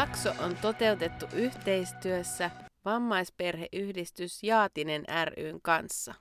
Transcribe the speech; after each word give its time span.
Jakso 0.00 0.30
on 0.38 0.56
toteutettu 0.56 1.26
yhteistyössä 1.32 2.50
Vammaisperheyhdistys 2.84 4.42
Jaatinen 4.42 5.04
ryn 5.24 5.62
kanssa. 5.62 6.14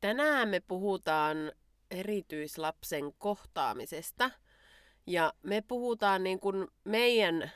Tänään 0.00 0.48
me 0.48 0.60
puhutaan 0.60 1.36
erityislapsen 1.90 3.12
kohtaamisesta 3.18 4.30
ja 5.06 5.32
me 5.42 5.62
puhutaan 5.68 6.22
niin 6.24 6.40
kuin 6.40 6.68
meidän 6.84 7.50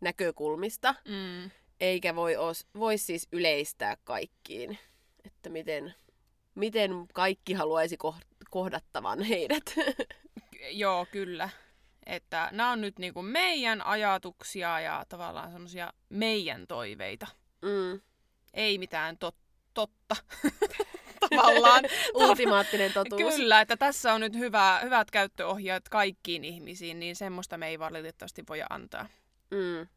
näkökulmista, 0.00 0.94
Mm. 1.08 1.50
eikä 1.80 2.14
voi, 2.16 2.36
os, 2.36 2.66
voi 2.78 2.98
siis 2.98 3.28
yleistää 3.32 3.96
kaikkiin, 4.04 4.78
että 5.24 5.48
miten, 5.48 5.94
miten 6.54 6.90
kaikki 7.14 7.52
haluaisi 7.52 7.96
koh- 8.04 8.44
kohdattavan 8.50 9.22
heidät. 9.22 9.64
Joo, 10.70 11.06
kyllä. 11.12 11.48
Että 12.10 12.48
nämä 12.52 12.70
on 12.70 12.80
nyt 12.80 12.98
niinku 12.98 13.22
meidän 13.22 13.86
ajatuksia 13.86 14.80
ja 14.80 15.04
tavallaan 15.08 15.52
semmoisia 15.52 15.92
meidän 16.08 16.66
toiveita. 16.66 17.26
mm. 17.62 18.00
Ei 18.54 18.78
mitään 18.78 19.16
tot- 19.24 19.44
totta. 19.74 20.16
tavallaan. 21.30 21.84
Ultimaattinen 22.14 22.92
totuus. 22.92 23.34
Kyllä, 23.34 23.60
että 23.60 23.76
tässä 23.76 24.14
on 24.14 24.20
nyt 24.20 24.34
hyvä, 24.34 24.80
hyvät 24.82 25.10
käyttöohjeet 25.10 25.88
kaikkiin 25.88 26.44
ihmisiin, 26.44 27.00
niin 27.00 27.16
semmoista 27.16 27.58
me 27.58 27.68
ei 27.68 27.78
valitettavasti 27.78 28.44
voi 28.48 28.62
antaa. 28.70 29.06
Mm. 29.50 29.88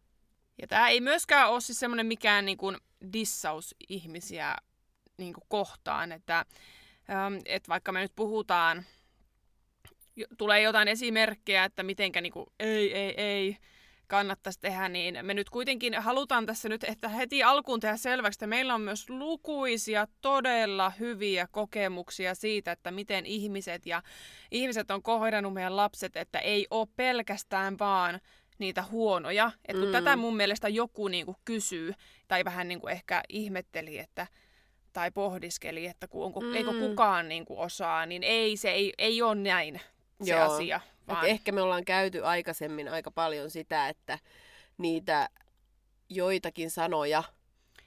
Ja 0.62 0.68
tämä 0.68 0.90
ei 0.90 1.02
myöskään 1.02 1.50
ole 1.50 1.62
siis 1.62 1.80
semmoinen 1.80 2.06
mikään 2.06 2.46
niin 2.46 2.58
kuin 2.58 2.78
dissaus 3.14 3.76
ihmisiä 3.90 4.56
niin 5.18 5.34
kuin 5.34 5.44
kohtaan, 5.48 6.12
että, 6.12 6.46
ähm, 7.10 7.36
että 7.46 7.70
vaikka 7.70 7.92
me 7.92 8.02
nyt 8.02 8.16
puhutaan, 8.16 8.86
tulee 10.38 10.62
jotain 10.62 10.88
esimerkkejä, 10.88 11.64
että 11.64 11.84
mitenkä 11.84 12.22
niin 12.22 12.34
kuin, 12.34 12.46
ei, 12.60 12.94
ei, 12.98 13.14
ei 13.22 13.58
kannattaisi 14.08 14.60
tehdä, 14.60 14.90
niin 14.90 15.18
me 15.22 15.34
nyt 15.34 15.50
kuitenkin 15.50 15.94
halutaan 16.02 16.46
tässä 16.46 16.70
nyt, 16.70 16.84
että 16.84 17.10
heti 17.10 17.44
alkuun 17.44 17.80
tehdä 17.80 17.98
selväksi, 17.98 18.36
että 18.38 18.48
meillä 18.48 18.76
on 18.76 18.82
myös 18.82 19.10
lukuisia 19.10 20.08
todella 20.22 20.90
hyviä 20.90 21.48
kokemuksia 21.52 22.36
siitä, 22.36 22.72
että 22.72 22.92
miten 22.92 23.26
ihmiset 23.26 23.86
ja 23.86 24.02
ihmiset 24.52 24.92
on 24.92 25.04
kohdannut 25.04 25.54
meidän 25.54 25.76
lapset, 25.78 26.16
että 26.18 26.40
ei 26.40 26.68
ole 26.72 26.88
pelkästään 26.96 27.80
vaan 27.80 28.20
niitä 28.60 28.84
huonoja. 28.92 29.52
Et 29.68 29.76
kun 29.78 29.86
Mm. 29.86 29.92
tätä 29.92 30.16
mun 30.16 30.36
mielestä 30.36 30.70
joku 30.70 31.08
niinku 31.08 31.36
kysyy, 31.46 31.94
tai 32.28 32.46
vähän 32.46 32.68
niinku 32.68 32.88
ehkä 32.88 33.24
ihmetteli, 33.30 33.98
että 33.98 34.28
tai 34.94 35.12
pohdiskeli, 35.12 35.86
että 35.86 36.08
kun 36.08 36.26
onko, 36.26 36.40
Mm. 36.42 36.54
eikö 36.56 36.74
kukaan 36.74 37.30
niinku 37.30 37.62
osaa, 37.62 38.06
niin 38.06 38.24
ei 38.24 38.58
se 38.58 38.72
ei, 38.72 38.94
ei 38.98 39.22
ole 39.22 39.36
näin 39.36 39.82
se 40.26 40.32
Joo. 40.32 40.54
asia. 40.54 40.82
Et 41.02 41.08
Vaan, 41.08 41.26
ehkä 41.26 41.52
me 41.52 41.62
ollaan 41.62 41.86
käyty 41.86 42.26
aikaisemmin 42.26 42.90
aika 42.90 43.12
paljon 43.12 43.50
sitä, 43.50 43.90
että 43.90 44.20
niitä 44.78 45.30
joitakin 46.10 46.72
sanoja, 46.72 47.24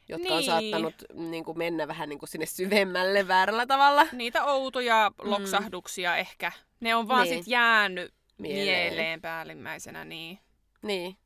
jotka 0.08 0.28
niin. 0.28 0.36
on 0.36 0.42
saattanut 0.42 0.94
niin 1.14 1.44
kuin 1.44 1.58
mennä 1.58 1.88
vähän 1.88 2.08
niin 2.08 2.18
kuin 2.18 2.28
sinne 2.28 2.46
syvemmälle 2.46 3.28
väärällä 3.28 3.66
tavalla. 3.66 4.06
Niitä 4.12 4.44
outoja 4.44 5.10
loksahduksia 5.18 6.16
ehkä. 6.16 6.52
Ne 6.80 6.94
on 6.94 7.08
vaan 7.08 7.26
Mm. 7.26 7.30
Niin. 7.30 7.44
sit 7.44 7.50
jäänyt 7.52 8.14
Mieleen. 8.38 8.64
mieleen. 8.64 8.92
mieleen 8.92 9.20
päällimmäisenä. 9.20 10.04
Niin. 10.04 10.38
Niin. 10.82 11.16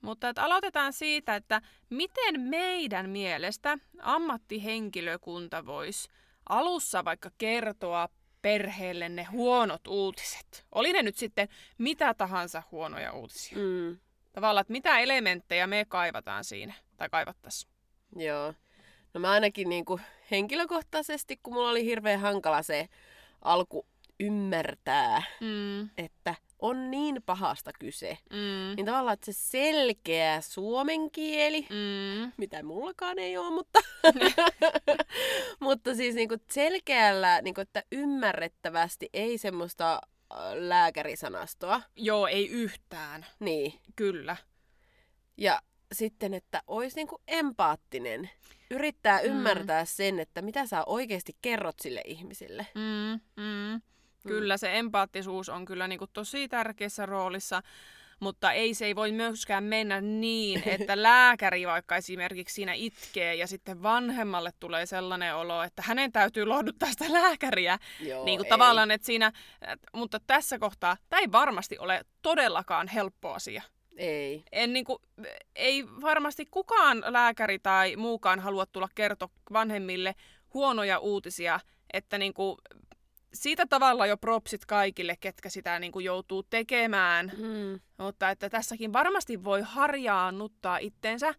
Mutta 0.00 0.28
että 0.28 0.44
aloitetaan 0.44 0.92
siitä, 0.92 1.36
että 1.36 1.62
miten 1.90 2.40
meidän 2.40 3.10
mielestä 3.10 3.78
ammattihenkilökunta 4.02 5.66
voisi 5.66 6.08
alussa 6.48 7.04
vaikka 7.04 7.30
kertoa 7.38 8.08
perheelle 8.42 9.08
ne 9.08 9.24
huonot 9.24 9.86
uutiset. 9.86 10.66
Oli 10.72 10.92
ne 10.92 11.02
nyt 11.02 11.16
sitten 11.16 11.48
mitä 11.78 12.14
tahansa 12.14 12.62
huonoja 12.70 13.12
uutisia. 13.12 13.58
Mm. 13.58 13.98
Tavallaan, 14.32 14.60
että 14.60 14.72
mitä 14.72 14.98
elementtejä 14.98 15.66
me 15.66 15.84
kaivataan 15.88 16.44
siinä, 16.44 16.74
tai 16.96 17.08
kaivattaisiin. 17.08 17.72
Joo. 18.16 18.54
No 19.14 19.20
mä 19.20 19.30
ainakin 19.30 19.68
niin 19.68 19.84
kuin 19.84 20.00
henkilökohtaisesti, 20.30 21.40
kun 21.42 21.54
mulla 21.54 21.70
oli 21.70 21.84
hirveän 21.84 22.20
hankala 22.20 22.62
se 22.62 22.88
alku 23.42 23.86
ymmärtää, 24.26 25.22
Mm, 25.40 25.90
että 25.98 26.34
on 26.58 26.90
niin 26.90 27.22
pahasta 27.26 27.70
kyse. 27.78 28.18
mm, 28.30 28.76
Niin 28.76 28.86
tavallaan, 28.86 29.14
että 29.14 29.32
se 29.32 29.38
selkeä 29.38 30.40
suomen 30.40 31.10
kieli, 31.10 31.60
mm, 31.70 32.32
mitä 32.36 32.62
mullakaan 32.62 33.18
ei 33.18 33.36
ole, 33.36 33.50
mutta, 33.50 33.78
mutta 35.60 35.94
siis 35.94 36.14
niinku 36.14 36.36
selkeällä, 36.50 37.42
niinku, 37.42 37.60
että 37.60 37.82
ymmärrettävästi 37.92 39.08
ei 39.12 39.38
semmoista 39.38 39.92
äh, 39.94 40.38
lääkärisanastoa. 40.54 41.82
joo, 41.96 42.26
ei 42.26 42.48
yhtään. 42.48 43.26
Niin. 43.40 43.74
Kyllä. 43.96 44.36
Ja 45.36 45.62
sitten, 45.92 46.34
että 46.34 46.62
olisi 46.66 46.96
niinku 46.96 47.20
empaattinen. 47.28 48.30
Yrittää 48.70 49.18
Mm. 49.18 49.24
ymmärtää 49.24 49.84
sen, 49.84 50.18
että 50.20 50.42
mitä 50.42 50.66
sä 50.66 50.82
oikeasti 50.86 51.36
kerrot 51.42 51.80
sille 51.80 52.02
ihmisille. 52.06 52.66
Mm, 52.74 53.20
mm. 53.44 53.80
Kyllä 54.28 54.56
se 54.56 54.78
empaattisuus 54.78 55.48
on 55.48 55.64
kyllä 55.64 55.88
niin 55.88 55.98
kuin 55.98 56.10
tosi 56.12 56.48
tärkeässä 56.48 57.06
roolissa, 57.06 57.62
mutta 58.20 58.52
ei 58.52 58.74
se 58.74 58.86
ei 58.86 58.96
voi 58.96 59.12
myöskään 59.12 59.64
mennä 59.64 60.00
niin, 60.00 60.62
että 60.80 61.02
lääkäri 61.02 61.66
vaikka 61.66 61.96
esimerkiksi 61.96 62.54
siinä 62.54 62.72
itkee 62.74 63.34
ja 63.34 63.46
sitten 63.46 63.82
vanhemmalle 63.82 64.50
tulee 64.60 64.86
sellainen 64.86 65.36
olo, 65.36 65.62
että 65.62 65.82
hänen 65.86 66.12
täytyy 66.12 66.44
lohduttaa 66.44 66.88
sitä 66.90 67.12
lääkäriä. 67.12 67.78
Joo, 68.00 68.24
niin 68.24 68.38
kuin 68.38 68.46
ei. 68.46 68.50
tavallaan, 68.50 68.90
että 68.90 69.06
siinä, 69.06 69.32
mutta 69.92 70.20
tässä 70.26 70.58
kohtaa 70.58 70.96
tämä 71.08 71.20
ei 71.20 71.32
varmasti 71.32 71.78
ole 71.78 72.04
todellakaan 72.22 72.88
helppo 72.88 73.32
asia. 73.32 73.62
Ei. 73.96 74.44
En, 74.52 74.72
niin 74.72 74.84
kuin, 74.84 74.98
ei 75.56 75.84
varmasti 75.86 76.46
kukaan 76.50 77.04
lääkäri 77.06 77.58
tai 77.58 77.96
muukaan 77.96 78.40
halua 78.40 78.66
tulla 78.66 78.88
kertoa 78.94 79.28
vanhemmille 79.52 80.14
huonoja 80.54 80.98
uutisia, 80.98 81.60
että 81.92 82.18
niin 82.18 82.34
kuin, 82.34 82.56
siitä 83.34 83.66
tavalla 83.66 84.06
jo 84.06 84.16
propsit 84.16 84.66
kaikille, 84.66 85.16
ketkä 85.20 85.48
sitä 85.48 85.78
niin 85.78 85.92
kuin, 85.92 86.04
joutuu 86.04 86.42
tekemään. 86.42 87.32
Mm. 87.36 87.80
Mutta 87.98 88.30
että 88.30 88.50
tässäkin 88.50 88.92
varmasti 88.92 89.44
voi 89.44 89.62
harjaannuttaa 89.62 90.78
itsensä 90.78 91.34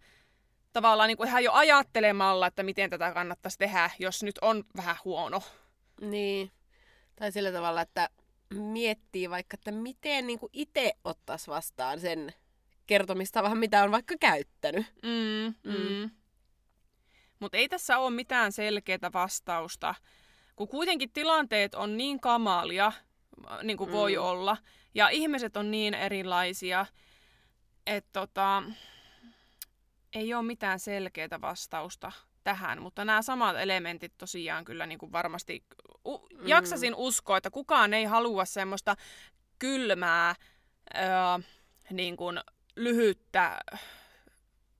tavallaan 0.73 1.07
niin 1.07 1.17
kuin 1.17 1.29
ihan 1.29 1.43
jo 1.43 1.51
ajattelemalla, 1.53 2.47
että 2.47 2.63
miten 2.63 2.89
tätä 2.89 3.13
kannattaisi 3.13 3.57
tehdä, 3.57 3.89
jos 3.99 4.23
nyt 4.23 4.39
on 4.41 4.63
vähän 4.77 4.95
huono. 5.05 5.41
Niin. 6.01 6.51
Tai 7.15 7.31
sillä 7.31 7.51
tavalla, 7.51 7.81
että 7.81 8.09
miettii 8.53 9.29
vaikka, 9.29 9.55
että 9.55 9.71
miten 9.71 10.27
niin 10.27 10.39
itse 10.53 10.93
ottaisi 11.03 11.47
vastaan 11.47 11.99
sen 11.99 12.33
kertomista 12.87 13.43
vähän 13.43 13.57
mitä 13.57 13.83
on 13.83 13.91
vaikka 13.91 14.15
käyttänyt. 14.19 14.85
Mm, 15.03 15.71
Mm. 15.71 15.89
mm. 15.89 16.09
Mutta 17.39 17.57
ei 17.57 17.69
tässä 17.69 17.97
ole 17.97 18.15
mitään 18.15 18.51
selkeää 18.51 19.09
vastausta, 19.13 19.95
kun 20.55 20.67
kuitenkin 20.67 21.11
tilanteet 21.11 21.75
on 21.75 21.97
niin 21.97 22.19
kamalia, 22.19 22.91
niin 23.63 23.77
kuin 23.77 23.91
voi 23.91 24.15
Mm. 24.15 24.21
olla, 24.21 24.57
ja 24.95 25.09
ihmiset 25.09 25.57
on 25.57 25.71
niin 25.71 25.94
erilaisia, 25.94 26.85
että 27.88 28.09
tota, 28.13 28.63
ei 30.13 30.33
ole 30.33 30.44
mitään 30.44 30.79
selkeää 30.79 31.41
vastausta 31.41 32.11
tähän, 32.44 32.81
mutta 32.81 33.05
nämä 33.05 33.21
samat 33.21 33.55
elementit 33.59 34.13
tosiaan 34.17 34.65
kyllä 34.65 34.85
niin 34.85 35.00
kuin 35.00 35.11
varmasti 35.11 35.63
u- 36.07 36.27
Mm. 36.33 36.47
jaksasin 36.47 36.95
uskoa, 36.95 37.38
että 37.38 37.51
kukaan 37.51 37.94
ei 37.94 38.06
halua 38.06 38.45
semmoista 38.45 38.95
kylmää, 39.59 40.35
öö, 40.95 41.03
niin 41.89 42.17
kuin 42.17 42.39
lyhyttä, 42.75 43.59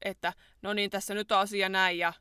että 0.02 0.34
no 0.62 0.74
niin, 0.74 0.90
tässä 0.90 1.14
nyt 1.14 1.32
on 1.32 1.40
asia 1.40 1.70
näin 1.70 1.98
ja 1.98 2.14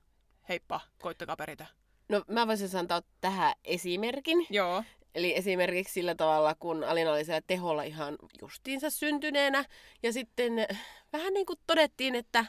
heippa, 0.49 0.81
koittakaa 1.03 1.37
peritä. 1.37 1.67
No 2.09 2.23
mä 2.29 2.47
voisin 2.47 2.79
antaa 2.79 3.03
tähän 3.21 3.53
esimerkin. 3.65 4.47
Joo. 4.51 4.85
Eli 5.15 5.37
esimerkiksi 5.37 5.93
sillä 5.95 6.15
tavalla, 6.15 6.55
kun 6.55 6.85
Alina 6.85 7.13
oli 7.13 7.25
siellä 7.25 7.41
teholla 7.47 7.83
ihan 7.83 8.17
justiinsa 8.43 8.91
syntyneenä. 8.91 9.65
Ja 10.03 10.13
sitten 10.13 10.53
vähän 11.13 11.33
niin 11.35 11.47
kuin 11.47 11.59
todettiin, 11.67 12.15
että, 12.15 12.45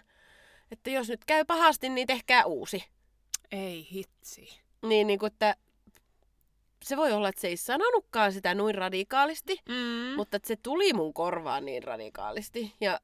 että 0.72 0.90
jos 0.90 1.10
nyt 1.10 1.26
käy 1.26 1.46
pahasti, 1.46 1.90
niin 1.90 2.08
tehkää 2.08 2.46
uusi. 2.46 2.84
Ei 3.52 3.88
hitsi. 3.92 4.62
Niin, 4.86 5.08
niin 5.08 5.20
kuin, 5.20 5.32
että 5.32 5.56
se 6.84 6.98
voi 6.98 7.12
olla, 7.12 7.30
että 7.30 7.42
se 7.42 7.48
ei 7.48 7.58
sanonutkaan 7.58 8.34
sitä 8.34 8.56
noin 8.56 8.76
radikaalisti, 8.76 9.60
Mm. 9.70 10.16
mutta 10.16 10.38
että 10.38 10.48
se 10.48 10.56
tuli 10.64 10.94
mun 10.94 11.14
korvaan 11.14 11.66
niin 11.66 11.84
radikaalisti. 11.84 12.74
Ja 12.82 13.00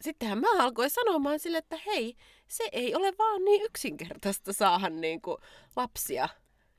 sittenhän 0.00 0.38
mä 0.38 0.46
alkoin 0.58 0.90
sanomaan 0.90 1.38
sille, 1.38 1.58
että 1.58 1.78
hei, 1.86 2.16
se 2.48 2.68
ei 2.72 2.94
ole 2.94 3.12
vaan 3.18 3.44
niin 3.44 3.62
yksinkertaista 3.62 4.52
saada 4.52 4.88
niin 4.88 5.22
kuin 5.22 5.36
lapsia. 5.76 6.28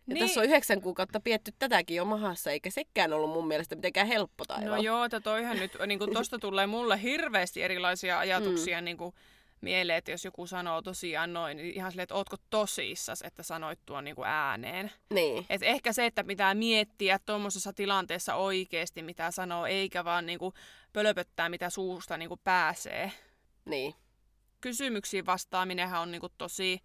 Ja 0.07 0.13
niin. 0.13 0.27
tässä 0.27 0.39
on 0.39 0.45
yhdeksän 0.45 0.81
kuukautta 0.81 1.19
pietty 1.19 1.51
tätäkin 1.59 1.97
jo 1.97 2.05
mahassa, 2.05 2.51
eikä 2.51 2.69
sekään 2.69 3.13
ollut 3.13 3.29
mun 3.29 3.47
mielestä 3.47 3.75
mitenkään 3.75 4.07
helppo 4.07 4.45
taiva. 4.45 4.75
No 4.75 4.81
joo, 4.81 5.03
että 5.03 5.19
toihan 5.19 5.57
nyt, 5.57 5.71
niin 5.87 5.99
kuin 5.99 6.13
tosta 6.13 6.39
tulee 6.39 6.67
mulle 6.67 7.01
hirveästi 7.01 7.63
erilaisia 7.63 8.19
ajatuksia 8.19 8.81
mm. 8.81 8.85
niin 8.85 8.97
kuin 8.97 9.15
mieleen, 9.61 9.97
että 9.97 10.11
jos 10.11 10.25
joku 10.25 10.47
sanoo 10.47 10.81
tosiaan 10.81 11.33
noin, 11.33 11.57
niin 11.57 11.75
ihan 11.75 11.91
silleen, 11.91 12.03
että 12.03 12.15
ootko 12.15 12.37
tosissas, 12.49 13.21
että 13.21 13.43
sanoit 13.43 13.79
tuon 13.85 14.03
niin 14.03 14.15
kuin 14.15 14.27
ääneen. 14.27 14.91
Niin. 15.13 15.45
Et 15.49 15.63
ehkä 15.63 15.93
se, 15.93 16.05
että 16.05 16.23
pitää 16.23 16.53
miettiä 16.53 17.19
tuommoisessa 17.19 17.73
tilanteessa 17.73 18.35
oikeasti, 18.35 19.01
mitä 19.01 19.31
sanoo, 19.31 19.65
eikä 19.65 20.05
vaan 20.05 20.25
niin 20.25 20.39
kuin 20.39 20.53
pölöpöttää, 20.93 21.49
mitä 21.49 21.69
suusta 21.69 22.17
niin 22.17 22.29
kuin 22.29 22.41
pääsee. 22.43 23.11
Niin. 23.65 23.95
Kysymyksiin 24.61 25.25
vastaaminenhan 25.25 26.01
on 26.01 26.11
niin 26.11 26.21
kuin 26.21 26.33
tosi 26.37 26.81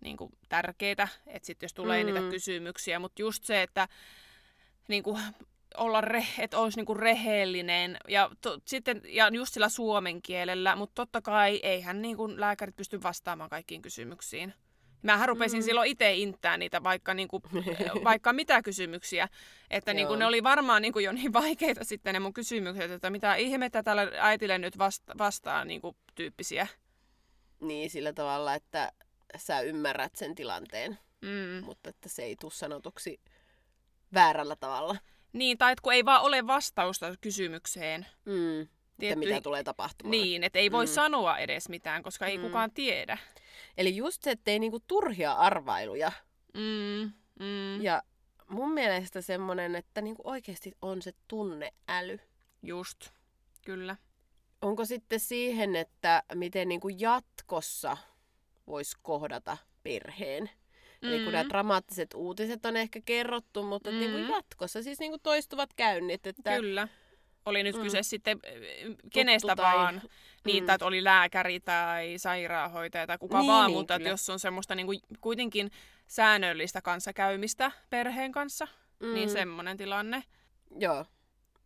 niin 0.00 0.16
kuin 0.16 0.32
tärkeää, 0.48 1.08
että 1.26 1.46
sitten 1.46 1.64
jos 1.64 1.74
tulee 1.74 2.04
mm-hmm. 2.04 2.20
niitä 2.20 2.30
kysymyksiä, 2.30 2.98
mutta 2.98 3.22
just 3.22 3.44
se, 3.44 3.62
että 3.62 3.88
niin 4.88 5.02
kuin 5.02 5.22
olla, 5.76 6.00
re, 6.00 6.26
että 6.38 6.58
olisi 6.58 6.78
niinku 6.78 6.94
rehellinen 6.94 7.96
ja, 8.08 8.30
to, 8.40 8.58
sitten, 8.66 9.02
ja 9.04 9.28
just 9.28 9.54
sillä 9.54 9.68
suomen 9.68 10.22
kielellä, 10.22 10.76
mutta 10.76 10.94
totta 10.94 11.22
kai 11.22 11.60
eihän 11.62 12.02
niinku 12.02 12.40
lääkärit 12.40 12.76
pysty 12.76 13.02
vastaamaan 13.02 13.50
kaikkiin 13.50 13.82
kysymyksiin. 13.82 14.54
Mä 15.02 15.26
rupesin 15.26 15.60
mm. 15.60 15.64
silloin 15.64 15.90
itse 15.90 16.14
inttää 16.14 16.56
niitä 16.56 16.82
vaikka, 16.82 17.14
niinku, 17.14 17.42
vaikka 18.04 18.32
mitä 18.32 18.62
kysymyksiä. 18.62 19.28
Että 19.70 19.94
niinku, 19.94 20.14
ne 20.14 20.26
oli 20.26 20.42
varmaan 20.42 20.82
niinku 20.82 20.98
jo 20.98 21.12
niin 21.12 21.32
vaikeita 21.32 21.84
sitten 21.84 22.14
ne 22.14 22.20
mun 22.20 22.34
kysymykset, 22.34 22.90
että 22.90 23.10
mitä 23.10 23.34
ihmettä 23.34 23.82
tällä 23.82 24.08
äitille 24.18 24.58
nyt 24.58 24.78
vasta- 24.78 25.14
vastaa 25.18 25.64
niinku, 25.64 25.96
tyyppisiä. 26.14 26.66
Niin, 27.60 27.90
sillä 27.90 28.12
tavalla, 28.12 28.54
että 28.54 28.92
sä 29.36 29.60
ymmärrät 29.60 30.16
sen 30.16 30.34
tilanteen, 30.34 30.98
mm. 31.20 31.64
mutta 31.64 31.90
että 31.90 32.08
se 32.08 32.22
ei 32.22 32.36
tule 32.36 32.52
sanotuksi 32.52 33.20
väärällä 34.14 34.56
tavalla. 34.56 34.96
Niin, 35.32 35.58
tai 35.58 35.72
että 35.72 35.82
kun 35.82 35.92
ei 35.92 36.04
vaan 36.04 36.22
ole 36.22 36.46
vastausta 36.46 37.14
kysymykseen. 37.20 38.06
Mm. 38.24 38.68
Tietty... 39.00 39.18
mitä 39.28 39.40
tulee 39.40 39.64
tapahtumaan. 39.64 40.10
Niin, 40.10 40.44
että 40.44 40.58
ei 40.58 40.72
voi 40.72 40.84
mm. 40.84 40.90
sanoa 40.92 41.38
edes 41.38 41.68
mitään, 41.68 42.02
koska 42.02 42.26
ei 42.26 42.38
mm. 42.38 42.42
kukaan 42.42 42.70
tiedä. 42.70 43.18
Eli 43.76 43.96
just 43.96 44.22
se, 44.22 44.30
ettei 44.30 44.58
niinku 44.58 44.80
turhia 44.80 45.32
arvailuja. 45.32 46.12
Mm. 46.54 47.12
Mm. 47.40 47.82
Ja 47.82 48.02
mun 48.48 48.72
mielestä 48.72 49.20
semmoinen, 49.20 49.74
että 49.74 50.00
niinku 50.00 50.22
oikeasti 50.24 50.72
on 50.82 51.02
se 51.02 51.12
tunneäly. 51.28 52.20
Just, 52.62 53.10
kyllä. 53.64 53.96
Onko 54.62 54.84
sitten 54.84 55.20
siihen, 55.20 55.76
että 55.76 56.22
miten 56.34 56.68
niinku 56.68 56.88
jatkossa 56.88 57.96
voisi 58.66 58.96
kohdata 59.02 59.56
perheen? 59.82 60.50
Mm-hmm. 61.02 61.14
Eli 61.14 61.24
kun 61.24 61.32
nämä 61.32 61.44
mm. 61.44 61.48
dramaattiset 61.48 62.14
uutiset 62.14 62.66
on 62.66 62.76
ehkä 62.76 63.00
kerrottu, 63.04 63.62
mutta 63.62 63.90
mm-hmm. 63.90 64.00
niin 64.00 64.12
kuin 64.12 64.28
jatkossa 64.28 64.82
siis 64.82 64.98
niin 64.98 65.12
kuin 65.12 65.20
toistuvat 65.22 65.70
käynnit. 65.76 66.26
Että... 66.26 66.56
Kyllä. 66.56 66.88
Oli 67.46 67.62
nyt 67.62 67.76
mm. 67.76 67.82
kyse 67.82 68.02
sitten 68.02 68.38
kenestä 69.12 69.56
tai... 69.56 69.76
vaan. 69.76 70.02
Niin, 70.44 70.62
mm. 70.62 70.66
tai 70.66 70.74
että 70.74 70.86
oli 70.86 71.04
lääkäri 71.04 71.60
tai 71.60 72.14
sairaanhoitaja 72.16 73.06
tai 73.06 73.18
kuka 73.18 73.38
niin, 73.38 73.48
vaan, 73.48 73.66
niin, 73.66 73.78
mutta 73.78 73.94
että 73.94 74.08
jos 74.08 74.30
on 74.30 74.38
semmoista 74.38 74.74
niin 74.74 74.86
kuin, 74.86 75.00
kuitenkin 75.20 75.70
säännöllistä 76.06 76.82
kanssakäymistä 76.82 77.72
perheen 77.90 78.32
kanssa, 78.32 78.64
niin 79.00 79.10
mm. 79.10 79.14
niin 79.14 79.30
semmoinen 79.30 79.76
tilanne. 79.76 80.22
Joo 80.78 81.06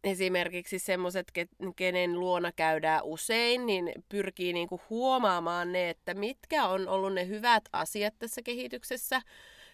esimerkiksi 0.05 0.79
semmoiset, 0.79 1.33
kenen 1.77 2.21
luona 2.21 2.53
käydään 2.53 3.05
usein, 3.05 3.67
niin 3.67 3.93
pyrkii 4.09 4.53
niinku 4.53 4.81
huomaamaan 4.91 5.73
ne, 5.73 5.91
että 5.91 6.15
mitkä 6.15 6.67
on 6.67 6.89
ollut 6.89 7.15
ne 7.15 7.27
hyvät 7.27 7.65
asiat 7.73 8.15
tässä 8.19 8.43
kehityksessä 8.43 9.23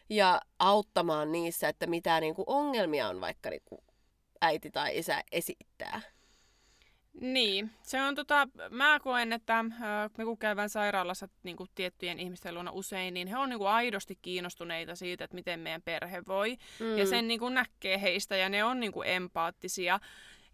ja 0.08 0.40
auttamaan 0.58 1.32
niissä, 1.32 1.68
että 1.68 1.86
mitä 1.86 2.20
niinku 2.20 2.44
ongelmia 2.46 3.08
on 3.08 3.20
vaikka 3.20 3.50
niinku 3.50 3.84
äiti 4.40 4.70
tai 4.70 4.98
isä 4.98 5.22
esittää. 5.32 6.00
Niin, 7.12 7.70
se 7.82 8.02
on 8.02 8.14
tota, 8.14 8.48
mä 8.70 9.00
koen, 9.02 9.32
että 9.32 9.58
äh, 9.58 10.10
me 10.18 10.24
kun 10.24 10.38
käydään 10.38 10.70
sairaalassa 10.70 11.28
niin 11.42 11.56
kuin 11.56 11.70
tiettyjen 11.74 12.18
ihmisten 12.18 12.54
luona 12.54 12.70
usein, 12.70 13.14
niin 13.14 13.28
he 13.28 13.38
on 13.38 13.48
niin 13.48 13.58
kuin 13.58 13.70
aidosti 13.70 14.18
kiinnostuneita 14.22 14.96
siitä, 14.96 15.24
että 15.24 15.34
miten 15.34 15.60
meidän 15.60 15.82
perhe 15.82 16.22
voi. 16.28 16.56
Mm. 16.80 16.98
Ja 16.98 17.06
sen 17.06 17.28
niin 17.28 17.40
kuin 17.40 17.54
näkee 17.54 18.00
heistä 18.00 18.36
ja 18.36 18.48
ne 18.48 18.64
on 18.64 18.80
niin 18.80 18.92
kuin 18.92 19.08
empaattisia 19.08 20.00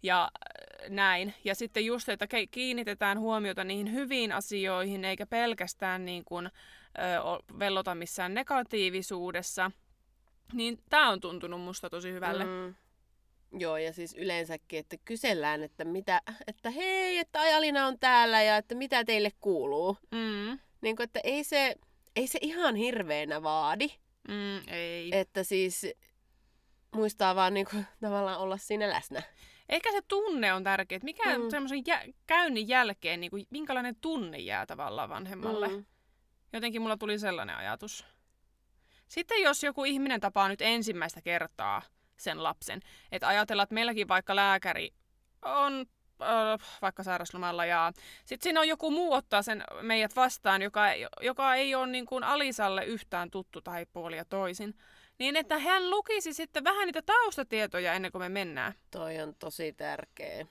ja 0.03 0.23
äh, 0.23 0.89
näin. 0.89 1.33
Ja 1.43 1.55
sitten 1.55 1.85
just, 1.85 2.09
että 2.09 2.27
kiinnitetään 2.51 3.19
huomiota 3.19 3.63
niihin 3.63 3.93
hyviin 3.93 4.31
asioihin, 4.31 5.05
eikä 5.05 5.25
pelkästään 5.25 6.05
niin 6.05 6.25
kuin, 6.25 6.45
ö, 6.45 6.49
vellota 7.59 7.95
missään 7.95 8.33
negatiivisuudessa. 8.33 9.71
Niin 10.53 10.79
tämä 10.89 11.09
on 11.09 11.21
tuntunut 11.21 11.61
musta 11.61 11.89
tosi 11.89 12.11
hyvälle. 12.11 12.45
Mm. 12.45 12.75
Joo, 13.51 13.77
ja 13.77 13.93
siis 13.93 14.15
yleensäkin, 14.17 14.79
että 14.79 14.97
kysellään, 15.05 15.63
että 15.63 15.85
mitä, 15.85 16.21
että 16.47 16.69
hei, 16.69 17.17
että 17.17 17.41
Ajalina 17.41 17.87
on 17.87 17.99
täällä 17.99 18.43
ja 18.43 18.57
että 18.57 18.75
mitä 18.75 19.03
teille 19.03 19.31
kuuluu. 19.39 19.97
Mm. 20.11 20.59
Niin 20.81 20.95
kuin, 20.95 21.03
että 21.03 21.19
ei 21.23 21.43
se, 21.43 21.75
ei 22.15 22.27
se 22.27 22.39
ihan 22.41 22.75
hirveänä 22.75 23.43
vaadi. 23.43 23.87
Mm, 24.27 24.73
ei. 24.73 25.09
Että 25.11 25.43
siis 25.43 25.85
muistaa 26.95 27.35
vaan 27.35 27.53
niin 27.53 27.67
kuin, 27.71 27.85
tavallaan 28.01 28.39
olla 28.39 28.57
siinä 28.57 28.89
läsnä. 28.89 29.21
Ehkä 29.69 29.91
se 29.91 30.01
tunne 30.07 30.53
on 30.53 30.63
tärkeä. 30.63 30.99
Mikä 31.03 31.37
mm. 31.37 31.49
semmoisen 31.49 31.83
jä- 31.87 32.13
käynnin 32.27 32.67
jälkeen, 32.67 33.21
niin 33.21 33.31
kuin, 33.31 33.45
minkälainen 33.49 33.95
tunne 33.95 34.37
jää 34.37 34.65
tavallaan 34.65 35.09
vanhemmalle? 35.09 35.67
Mm. 35.67 35.85
Jotenkin 36.53 36.81
mulla 36.81 36.97
tuli 36.97 37.19
sellainen 37.19 37.55
ajatus. 37.55 38.05
Sitten 39.07 39.41
jos 39.41 39.63
joku 39.63 39.85
ihminen 39.85 40.21
tapaa 40.21 40.47
nyt 40.47 40.61
ensimmäistä 40.61 41.21
kertaa 41.21 41.81
sen 42.19 42.43
lapsen. 42.43 42.81
Että 43.11 43.27
ajatellaan, 43.27 43.63
että 43.63 43.73
meilläkin 43.73 44.07
vaikka 44.07 44.35
lääkäri 44.35 44.93
on 45.41 45.85
äh, 46.21 46.79
vaikka 46.81 47.03
sairaslomalla 47.03 47.65
ja 47.65 47.91
sitten 48.25 48.43
siinä 48.43 48.59
on 48.59 48.67
joku 48.67 48.91
muu 48.91 49.13
ottaa 49.13 49.41
sen 49.41 49.63
meidät 49.81 50.15
vastaan, 50.15 50.61
joka, 50.61 50.81
joka 51.21 51.55
ei 51.55 51.75
ole 51.75 51.87
niin 51.87 52.05
kuin 52.05 52.23
Alisalle 52.23 52.85
yhtään 52.85 53.31
tuttu 53.31 53.61
tai 53.61 53.85
puolia 53.85 54.25
toisin. 54.25 54.75
Niin 55.19 55.35
että 55.35 55.57
hän 55.57 55.89
lukisi 55.89 56.33
sitten 56.33 56.63
vähän 56.63 56.85
niitä 56.85 57.01
taustatietoja 57.01 57.93
ennen 57.93 58.11
kuin 58.11 58.21
me 58.21 58.29
mennään. 58.29 58.73
Toi 58.91 59.21
on 59.21 59.35
tosi 59.39 59.73
tärkeä. 59.73 60.45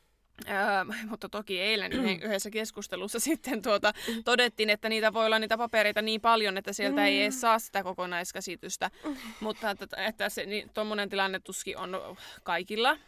Öö, 0.48 0.84
mutta 1.10 1.28
toki 1.28 1.60
eilen 1.60 1.92
yhdessä 2.24 2.50
keskustelussa 2.50 3.20
sitten 3.20 3.62
tuota, 3.62 3.92
todettiin, 4.24 4.70
että 4.70 4.88
niitä 4.88 5.12
voi 5.12 5.26
olla 5.26 5.38
niitä 5.38 5.58
papereita 5.58 6.02
niin 6.02 6.20
paljon, 6.20 6.58
että 6.58 6.72
sieltä 6.72 7.06
ei 7.06 7.22
edes 7.22 7.40
saa 7.40 7.58
sitä 7.58 7.82
kokonaiskäsitystä. 7.82 8.90
Mutta 9.40 9.70
että, 9.70 9.86
että 9.96 10.28
se, 10.28 10.46
niin, 10.46 10.70
tuommoinen 10.74 11.08
tilanne 11.08 11.40
tuskin 11.40 11.78
on 11.78 12.16
kaikilla. 12.42 12.98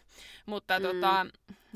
Mutta 0.47 0.79
mm. 0.79 0.83
tota, 0.83 1.27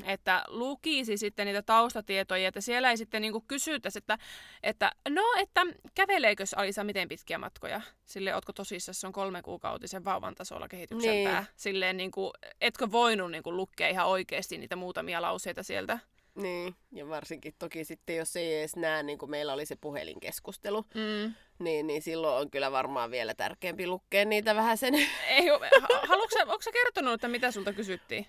että 0.05 0.43
lukisi 0.47 1.17
sitten 1.17 1.45
niitä 1.45 1.61
taustatietoja, 1.61 2.47
että 2.47 2.61
siellä 2.61 2.89
ei 2.89 2.97
sitten 2.97 3.21
niinku 3.21 3.41
kysytäisi, 3.47 3.97
että, 3.97 4.17
että 4.63 4.91
no, 5.09 5.23
että 5.39 5.61
käveleekö 5.95 6.43
Alisa 6.55 6.83
miten 6.83 7.09
pitkiä 7.09 7.37
matkoja? 7.37 7.81
Sille 8.05 8.35
ootko 8.35 8.53
tosissaan, 8.53 8.95
se 8.95 9.07
on 9.07 9.13
kolme 9.13 9.41
kuukautisen 9.41 10.05
vauvan 10.05 10.35
tasolla 10.35 10.67
kehitykseltään. 10.67 11.43
Niin. 11.43 11.53
Silleen 11.55 11.97
niinku, 11.97 12.31
etkö 12.61 12.91
voinut 12.91 13.31
niinku 13.31 13.55
lukea 13.55 13.89
ihan 13.89 14.07
oikeasti 14.07 14.57
niitä 14.57 14.75
muutamia 14.75 15.21
lauseita 15.21 15.63
sieltä? 15.63 15.99
Niin, 16.35 16.75
ja 16.91 17.09
varsinkin 17.09 17.53
toki 17.59 17.85
sitten, 17.85 18.15
jos 18.15 18.35
ei 18.35 18.59
edes 18.59 18.75
näe, 18.75 19.03
niin 19.03 19.17
kuin 19.17 19.29
meillä 19.29 19.53
oli 19.53 19.65
se 19.65 19.75
puhelinkeskustelu, 19.75 20.85
mm. 20.93 21.33
niin, 21.59 21.87
niin 21.87 22.01
silloin 22.01 22.41
on 22.41 22.51
kyllä 22.51 22.71
varmaan 22.71 23.11
vielä 23.11 23.33
tärkeämpi 23.33 23.87
lukea 23.87 24.25
niitä 24.25 24.55
vähän 24.55 24.77
sen. 24.77 24.95
Ei, 25.27 25.47
haluatko, 26.07 26.39
onko 26.39 26.61
sä 26.61 26.71
kertonut, 26.71 27.13
että 27.13 27.27
mitä 27.27 27.51
sulta 27.51 27.73
kysyttiin? 27.73 28.27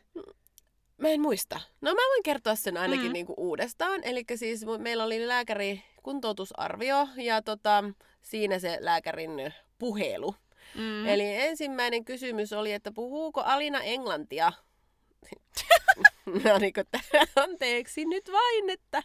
Mä 1.04 1.10
en 1.10 1.20
muista. 1.20 1.60
No 1.80 1.94
mä 1.94 2.00
voin 2.08 2.22
kertoa 2.22 2.54
sen 2.54 2.76
ainakin 2.76 3.06
mm. 3.06 3.12
niin 3.12 3.26
kuin 3.26 3.38
uudestaan. 3.38 4.04
Eli 4.04 4.24
siis 4.34 4.64
meillä 4.78 5.04
oli 5.04 5.28
lääkäri 5.28 5.82
kuntoutusarvio 6.02 7.08
ja 7.16 7.42
tota, 7.42 7.84
siinä 8.22 8.58
se 8.58 8.76
lääkärin 8.80 9.54
puhelu. 9.78 10.34
Mm. 10.74 11.06
Eli 11.06 11.36
ensimmäinen 11.36 12.04
kysymys 12.04 12.52
oli, 12.52 12.72
että 12.72 12.92
puhuuko 12.92 13.40
Alina 13.40 13.80
englantia? 13.80 14.52
no 16.44 16.58
niin 16.58 16.72
kuin, 16.72 16.86
anteeksi 17.36 18.04
nyt 18.04 18.32
vain, 18.32 18.70
että 18.70 19.02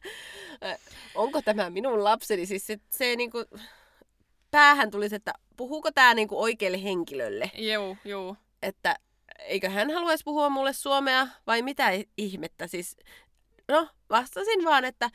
onko 1.15 1.41
tämä 1.41 1.70
minun 1.70 2.03
lapseni? 2.03 2.46
Siis 2.46 2.68
se, 2.68 2.79
se 2.89 3.15
niin 3.15 3.32
kuin, 3.32 3.46
päähän 4.51 4.91
tulisi, 4.91 5.15
että 5.15 5.34
puhuuko 5.58 5.91
tämä 5.91 6.13
niin 6.13 6.27
kuin 6.27 6.39
oikealle 6.39 6.84
henkilölle? 6.84 7.51
Joo, 7.56 7.98
joo. 8.06 8.36
Että 8.62 8.96
eikö 9.39 9.69
hän 9.69 9.91
haluaisi 9.91 10.24
puhua 10.24 10.50
mulle 10.50 10.74
suomea 10.74 11.27
vai 11.48 11.62
mitä 11.62 11.91
ihmettä? 12.17 12.67
Siis, 12.67 12.98
no, 13.67 13.88
vastasin 14.10 14.65
vaan, 14.65 14.86
että 14.86 15.10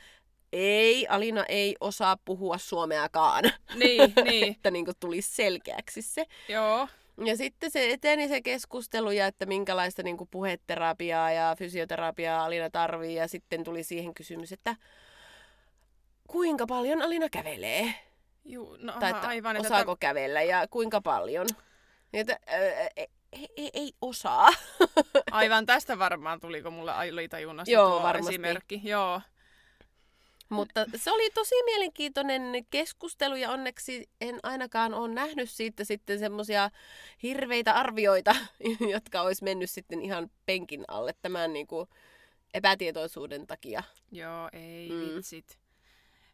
ei, 0.53 1.07
Alina 1.07 1.45
ei 1.45 1.75
osaa 1.79 2.17
puhua 2.25 2.57
suomeakaan. 2.57 3.43
Niin, 3.75 4.13
niin. 4.29 4.51
että 4.51 4.71
niin 4.71 4.85
kuin 4.85 4.97
tulisi 4.99 5.35
selkeäksi 5.35 6.01
se. 6.01 6.25
Joo. 6.49 6.87
Ja 7.25 7.37
sitten 7.37 7.71
se 7.71 7.91
eteni 7.91 8.27
se 8.27 8.41
keskustelu 8.41 9.11
ja 9.11 9.27
että 9.27 9.45
minkälaista 9.45 10.03
niin 10.03 10.17
kuin 10.17 10.27
puheterapiaa 10.31 11.31
ja 11.31 11.55
fysioterapiaa 11.59 12.45
Alina 12.45 12.69
tarvii. 12.69 13.15
Ja 13.15 13.27
sitten 13.27 13.63
tuli 13.63 13.83
siihen 13.83 14.13
kysymys, 14.13 14.51
että 14.51 14.75
kuinka 16.27 16.65
paljon 16.65 17.01
Alina 17.01 17.29
kävelee. 17.29 17.93
Juu, 18.45 18.77
no, 18.79 18.93
tai 18.93 19.09
aha, 19.09 19.17
että 19.17 19.27
aivan, 19.27 19.55
että 19.55 19.67
osaako 19.67 19.95
kävellä 19.99 20.41
ja 20.41 20.67
kuinka 20.67 21.01
paljon. 21.01 21.47
Niin 22.11 22.21
Että, 22.21 22.39
ää, 22.47 23.05
ei, 23.35 23.47
ei, 23.57 23.69
ei 23.73 23.93
osaa. 24.01 24.49
Aivan 25.31 25.65
tästä 25.65 25.99
varmaan 25.99 26.39
tuliko 26.39 26.71
mulle 26.71 26.91
alitajunnosta 26.91 27.71
Joo, 27.71 27.89
tuo 27.89 28.03
varmasti. 28.03 28.33
esimerkki. 28.33 28.81
Joo. 28.83 29.21
Mutta 30.49 30.85
se 30.95 31.11
oli 31.11 31.29
tosi 31.29 31.55
mielenkiintoinen 31.65 32.65
keskustelu 32.69 33.35
ja 33.35 33.49
onneksi 33.51 34.09
en 34.21 34.39
ainakaan 34.43 34.93
ole 34.93 35.13
nähnyt 35.13 35.49
siitä 35.49 35.83
sitten 35.83 36.19
semmoisia 36.19 36.69
hirveitä 37.23 37.73
arvioita, 37.73 38.35
jotka 38.93 39.21
olisi 39.21 39.43
mennyt 39.43 39.69
sitten 39.69 40.01
ihan 40.01 40.31
penkin 40.45 40.83
alle 40.87 41.13
tämän 41.21 41.53
niin 41.53 41.67
kuin 41.67 41.89
epätietoisuuden 42.53 43.47
takia. 43.47 43.83
Joo, 44.11 44.49
ei 44.53 44.89
Mm. 44.89 45.15
vitsit. 45.15 45.59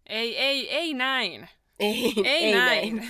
Ei, 0.07 0.37
ei, 0.37 0.69
ei 0.69 0.93
näin. 0.93 1.49
Ei, 1.79 2.13
Ei 2.25 2.51
näin. 2.53 3.09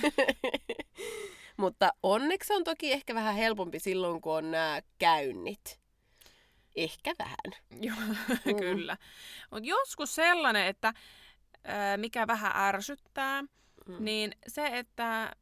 Mutta 1.56 1.92
onneksi 2.02 2.52
on 2.52 2.64
toki 2.64 2.92
ehkä 2.92 3.14
vähän 3.14 3.34
helpompi 3.34 3.78
silloin, 3.78 4.20
kun 4.20 4.36
on 4.36 4.50
nämä 4.50 4.80
käynnit. 4.98 5.80
Ehkä 6.76 7.12
vähän. 7.18 7.62
Joo, 7.86 7.96
Mm. 8.44 8.56
kyllä. 8.56 8.96
Mutta 9.50 9.68
joskus 9.68 10.14
sellainen, 10.14 10.66
että 10.66 10.92
mikä 11.96 12.26
vähän 12.26 12.52
ärsyttää, 12.56 13.42
Mm. 13.88 13.96
niin 14.04 14.32
se, 14.48 14.66
että 14.66 15.32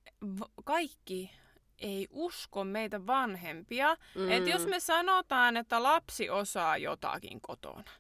kaikki 0.65 1.31
ei 1.79 2.07
usko 2.11 2.65
meitä 2.65 3.07
vanhempia. 3.07 3.97
Mm. 4.15 4.31
Että 4.31 4.51
jos 4.51 4.67
me 4.67 4.81
sanotaan, 4.81 5.57
että 5.57 5.83
lapsi 5.83 6.31
osaa 6.31 6.77
jotakin 6.77 7.41
kotona, 7.41 7.91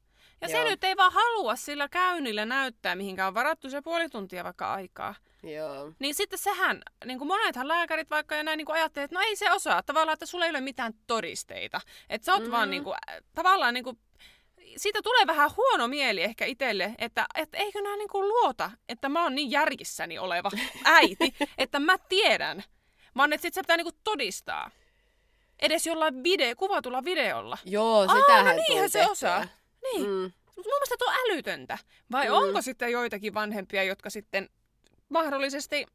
ja 0.41 0.49
Joo. 0.49 0.63
se 0.63 0.69
nyt 0.71 0.85
ei 0.85 0.97
vaan 0.97 1.13
halua 1.13 1.57
sillä 1.57 1.89
käynnillä 1.89 2.45
näyttää, 2.47 2.95
mihinkä 2.97 3.27
on 3.27 3.35
varattu 3.35 3.71
se 3.71 3.83
puoli 3.83 4.09
tuntia 4.09 4.45
vaikka 4.45 4.73
aikaa, 4.75 5.15
Joo. 5.43 5.93
niin 5.99 6.15
sitten 6.15 6.39
sehän, 6.39 6.83
niin 7.05 7.19
kuin 7.19 7.29
monethan 7.29 7.69
lääkärit 7.69 8.11
vaikka 8.11 8.35
ja 8.35 8.43
näin 8.43 8.57
niin 8.57 8.67
kuin 8.67 8.77
ajattelee, 8.77 9.05
että 9.05 9.15
no 9.17 9.21
ei 9.21 9.37
se 9.37 9.53
osaa, 9.53 9.83
tavallaan, 9.83 10.13
että 10.13 10.27
sulla 10.27 10.45
ei 10.45 10.51
ole 10.51 10.61
mitään 10.61 10.93
todisteita. 11.07 11.81
Että 12.11 12.25
sä 12.25 12.33
oot 12.35 12.45
mm. 12.45 12.51
vaan 12.51 12.69
Mm. 12.69 12.71
niin 12.71 12.85
kuin, 12.85 12.97
äh, 13.11 13.17
tavallaan 13.35 13.75
niin 13.75 13.85
kuin, 13.85 13.99
siitä 14.77 15.03
tulee 15.03 15.27
vähän 15.27 15.51
huono 15.57 15.89
mieli 15.89 16.23
ehkä 16.23 16.45
itselle, 16.45 16.95
että, 16.99 17.27
että 17.35 17.59
eikö 17.59 17.83
nämä 17.83 17.97
niin 17.97 18.09
kuin 18.09 18.29
luota, 18.29 18.71
että 18.89 19.09
mä 19.09 19.23
oon 19.23 19.35
niin 19.35 19.51
järjissäni 19.51 20.19
oleva 20.19 20.51
äiti, 20.85 21.35
että 21.59 21.79
mä 21.79 21.99
tiedän. 21.99 22.65
Vaan 23.17 23.33
että 23.33 23.43
sit 23.43 23.55
se 23.55 23.61
pitää 23.61 23.77
niin 23.77 23.85
kuin 23.85 23.97
todistaa. 24.05 24.71
Edes 25.59 25.87
jollain 25.87 26.23
video, 26.25 26.57
kuvatulla 26.57 27.05
videolla. 27.05 27.59
Joo, 27.65 28.01
Aa, 28.09 28.17
sitähän 28.17 28.45
no 28.47 28.53
tuli 28.53 28.65
niinhän 28.69 28.91
se 28.91 29.07
osaa. 29.07 29.47
Niin. 29.83 30.03
Mm. 30.07 30.13
Mm. 30.13 30.33
Mun 30.57 30.65
mielestä 30.67 30.95
tuo 30.99 31.09
on 31.09 31.15
älytöntä. 31.15 31.79
Vai 32.13 32.27
Mm. 32.29 32.35
onko 32.35 32.63
sitten 32.63 32.93
joitakin 32.93 33.35
vanhempia, 33.35 33.83
jotka 33.83 34.11
sitten 34.11 34.49
mahdollisesti 35.09 35.87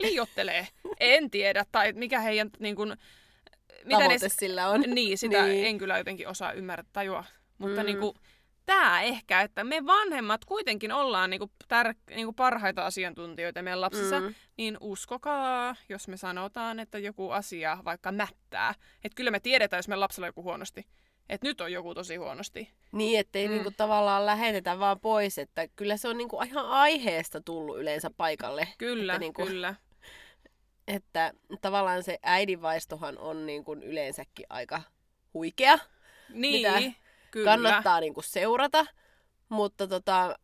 liiottelee? 0.00 0.68
en 1.00 1.30
tiedä. 1.30 1.64
Tai 1.72 1.92
mikä 1.92 2.20
heidän 2.20 2.50
niin 2.58 2.76
kuin, 2.76 2.96
mitä 3.84 4.08
ne, 4.08 4.18
sillä 4.28 4.68
on. 4.68 4.80
niin, 4.94 5.18
sitä 5.18 5.42
Niin. 5.46 5.66
en 5.66 5.78
kyllä 5.78 5.98
jotenkin 5.98 6.28
osaa 6.28 6.52
ymmärtää 6.52 6.90
tajua. 6.92 7.24
Mutta 7.58 7.80
Mm. 7.80 7.86
niin 7.86 7.98
kuin, 7.98 8.14
tämä 8.66 9.02
ehkä, 9.02 9.40
että 9.40 9.64
me 9.64 9.86
vanhemmat 9.86 10.44
kuitenkin 10.44 10.92
ollaan 10.92 11.30
niin 11.30 11.38
kuin 11.40 11.50
tär- 11.64 12.14
niin 12.16 12.26
kuin 12.26 12.34
parhaita 12.34 12.86
asiantuntijoita 12.86 13.62
meidän 13.62 13.80
lapsissa. 13.80 14.20
Mm. 14.20 14.34
niin 14.56 14.76
uskokaa, 14.80 15.76
jos 15.88 16.08
me 16.08 16.16
sanotaan, 16.16 16.80
että 16.80 16.98
joku 16.98 17.30
asia 17.30 17.78
vaikka 17.84 18.12
mättää. 18.12 18.74
Että 19.04 19.16
kyllä 19.16 19.30
me 19.30 19.40
tiedetään, 19.40 19.78
jos 19.78 19.88
meidän 19.88 20.00
lapsella 20.00 20.24
on 20.24 20.28
joku 20.28 20.42
huonosti. 20.42 20.86
Että 21.28 21.46
nyt 21.46 21.60
on 21.60 21.72
joku 21.72 21.94
tosi 21.94 22.16
huonosti. 22.16 22.70
Niin, 22.92 23.20
ettei 23.20 23.48
Mm. 23.48 23.54
niinku 23.54 23.70
tavallaan 23.76 24.26
lähetetä 24.26 24.78
vaan 24.78 25.00
pois, 25.00 25.38
että 25.38 25.68
kyllä 25.76 25.96
se 25.96 26.08
on 26.08 26.16
niinku 26.18 26.42
ihan 26.42 26.66
aiheesta 26.66 27.40
tullut 27.40 27.78
yleensä 27.78 28.10
paikalle. 28.16 28.68
Kyllä, 28.78 29.12
Että 29.12 29.20
niinku- 29.20 29.46
kyllä. 29.46 29.74
Että 30.88 31.32
tavallaan 31.60 32.02
se 32.02 32.18
äidinvaistohan 32.22 33.18
on 33.18 33.46
niinku 33.46 33.72
yleensäkin 33.72 34.46
aika 34.48 34.82
huikea. 35.34 35.78
Niin, 36.28 36.72
Mitä 36.72 36.92
kyllä. 37.30 37.50
Kannattaa 37.50 38.00
niinku 38.00 38.22
seurata, 38.22 38.86
mutta 39.48 39.86
tota, 39.88 40.36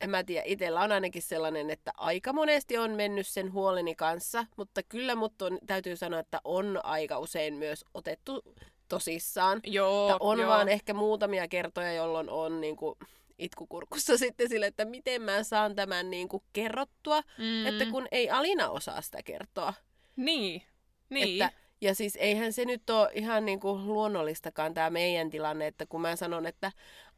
en 0.00 0.10
mä 0.10 0.24
tiedä, 0.24 0.42
itsellä 0.46 0.80
on 0.80 0.92
ainakin 0.92 1.22
sellainen, 1.22 1.70
että 1.70 1.92
aika 1.96 2.32
monesti 2.32 2.78
on 2.78 2.90
mennyt 2.90 3.26
sen 3.26 3.52
huoleni 3.52 3.94
kanssa, 3.94 4.46
mutta 4.56 4.82
kyllä 4.82 5.14
mut 5.14 5.42
on, 5.42 5.58
täytyy 5.66 5.96
sanoa, 5.96 6.20
että 6.20 6.40
on 6.44 6.80
aika 6.84 7.18
usein 7.18 7.54
myös 7.54 7.84
otettu 7.94 8.42
tosissaan. 8.90 9.60
Joo, 9.66 10.10
Että 10.10 10.16
on 10.20 10.38
joo. 10.38 10.50
vaan 10.50 10.68
ehkä 10.68 10.94
muutamia 10.94 11.48
kertoja, 11.48 11.92
jolloin 11.92 12.30
on 12.30 12.60
niinku 12.60 12.98
itkukurkussa 13.38 14.18
sitten 14.18 14.48
sille, 14.48 14.66
että 14.66 14.84
miten 14.84 15.22
mä 15.22 15.42
saan 15.42 15.74
tämän 15.74 16.10
niinku 16.10 16.42
kerrottua, 16.52 17.20
mm. 17.38 17.66
että 17.66 17.86
kun 17.86 18.08
ei 18.12 18.30
Alina 18.30 18.68
osaa 18.68 19.02
sitä 19.02 19.22
kertoa. 19.22 19.74
Niin, 20.16 20.62
niin. 21.08 21.42
Että, 21.42 21.56
ja 21.80 21.94
siis 21.94 22.16
eihän 22.16 22.52
se 22.52 22.64
nyt 22.64 22.90
ole 22.90 23.10
ihan 23.14 23.44
niinku 23.44 23.78
luonnollistakaan 23.78 24.74
tämä 24.74 24.90
meidän 24.90 25.30
tilanne, 25.30 25.66
että 25.66 25.86
kun 25.86 26.00
mä 26.00 26.16
sanon, 26.16 26.46
että 26.46 26.72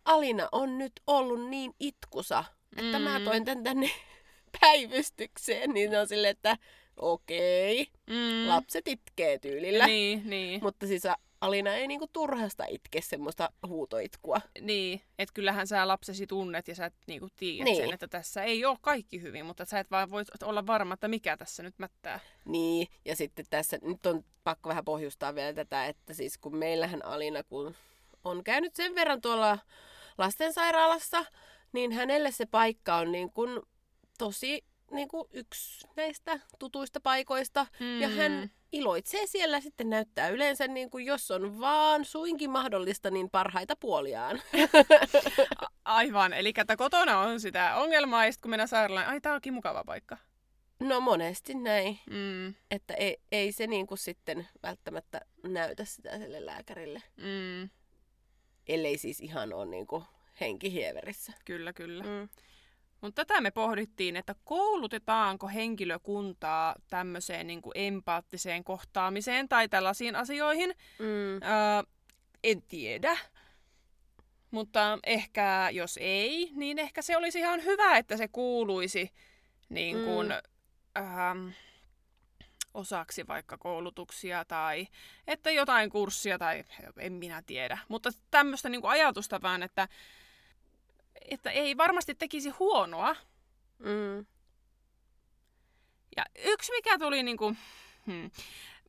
Alina 0.04 0.48
on 0.52 0.78
nyt 0.78 0.92
ollut 1.06 1.48
niin 1.48 1.74
itkusa, 1.80 2.44
että 2.76 2.98
mm. 2.98 3.04
mä 3.04 3.20
toin 3.20 3.44
tän 3.44 3.62
tänne 3.62 3.90
päivystykseen, 4.60 5.70
niin 5.70 5.90
ne 5.90 6.00
on 6.00 6.08
silleen, 6.08 6.30
että 6.30 6.56
okei, 6.96 7.86
mm. 8.06 8.48
lapset 8.48 8.88
itkee 8.88 9.38
tyylillä. 9.38 9.86
Niin, 9.86 10.22
niin. 10.24 10.60
Mutta 10.62 10.86
siis 10.86 11.02
Alina 11.42 11.74
ei 11.74 11.86
niinku 11.86 12.06
turhasta 12.12 12.64
itke 12.68 13.00
semmoista 13.00 13.50
huutoitkua. 13.66 14.40
Niin, 14.60 15.00
että 15.18 15.32
kyllähän 15.34 15.66
sä 15.66 15.88
lapsesi 15.88 16.26
tunnet 16.26 16.68
ja 16.68 16.74
sä 16.74 16.86
et 16.86 16.94
niinku 17.06 17.28
tiedät 17.36 17.64
Niin. 17.64 17.76
sen, 17.76 17.94
että 17.94 18.08
tässä 18.08 18.42
ei 18.42 18.64
ole 18.64 18.78
kaikki 18.80 19.22
hyvin, 19.22 19.46
mutta 19.46 19.64
sä 19.64 19.80
et 19.80 19.90
vaan 19.90 20.10
voi 20.10 20.24
olla 20.42 20.66
varma, 20.66 20.94
että 20.94 21.08
mikä 21.08 21.36
tässä 21.36 21.62
nyt 21.62 21.78
mättää. 21.78 22.20
Niin, 22.44 22.88
ja 23.04 23.16
sitten 23.16 23.44
tässä 23.50 23.78
nyt 23.82 24.06
on 24.06 24.24
pakko 24.44 24.68
vähän 24.68 24.84
pohjustaa 24.84 25.34
vielä 25.34 25.52
tätä, 25.52 25.86
että 25.86 26.14
siis 26.14 26.38
kun 26.38 26.56
meillähän 26.56 27.04
Alina, 27.04 27.42
kun 27.42 27.74
on 28.24 28.44
käynyt 28.44 28.74
sen 28.74 28.94
verran 28.94 29.20
tuolla 29.20 29.58
lastensairaalassa, 30.18 31.24
niin 31.72 31.92
hänelle 31.92 32.30
se 32.30 32.46
paikka 32.46 32.96
on 32.96 33.12
niin 33.12 33.32
kuin 33.32 33.60
tosi 34.18 34.64
niin 34.90 35.08
kuin 35.08 35.28
yksi 35.32 35.86
näistä 35.96 36.40
tutuista 36.58 37.00
paikoista. 37.00 37.66
Mm. 37.80 38.00
Ja 38.00 38.08
hän 38.08 38.50
iloitsee 38.72 39.26
siellä 39.26 39.60
sitten 39.60 39.90
näyttää 39.90 40.28
yleensä, 40.28 40.68
niin 40.68 40.90
kuin 40.90 41.04
jos 41.06 41.30
on 41.30 41.60
vaan 41.60 42.04
suinkin 42.04 42.50
mahdollista, 42.50 43.10
niin 43.10 43.30
parhaita 43.30 43.76
puoliaan. 43.76 44.42
Aivan, 45.84 46.32
eli 46.32 46.52
että 46.56 46.76
kotona 46.76 47.18
on 47.18 47.40
sitä 47.40 47.76
ongelmaa 47.76 48.24
ja 48.26 48.32
sitten 48.32 48.42
kun 48.42 48.50
mennään 48.50 48.68
sairaalaan, 48.68 49.06
ai 49.08 49.20
tää 49.20 49.34
onkin 49.34 49.54
mukava 49.54 49.84
paikka. 49.84 50.16
No 50.80 51.00
monesti 51.00 51.54
näin, 51.54 51.98
Mm, 52.10 52.54
että 52.70 52.94
ei, 52.94 53.16
ei 53.32 53.52
se 53.52 53.66
niin 53.66 53.86
kuin 53.86 53.98
sitten 53.98 54.48
välttämättä 54.62 55.20
näytä 55.42 55.84
sitä 55.84 56.18
sille 56.18 56.46
lääkärille. 56.46 57.02
mm, 57.16 57.70
Ellei 58.68 58.98
siis 58.98 59.20
ihan 59.20 59.52
ole 59.52 59.66
niin 59.66 59.86
kuin 59.86 60.04
henkihieverissä. 60.40 61.32
kyllä, 61.44 61.72
kyllä. 61.72 62.02
Mm. 62.04 62.28
Mutta 63.02 63.24
tätä 63.24 63.40
me 63.40 63.50
pohdittiin, 63.50 64.16
että 64.16 64.34
koulutetaanko 64.44 65.48
henkilökuntaa 65.48 66.74
tämmöiseen 66.90 67.46
niin 67.46 67.62
kuin 67.62 67.72
empaattiseen 67.74 68.64
kohtaamiseen 68.64 69.48
tai 69.48 69.68
tällaisiin 69.68 70.16
asioihin. 70.16 70.74
Mm. 70.98 71.34
Öö, 71.34 71.82
en 72.44 72.62
tiedä. 72.62 73.18
Mutta 74.50 74.98
ehkä 75.06 75.68
jos 75.72 75.98
ei, 76.02 76.50
niin 76.54 76.78
ehkä 76.78 77.02
se 77.02 77.16
olisi 77.16 77.38
ihan 77.38 77.64
hyvä, 77.64 77.96
että 77.96 78.16
se 78.16 78.28
kuuluisi 78.28 79.12
niin 79.68 80.04
kuin, 80.04 80.26
mm. 80.26 81.02
ähm, 81.02 81.48
osaksi 82.74 83.26
vaikka 83.26 83.58
koulutuksia 83.58 84.44
tai 84.44 84.86
että 85.26 85.50
jotain 85.50 85.90
kurssia 85.90 86.38
tai 86.38 86.64
en 86.98 87.12
minä 87.12 87.42
tiedä. 87.46 87.78
Mutta 87.88 88.10
tämmöistä 88.30 88.68
niin 88.68 88.80
kuin 88.80 88.90
ajatusta 88.90 89.42
vaan, 89.42 89.62
että, 89.62 89.88
että 91.30 91.50
ei 91.50 91.76
varmasti 91.76 92.14
tekisi 92.14 92.48
huonoa. 92.50 93.16
Mm. 93.78 94.26
Ja 96.16 96.24
yksi 96.44 96.72
mikä 96.72 96.98
tuli 96.98 97.22
niin 97.22 97.36
kuin, 97.36 97.58
hmm, 98.06 98.30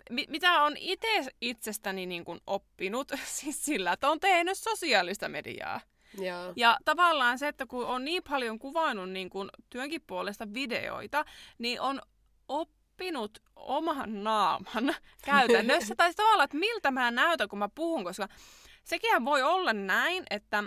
mi- 0.10 0.28
mitä 0.30 0.62
on 0.64 0.78
itse 0.78 1.08
itsestäni 1.42 2.06
niin 2.06 2.26
kuin 2.26 2.40
oppinut, 2.48 3.12
siis 3.38 3.66
sillä, 3.66 3.92
että 3.94 4.10
on 4.10 4.20
tehnyt 4.20 4.58
sosiaalista 4.58 5.30
mediaa. 5.30 5.82
Joo. 6.18 6.54
Ja 6.56 6.78
tavallaan 6.86 7.40
se, 7.40 7.48
että 7.48 7.66
kun 7.66 7.86
on 7.86 8.06
niin 8.06 8.24
paljon 8.30 8.60
kuvannut 8.60 9.10
niin 9.10 9.30
kuin 9.30 9.50
työnkin 9.70 10.02
puolesta 10.08 10.54
videoita, 10.54 11.26
niin 11.58 11.82
on 11.82 12.02
oppinut 12.48 13.40
oman 13.56 14.24
naaman 14.24 14.96
käytännössä. 15.26 15.96
tai 15.96 16.14
tavallaan, 16.14 16.46
että 16.46 16.58
miltä 16.58 16.92
mä 16.92 17.12
näytän, 17.12 17.50
kun 17.50 17.60
mä 17.60 17.70
puhun, 17.76 18.04
koska 18.04 18.28
sekin 18.84 19.26
voi 19.26 19.42
olla 19.42 19.74
näin, 19.74 20.24
että 20.30 20.64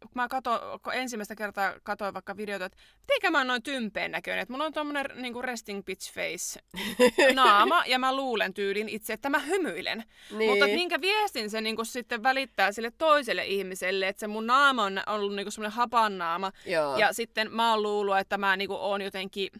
kun 0.00 0.10
mä 0.14 0.28
kato, 0.28 0.80
kun 0.82 0.94
ensimmäistä 0.94 1.34
kertaa 1.34 1.74
katoin 1.82 2.14
vaikka 2.14 2.36
videota, 2.36 2.64
että 2.64 2.78
mitenkä 3.00 3.30
mä 3.30 3.38
oon 3.38 3.46
noin 3.46 3.62
tympeen 3.62 4.10
näköinen, 4.10 4.42
että 4.42 4.52
mulla 4.52 4.64
on 4.64 4.72
tommonen 4.72 5.06
niinku 5.14 5.42
resting 5.42 5.84
bitch 5.84 6.12
face 6.14 6.60
naama, 7.34 7.84
ja 7.86 7.98
mä 7.98 8.16
luulen 8.16 8.54
tyylin 8.54 8.88
itse, 8.88 9.12
että 9.12 9.30
mä 9.30 9.38
hymyilen. 9.38 10.04
Niin. 10.30 10.50
Mutta 10.50 10.66
minkä 10.66 11.00
viestin 11.00 11.50
se 11.50 11.60
niinku 11.60 11.84
sitten 11.84 12.22
välittää 12.22 12.72
sille 12.72 12.92
toiselle 12.98 13.46
ihmiselle, 13.46 14.08
että 14.08 14.20
se 14.20 14.26
mun 14.26 14.46
naama 14.46 14.84
on 14.84 15.02
ollut 15.06 15.34
niinku 15.34 15.50
semmoinen 15.50 15.76
hapannaama, 15.76 16.52
Joo. 16.66 16.96
ja 16.96 17.12
sitten 17.12 17.52
mä 17.52 17.70
oon 17.70 17.82
luullut, 17.82 18.18
että 18.18 18.38
mä 18.38 18.56
niinku 18.56 18.74
oon 18.74 19.02
jotenkin 19.02 19.50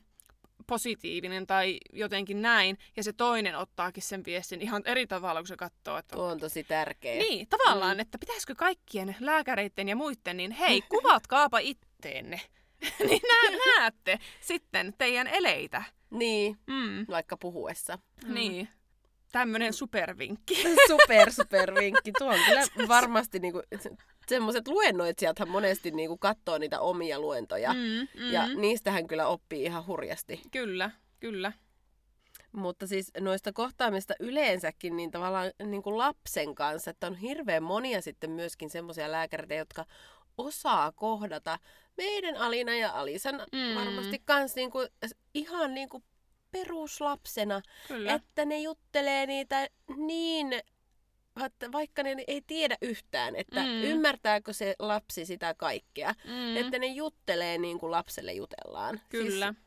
positiivinen 0.66 1.46
tai 1.46 1.78
jotenkin 1.92 2.42
näin, 2.42 2.78
ja 2.96 3.02
se 3.02 3.12
toinen 3.12 3.56
ottaakin 3.58 4.02
sen 4.02 4.24
viestin 4.24 4.60
ihan 4.62 4.82
eri 4.84 5.06
tavalla, 5.06 5.40
kun 5.40 5.46
se 5.48 5.56
katsoo, 5.56 5.98
että 5.98 6.16
Tuo 6.16 6.26
on 6.26 6.40
tosi 6.40 6.64
tärkeä. 6.64 7.14
niin, 7.18 7.48
tavallaan, 7.48 7.96
mm. 7.96 8.00
että 8.00 8.18
pitäisikö 8.18 8.54
kaikkien 8.54 9.16
lääkäreiden 9.20 9.88
ja 9.88 9.96
muiden, 9.96 10.36
niin 10.36 10.50
hei, 10.50 10.80
kuvatkaapa 10.82 11.58
itteenne. 11.58 12.40
niin 13.08 13.22
nä- 13.28 13.58
näette 13.78 14.18
sitten 14.40 14.94
teidän 14.98 15.26
eleitä. 15.26 15.82
Niin, 16.10 16.58
Mm. 16.66 17.06
vaikka 17.08 17.36
puhuessa. 17.36 17.98
Niin. 18.28 18.68
Tämmönen 19.32 19.72
supervinkki. 19.72 20.64
Super, 20.88 21.32
super 21.32 21.74
vinkki. 21.74 22.12
Tuo 22.12 22.28
on 22.28 22.40
kyllä 22.46 22.62
varmasti 22.88 23.38
niinku, 23.38 23.62
semmoiset 24.26 24.68
luennoitsijathan 24.68 25.48
monesti 25.48 25.90
niinku 25.90 26.18
katsoo 26.18 26.58
niitä 26.58 26.80
omia 26.80 27.20
luentoja. 27.20 27.72
Mm, 27.74 28.08
mm. 28.20 28.32
Ja 28.32 28.48
niistähän 28.54 29.06
kyllä 29.06 29.26
oppii 29.26 29.62
ihan 29.64 29.86
hurjasti. 29.86 30.42
Kyllä, 30.52 30.90
kyllä. 31.20 31.52
Mutta 32.52 32.86
siis 32.86 33.12
noista 33.20 33.52
kohtaamista 33.52 34.14
yleensäkin, 34.20 34.96
niin 34.96 35.10
tavallaan 35.10 35.50
niin 35.64 35.82
kuin 35.82 35.98
lapsen 35.98 36.54
kanssa, 36.54 36.90
että 36.90 37.06
on 37.06 37.14
hirveän 37.14 37.62
monia 37.62 38.00
sitten 38.00 38.30
myöskin 38.30 38.70
semmoisia 38.70 39.12
lääkäreitä, 39.12 39.54
jotka 39.54 39.84
osaa 40.38 40.92
kohdata 40.92 41.58
meidän 41.96 42.36
Alina 42.36 42.76
ja 42.76 42.92
Alisan 42.92 43.34
Mm. 43.52 43.58
mm. 43.58 43.74
varmasti 43.74 44.22
kans 44.24 44.54
niin 44.54 44.70
kuin, 44.70 44.88
ihan 45.34 45.74
niin 45.74 45.88
kuin 45.88 46.04
peruslapsena, 46.50 47.62
Kyllä. 47.88 48.12
että 48.14 48.44
ne 48.44 48.58
juttelee 48.58 49.26
niitä 49.26 49.68
niin, 49.96 50.52
että 51.44 51.72
vaikka 51.72 52.02
ne 52.02 52.16
ei 52.26 52.42
tiedä 52.46 52.76
yhtään, 52.82 53.36
että 53.36 53.60
Mm. 53.62 53.68
mm. 53.68 53.82
ymmärtääkö 53.82 54.52
se 54.52 54.74
lapsi 54.78 55.26
sitä 55.26 55.54
kaikkea, 55.54 56.14
mm. 56.24 56.56
että 56.56 56.78
ne 56.78 56.86
juttelee 56.86 57.58
niin 57.58 57.78
kuin 57.78 57.90
lapselle 57.90 58.32
jutellaan. 58.32 59.00
Kyllä. 59.08 59.54
Siis, 59.54 59.66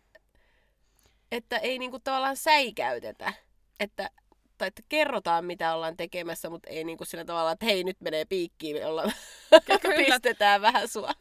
että 1.32 1.58
ei 1.58 1.80
niinku 1.80 2.00
tavallaan 2.00 2.38
säikäytetä, 2.38 3.34
että, 3.80 4.10
tai 4.58 4.68
että 4.68 4.82
kerrotaan 4.90 5.46
mitä 5.46 5.76
ollaan 5.76 5.98
tekemässä, 5.98 6.50
mutta 6.50 6.70
ei 6.70 6.84
niinku 6.84 7.06
sillä 7.06 7.26
tavalla, 7.26 7.52
että 7.52 7.66
hei 7.66 7.84
nyt 7.84 8.02
menee 8.02 8.26
piikkiin, 8.26 8.76
me 8.76 8.86
ollaan, 8.86 9.12
Kyllä. 9.82 9.96
pistetään 10.06 10.62
vähän 10.62 10.88
sua. 10.88 11.12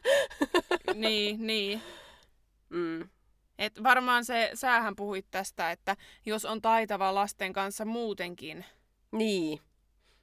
niin, 0.93 1.47
niin. 1.47 1.81
Mm. 2.69 3.09
Et 3.59 3.83
varmaan 3.83 4.25
se, 4.25 4.51
sähän 4.53 4.95
puhuit 4.95 5.25
tästä, 5.31 5.71
että 5.71 5.95
jos 6.25 6.45
on 6.45 6.61
taitava 6.61 7.15
lasten 7.15 7.53
kanssa 7.53 7.85
muutenkin, 7.85 8.65
Niin, 9.11 9.59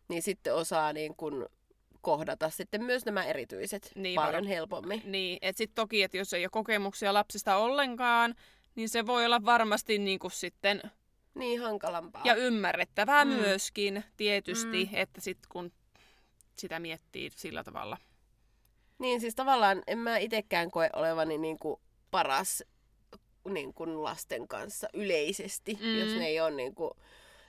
niin 0.08 0.22
sitten 0.22 0.54
osaa 0.54 0.92
niin 0.92 1.16
kun 1.16 1.48
kohdata 2.00 2.50
sitten 2.50 2.84
myös 2.84 3.04
nämä 3.06 3.24
erityiset 3.24 3.90
Niin, 3.94 4.02
niin, 4.02 4.14
paljon 4.14 4.44
varo- 4.44 4.48
helpommin. 4.48 5.02
niin 5.04 5.38
et 5.42 5.56
sit 5.56 5.70
toki, 5.74 6.02
että 6.02 6.16
jos 6.16 6.32
ei 6.32 6.44
ole 6.44 6.48
kokemuksia 6.50 7.14
lapsista 7.14 7.56
ollenkaan, 7.56 8.34
niin 8.74 8.88
se 8.88 9.06
voi 9.06 9.24
olla 9.26 9.44
varmasti 9.44 9.98
niinku 9.98 10.30
sitten 10.30 10.82
Niin 11.34 11.60
hankalampaa. 11.60 12.22
Ja 12.24 12.34
ymmärrettävää 12.34 13.24
mm. 13.24 13.30
Myöskin 13.30 14.04
tietysti, 14.16 14.84
mm. 14.84 14.98
Että 14.98 15.20
sit 15.20 15.38
kun 15.48 15.72
sitä 16.58 16.80
miettii 16.80 17.30
sillä 17.30 17.64
tavalla. 17.64 17.96
Niin 18.98 19.20
siis 19.20 19.34
tavallaan 19.34 19.82
en 19.86 19.98
mä 19.98 20.18
itekään 20.18 20.70
koe 20.70 20.90
olevani 20.92 21.38
niin 21.38 21.58
kuin 21.58 21.80
paras 22.10 22.64
niin 23.54 23.74
kuin 23.74 24.04
lasten 24.04 24.48
kanssa 24.48 24.88
yleisesti, 24.94 25.78
Mm. 25.82 25.98
jos 25.98 26.14
ne 26.14 26.26
ei 26.26 26.40
ole 26.40 26.50
niin 26.50 26.74
kuin, 26.74 26.90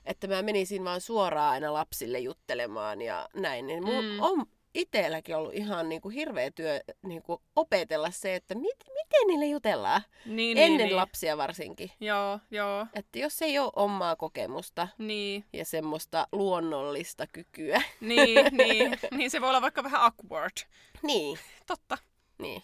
että 0.04 0.26
mä 0.26 0.42
menisin 0.42 0.84
vaan 0.84 1.00
suoraan 1.00 1.52
aina 1.52 1.72
lapsille 1.72 2.18
juttelemaan 2.18 3.00
ja 3.02 3.28
näin. 3.34 3.66
Niin 3.66 3.84
mun 3.84 4.04
Mm. 4.04 4.20
on 4.20 4.46
itselläkin 4.74 5.36
ollut 5.36 5.54
ihan 5.54 5.88
niin 5.88 6.00
kuin 6.00 6.14
hirveä 6.14 6.50
työ 6.50 6.80
niin 7.02 7.22
kuin 7.22 7.40
opetella 7.56 8.10
se, 8.10 8.34
että 8.34 8.54
mit, 8.54 8.76
miten 8.94 9.26
niille 9.26 9.46
jutellaan. 9.46 10.02
Niin, 10.26 10.58
Ennen 10.58 10.76
niin, 10.78 10.86
niin. 10.86 10.96
lapsia 10.96 11.36
varsinkin. 11.36 11.90
Joo, 12.00 12.38
joo. 12.50 12.86
Että 12.94 13.18
jos 13.18 13.42
ei 13.42 13.58
ole 13.58 13.70
omaa 13.76 14.16
kokemusta 14.16 14.88
Niin, 14.98 15.44
ja 15.52 15.64
semmoista 15.64 16.28
luonnollista 16.32 17.26
kykyä. 17.32 17.82
niin, 18.00 18.46
niin, 18.66 18.98
niin 19.10 19.30
se 19.30 19.40
voi 19.40 19.48
olla 19.48 19.62
vaikka 19.62 19.82
vähän 19.82 20.00
awkward. 20.02 20.56
niin, 21.02 21.38
Totta. 21.66 21.98
niin. 22.38 22.62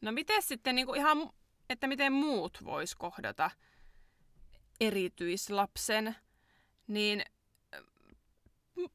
No 0.00 0.12
miten 0.12 0.42
sitten 0.42 0.74
niin 0.74 0.86
kuin 0.86 0.98
ihan, 1.00 1.30
että 1.70 1.86
miten 1.86 2.12
muut 2.12 2.64
vois 2.64 2.94
kohdata 2.94 3.50
erityislapsen, 4.80 6.16
niin 6.86 7.22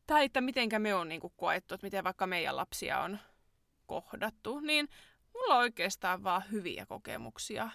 tai 0.07 0.25
että 0.25 0.41
mitenkä 0.41 0.79
me 0.79 0.95
on 0.95 1.09
niin 1.09 1.21
kuin 1.21 1.33
koettu, 1.37 1.75
että 1.75 1.87
miten 1.87 2.03
vaikka 2.03 2.27
meidän 2.27 2.55
lapsia 2.55 2.99
on 2.99 3.19
kohdattu, 3.85 4.59
niin 4.59 4.89
mulla 5.33 5.55
on 5.55 5.59
oikeastaan 5.59 6.23
vaan 6.23 6.43
hyviä 6.51 6.85
kokemuksia. 6.85 7.69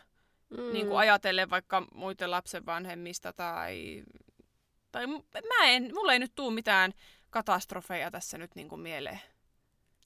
Mm. 0.50 0.72
Niin 0.72 0.86
kuin 0.86 0.98
ajatellen 0.98 1.50
vaikka 1.50 1.86
muiden 1.94 2.30
lapsen 2.30 2.66
vanhemmista 2.66 3.32
tai, 3.32 4.04
tai 4.92 5.06
mä 5.48 5.64
en, 5.64 5.90
mulla 5.94 6.12
ei 6.12 6.18
nyt 6.18 6.34
tuu 6.34 6.50
mitään 6.50 6.92
katastrofeja 7.30 8.10
tässä 8.10 8.38
nyt 8.38 8.54
niin 8.54 8.68
kuin 8.68 8.80
mieleen. 8.80 9.20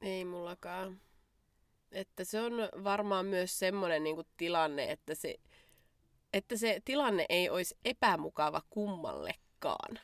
Ei 0.00 0.24
mullakaan. 0.24 1.00
Että 1.92 2.24
se 2.24 2.40
on 2.40 2.52
varmaan 2.84 3.26
myös 3.26 3.58
semmoinen 3.58 4.04
niin 4.04 4.16
tilanne, 4.36 4.90
että 4.92 5.14
se, 5.14 5.36
että 6.32 6.56
se 6.56 6.80
tilanne 6.84 7.26
ei 7.28 7.50
olisi 7.50 7.76
epämukava 7.84 8.62
kummallekaan. 8.70 9.98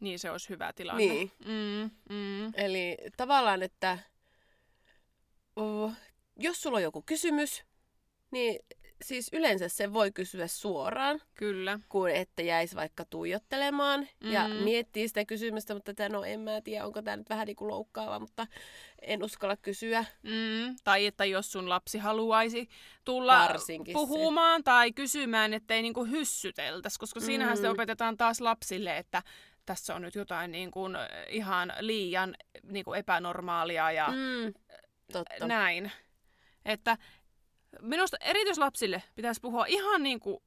Niin 0.00 0.18
se 0.18 0.30
olisi 0.30 0.48
hyvä 0.48 0.72
tilanne. 0.72 1.06
Niin. 1.06 1.32
Mm, 1.44 1.90
mm, 2.14 2.52
Eli 2.54 2.96
tavallaan, 3.16 3.62
että 3.62 3.98
oh, 5.56 5.92
jos 6.36 6.62
sulla 6.62 6.76
on 6.76 6.82
joku 6.82 7.02
kysymys, 7.02 7.64
niin 8.30 8.60
siis 9.02 9.28
yleensä 9.32 9.68
se 9.68 9.92
voi 9.92 10.12
kysyä 10.12 10.46
suoraan, 10.46 11.20
kyllä. 11.34 11.78
kuin 11.88 12.14
että 12.14 12.42
jäisi 12.42 12.76
vaikka 12.76 13.04
tuijottelemaan 13.04 14.08
mm. 14.24 14.30
ja 14.32 14.48
miettii 14.48 15.08
sitä 15.08 15.24
kysymystä, 15.24 15.74
mutta 15.74 15.90
että 15.90 16.08
no 16.08 16.24
en 16.24 16.40
mä 16.40 16.60
tiedä, 16.60 16.86
onko 16.86 17.02
tämä 17.02 17.16
nyt 17.16 17.28
vähän 17.30 17.46
niin 17.46 17.56
kuin 17.56 17.68
loukkaava, 17.68 18.18
mutta 18.18 18.46
en 19.02 19.24
uskalla 19.24 19.56
kysyä. 19.56 20.04
Mm, 20.22 20.76
tai 20.84 21.06
että 21.06 21.24
jos 21.24 21.52
sun 21.52 21.68
lapsi 21.68 21.98
haluaisi 21.98 22.68
tulla 23.04 23.38
Varsinkin 23.38 23.92
se. 23.92 23.98
puhumaan 23.98 24.64
tai 24.64 24.92
kysymään, 24.92 25.54
ettei 25.54 25.82
niinku 25.82 26.04
hyssyteltäisi, 26.04 26.98
koska 26.98 27.20
siinähän 27.20 27.52
Mm. 27.52 27.56
sitten 27.56 27.70
opetetaan 27.70 28.16
taas 28.16 28.40
lapsille, 28.40 28.96
että 28.96 29.22
tässä 29.66 29.94
on 29.94 30.02
nyt 30.02 30.14
jotain 30.14 30.52
niin 30.52 30.70
kuin 30.70 30.96
ihan 31.28 31.72
liian 31.80 32.34
niin 32.62 32.84
kuin 32.84 32.98
epänormaalia 32.98 33.92
ja 33.92 34.08
Mm. 34.08 34.54
Totta. 35.12 35.46
näin. 35.46 35.92
Että 36.64 36.98
minusta 37.82 38.16
erityislapsille 38.20 39.02
pitäisi 39.14 39.40
puhua 39.40 39.66
ihan 39.66 40.02
niin 40.02 40.20
kuin 40.20 40.42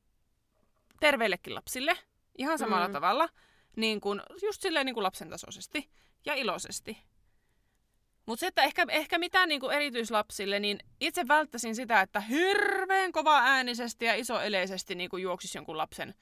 terveillekin 1.00 1.56
lapsille, 1.56 1.98
ihan 2.38 2.60
samalla 2.60 2.88
Mm. 2.88 2.94
tavalla, 2.94 3.30
niin 3.76 4.02
kuin, 4.02 4.22
just 4.42 4.62
silleen 4.62 4.86
niin 4.86 4.94
kuin 4.94 5.04
lapsen 5.04 5.30
tasoisesti 5.30 5.90
ja 6.26 6.34
iloisesti. 6.34 6.98
Mutta 8.26 8.40
se, 8.40 8.48
että 8.48 8.64
ehkä, 8.64 8.86
ehkä 8.90 9.18
mitään 9.18 9.50
niin 9.50 9.62
kuin 9.62 9.76
erityislapsille, 9.76 10.60
niin 10.60 10.80
itse 11.00 11.28
välttäisin 11.28 11.76
sitä, 11.76 12.02
että 12.02 12.20
hirveän 12.20 13.12
kova 13.12 13.40
äänisesti 13.40 14.06
ja 14.06 14.16
isoeleisesti 14.16 14.96
niin 14.96 15.10
kuin 15.10 15.24
juoksisi 15.24 15.58
jonkun 15.58 15.78
lapsen 15.78 16.14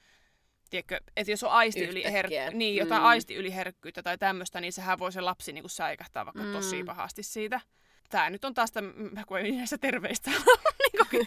Tiedätkö, 0.70 1.00
että 1.16 1.30
jos 1.30 1.42
on 1.42 1.50
aisti 1.50 1.84
yli 1.84 2.02
her- 2.04 2.54
niin, 2.54 2.76
jotain 2.76 3.02
Mm. 3.02 3.06
aisti 3.06 3.34
yliherkkyyttä 3.34 4.02
tai 4.02 4.18
tämmöistä, 4.18 4.60
niin 4.60 4.72
sehän 4.72 4.98
voi 4.98 5.12
se 5.12 5.20
lapsi 5.20 5.52
niin 5.52 5.70
säikähtää 5.70 6.26
vaikka 6.26 6.42
Mm. 6.42 6.52
tosi 6.52 6.84
pahasti 6.84 7.22
siitä. 7.22 7.60
Tää 8.12 8.30
nyt 8.30 8.44
on 8.44 8.54
taas, 8.54 8.70
täm- 8.70 9.24
kun 9.26 9.38
ei 9.38 9.50
näistä 9.50 9.78
terveistä 9.78 10.30
niin 11.12 11.26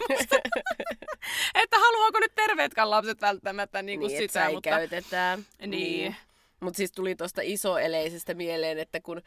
että 1.62 1.78
haluaako 1.78 2.18
nyt 2.20 2.32
terveetkään 2.34 2.90
lapset 2.90 3.20
välttämättä 3.20 3.82
niin 3.82 4.00
kuin 4.00 4.08
niin, 4.08 4.18
sitä, 4.18 4.50
mutta... 4.50 4.70
säikäytetään. 4.70 5.46
Niin. 5.66 6.16
Mutta 6.60 6.76
siis 6.76 6.92
tuli 6.92 7.16
tuosta 7.16 7.40
isoeleisestä 7.44 8.34
mieleen, 8.34 8.78
että 8.78 9.00
kun 9.00 9.22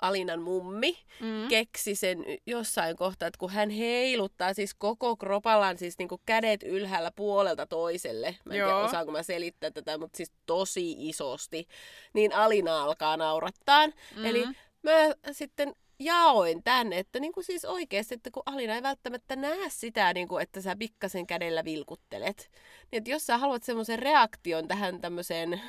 Alinan 0.00 0.42
mummi 0.42 0.98
Mm. 1.20 1.48
keksi 1.48 1.94
sen 1.94 2.24
jossain 2.46 2.96
kohtaa, 2.96 3.28
että 3.28 3.38
kun 3.38 3.50
hän 3.50 3.70
heiluttaa 3.70 4.54
siis 4.54 4.74
koko 4.74 5.16
kropallaan 5.16 5.78
siis 5.78 5.98
niinku 5.98 6.20
kädet 6.26 6.62
ylhäällä 6.62 7.10
puolelta 7.16 7.66
toiselle. 7.66 8.36
Mä 8.44 8.54
en 8.54 8.58
Joo. 8.58 8.68
tiedä, 8.68 8.80
osaanko 8.84 9.12
mä 9.12 9.22
selittää 9.22 9.70
tätä, 9.70 9.98
mutta 9.98 10.16
siis 10.16 10.32
tosi 10.46 11.08
isosti. 11.08 11.68
Niin 12.12 12.34
Alina 12.34 12.82
alkaa 12.82 13.16
naurattaa. 13.16 13.86
Mm. 13.86 14.24
Eli 14.24 14.44
mä 14.82 14.92
sitten 15.32 15.74
jaoin 16.04 16.62
tänne, 16.62 16.98
että 16.98 17.20
niinku 17.20 17.42
siis 17.42 17.64
oikeasti, 17.64 18.14
että 18.14 18.30
kun 18.30 18.42
Alina 18.46 18.74
ei 18.74 18.82
välttämättä 18.82 19.36
näe 19.36 19.68
sitä, 19.68 20.12
niinku, 20.12 20.38
että 20.38 20.60
sä 20.60 20.76
pikkasen 20.76 21.26
kädellä 21.26 21.64
vilkuttelet. 21.64 22.50
Niin 22.92 22.98
että 22.98 23.10
jos 23.10 23.26
sä 23.26 23.38
haluat 23.38 23.62
semmoisen 23.62 23.98
reaktion 23.98 24.68
tähän 24.68 25.00
tämmöiseen 25.00 25.60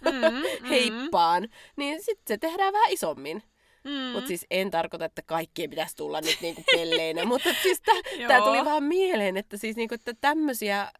Mm, 0.00 0.34
mm. 0.62 0.68
heippaan, 0.68 1.48
niin 1.76 2.02
sitten 2.02 2.24
se 2.28 2.38
tehdään 2.38 2.72
vähän 2.72 2.92
isommin. 2.92 3.42
Mm. 3.84 4.12
Mutta 4.12 4.28
siis 4.28 4.46
en 4.50 4.70
tarkoita, 4.70 5.04
että 5.04 5.22
kaikkien 5.22 5.70
pitäisi 5.70 5.96
tulla 5.96 6.20
nyt 6.20 6.38
niinku 6.40 6.62
pelleinä, 6.76 7.24
mutta 7.34 7.54
siis 7.62 7.82
tämä 8.28 8.40
tuli 8.40 8.64
vaan 8.64 8.82
mieleen, 8.82 9.36
että 9.36 9.56
siis 9.56 9.76
niinku, 9.76 9.94
että 9.94 10.14
tämmöisiä... 10.20 10.92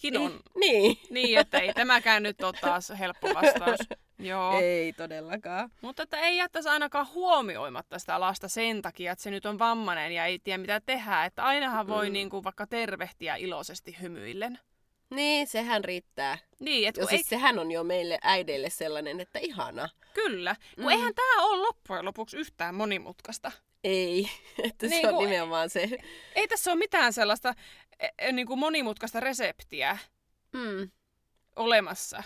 Kin 0.00 0.18
on. 0.18 0.40
Niin. 0.54 0.98
Niin, 1.10 1.38
että 1.38 1.58
ei 1.58 1.74
tämäkään 1.74 2.22
nyt 2.22 2.42
ole 2.42 2.54
taas 2.60 2.92
helppo 2.98 3.28
vastaus. 3.34 3.80
Joo. 4.18 4.60
Ei 4.60 4.92
todellakaan. 4.92 5.70
Mutta 5.80 6.02
että 6.02 6.18
ei 6.20 6.36
jättäisi 6.36 6.68
ainakaan 6.68 7.06
huomioimatta 7.14 7.98
sitä 7.98 8.20
lasta 8.20 8.48
sen 8.48 8.82
takia, 8.82 9.12
että 9.12 9.22
se 9.22 9.30
nyt 9.30 9.46
on 9.46 9.58
vammainen 9.58 10.12
ja 10.12 10.26
ei 10.26 10.38
tiedä 10.38 10.58
mitä 10.58 10.80
tehdä. 10.86 11.24
Että 11.24 11.44
ainahan 11.44 11.86
voi 11.86 12.06
Mm. 12.08 12.12
niin 12.12 12.30
kuin 12.30 12.44
vaikka 12.44 12.66
tervehtiä 12.66 13.36
iloisesti 13.36 13.96
hymyillen. 14.00 14.58
Niin, 15.10 15.46
sehän 15.46 15.84
riittää. 15.84 16.38
Niin, 16.60 16.88
että 16.88 17.00
Jo, 17.00 17.06
siis 17.06 17.20
ei, 17.20 17.24
sehän 17.28 17.58
on 17.58 17.70
jo 17.70 17.84
meille 17.84 18.18
äideille 18.22 18.70
sellainen, 18.70 19.20
että 19.20 19.38
ihana. 19.38 19.88
kyllä. 20.14 20.56
Kun 20.74 20.84
Mm. 20.84 20.90
eihän 20.90 21.14
tämä 21.14 21.42
ole 21.46 21.56
loppujen 21.66 22.04
lopuksi 22.04 22.36
yhtään 22.36 22.74
monimutkaista. 22.74 23.52
Ei, 23.84 24.30
että 24.64 24.86
Niin 24.86 25.00
se 25.00 25.08
on 25.08 25.14
kuin- 25.14 25.30
nimenomaan 25.30 25.70
se. 25.70 25.88
Ei 26.34 26.48
tässä 26.48 26.70
ole 26.72 26.78
mitään 26.78 27.12
sellaista 27.12 27.54
e, 28.00 28.08
e, 28.18 28.32
niin 28.32 28.46
kuin 28.46 28.58
monimutkaista 28.58 29.20
reseptiä 29.20 29.98
Mm. 30.52 30.90
olemassa. 31.56 32.22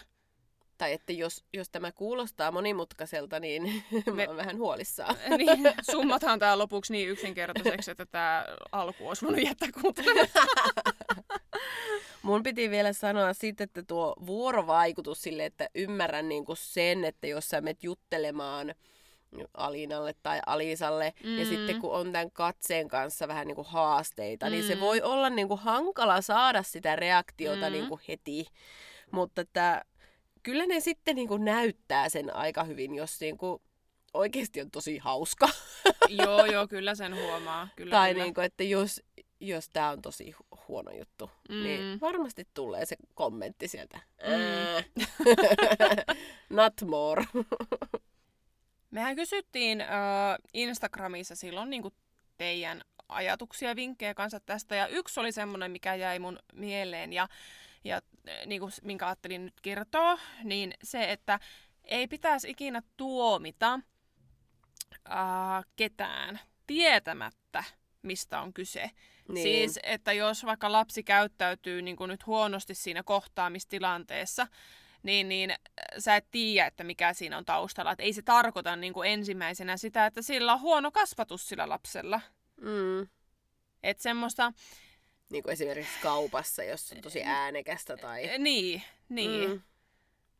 Tai 0.79 0.93
että 0.93 1.13
jos, 1.13 1.45
jos 1.53 1.71
tämä 1.71 1.93
kuulostaa 1.93 2.51
monimutkaiselta, 2.51 3.41
niin 3.41 3.63
Me... 4.07 4.13
Mä 4.13 4.25
oon 4.29 4.37
vähän 4.37 4.59
huolissaan. 4.59 5.17
Niin, 5.39 5.73
summataan 5.91 6.39
tämä 6.39 6.59
lopuksi 6.59 6.93
niin 6.93 7.09
yksinkertaiseksi, 7.09 7.91
että 7.91 8.07
tämä 8.07 8.47
alku 8.73 9.09
olisi 9.09 9.25
voinut 9.27 9.45
jättää 9.45 9.69
kuuntelemaan. 9.83 10.29
Mun 12.23 12.43
piti 12.43 12.71
vielä 12.71 12.93
sanoa 12.93 13.33
sitten, 13.33 13.65
että 13.65 13.83
tuo 13.83 14.15
vuorovaikutus 14.27 15.23
sille, 15.23 15.45
että 15.45 15.69
ymmärrän 15.75 16.29
niinku 16.29 16.55
sen, 16.55 17.05
että 17.05 17.27
jos 17.27 17.49
sä 17.49 17.61
menet 17.61 17.85
juttelemaan 17.85 18.75
Alinalle 19.55 20.15
tai 20.23 20.41
Alisalle, 20.47 21.15
mm. 21.25 21.39
ja 21.39 21.45
sitten 21.47 21.81
kun 21.81 21.93
on 21.93 22.13
tämän 22.13 22.31
katseen 22.31 22.89
kanssa 22.89 23.29
vähän 23.29 23.47
niinku 23.47 23.65
haasteita, 23.69 24.47
mm. 24.47 24.53
niin 24.53 24.65
se 24.65 24.75
Mm. 24.75 24.81
voi 24.81 25.03
olla 25.03 25.31
niinku 25.31 25.57
hankala 25.57 26.21
saada 26.21 26.63
sitä 26.63 26.97
reaktiota 26.97 27.67
Mm. 27.67 27.73
niinku 27.73 28.01
heti. 28.09 28.47
Mutta 29.11 29.41
että 29.41 29.85
kyllä 30.47 30.67
ne 30.67 30.81
sitten 30.81 31.17
niinku 31.17 31.37
näyttää 31.37 32.09
sen 32.09 32.37
aika 32.37 32.65
hyvin, 32.65 32.95
jos 32.95 33.21
niinku 33.21 33.63
oikeasti 34.15 34.61
on 34.61 34.71
tosi 34.71 34.99
hauska. 34.99 35.49
joo, 36.23 36.47
joo, 36.47 36.69
kyllä 36.69 36.95
sen 36.95 37.15
huomaa. 37.17 37.69
Kyllä, 37.77 37.91
tai 37.91 38.13
kyllä. 38.13 38.25
niinku, 38.25 38.41
että 38.41 38.65
jos, 38.65 39.03
jos 39.41 39.69
tämä 39.73 39.91
on 39.91 40.03
tosi 40.03 40.35
hu- 40.39 40.59
huono 40.69 40.93
juttu, 40.93 41.31
mm. 41.49 41.63
niin 41.63 41.81
Mm. 41.81 41.99
varmasti 42.01 42.49
tulee 42.55 42.87
se 42.87 42.97
kommentti 43.15 43.69
sieltä. 43.69 44.01
Mm. 44.23 45.05
Not 46.57 46.75
more. 46.87 47.25
Mehän 48.91 49.17
kysyttiin 49.17 49.81
äh, 49.81 49.89
Instagramissa 50.55 51.35
silloin 51.35 51.71
niin 51.71 51.83
teidän 52.37 52.83
ajatuksia 53.09 53.69
ja 53.69 53.77
vinkkejä 53.77 54.15
kanssa 54.15 54.41
tästä. 54.41 54.77
Ja 54.77 54.87
yksi 54.87 55.21
oli 55.21 55.33
semmoinen, 55.33 55.71
mikä 55.71 55.95
jäi 55.95 56.19
mun 56.19 56.39
mieleen 56.53 57.13
ja, 57.13 57.29
ja 57.87 57.97
äh, 57.97 58.47
niin 58.47 58.61
kuin, 58.61 58.73
minkä 58.83 59.07
ajattelin 59.07 59.45
nyt 59.45 59.61
kertoa, 59.61 60.19
niin 60.45 60.75
se, 60.83 61.13
että 61.13 61.41
ei 61.85 62.09
pitäisi 62.09 62.51
ikinä 62.51 62.83
tuomita 62.97 63.81
äh, 65.11 65.65
ketään 65.77 66.41
tietämättä, 66.67 67.65
mistä 68.03 68.41
on 68.41 68.53
kyse. 68.53 68.91
Niin. 69.29 69.43
Siis, 69.43 69.79
että 69.83 70.13
jos 70.13 70.45
vaikka 70.45 70.73
lapsi 70.73 71.03
käyttäytyy 71.03 71.83
niin 71.83 71.97
kuin 71.97 72.09
nyt 72.09 72.27
huonosti 72.27 72.75
siinä 72.75 73.03
kohtaamistilanteessa, 73.03 74.47
niin, 75.03 75.29
niin 75.29 75.51
äh, 75.51 75.57
sä 75.99 76.17
et 76.17 76.27
tiedä, 76.31 76.67
että 76.67 76.85
mikä 76.85 77.13
siinä 77.13 77.39
on 77.39 77.45
taustalla. 77.45 77.93
Et 77.93 78.01
ei 78.01 78.13
se 78.13 78.23
tarkoita 78.23 78.77
niin 78.77 78.93
kuin 78.93 79.11
ensimmäisenä 79.11 79.77
sitä, 79.77 80.07
että 80.07 80.23
sillä 80.23 80.53
on 80.53 80.61
huono 80.61 80.91
kasvatus 80.91 81.49
sillä 81.49 81.69
lapsella. 81.69 82.21
Mm. 82.61 83.09
Että 83.83 84.03
semmoista, 84.03 84.53
Niin 85.31 85.43
kuin 85.43 85.53
esimerkiksi 85.53 86.01
kaupassa, 86.03 86.63
jos 86.63 86.93
on 86.93 87.01
tosi 87.01 87.23
äänekästä 87.23 87.97
tai... 87.97 88.39
niin, 88.39 88.83
niin. 89.09 89.51
Mm. 89.51 89.63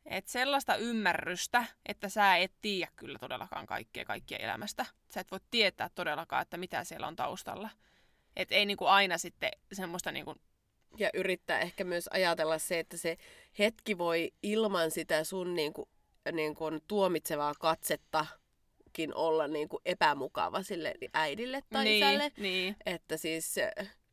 Että 0.05 0.31
sellaista 0.31 0.75
ymmärrystä, 0.75 1.65
että 1.85 2.09
sä 2.09 2.37
et 2.37 2.51
tiedä 2.61 2.91
kyllä 2.95 3.19
todellakaan 3.19 3.65
kaikkea 3.65 4.05
kaikkia 4.05 4.37
elämästä. 4.37 4.85
Sä 5.09 5.19
et 5.19 5.31
voi 5.31 5.39
tietää 5.51 5.89
todellakaan, 5.95 6.41
että 6.41 6.57
mitä 6.57 6.83
siellä 6.83 7.07
on 7.07 7.15
taustalla. 7.15 7.69
Että 8.35 8.55
ei 8.55 8.65
niinku 8.65 8.85
aina 8.85 9.17
sitten 9.17 9.51
semmoista 9.73 10.11
niinku, 10.11 10.35
Ja 10.97 11.09
yrittää 11.13 11.59
ehkä 11.59 11.83
myös 11.83 12.07
ajatella 12.11 12.57
se, 12.57 12.79
että 12.79 12.97
se 12.97 13.17
hetki 13.59 13.97
voi 13.97 14.31
ilman 14.43 14.91
sitä 14.91 15.23
sun 15.23 15.53
niin 15.53 15.73
kuin, 15.73 15.89
niin 16.31 16.55
kuin 16.55 16.81
tuomitsevaa 16.87 17.53
katsettakin 17.59 19.15
olla 19.15 19.47
niin 19.47 19.69
kuin 19.69 19.81
epämukava 19.85 20.63
sille 20.63 20.93
äidille 21.13 21.63
tai 21.69 21.83
niin, 21.83 22.03
isälle. 22.03 22.31
niin, 22.37 22.75
Että 22.85 23.17
siis 23.17 23.55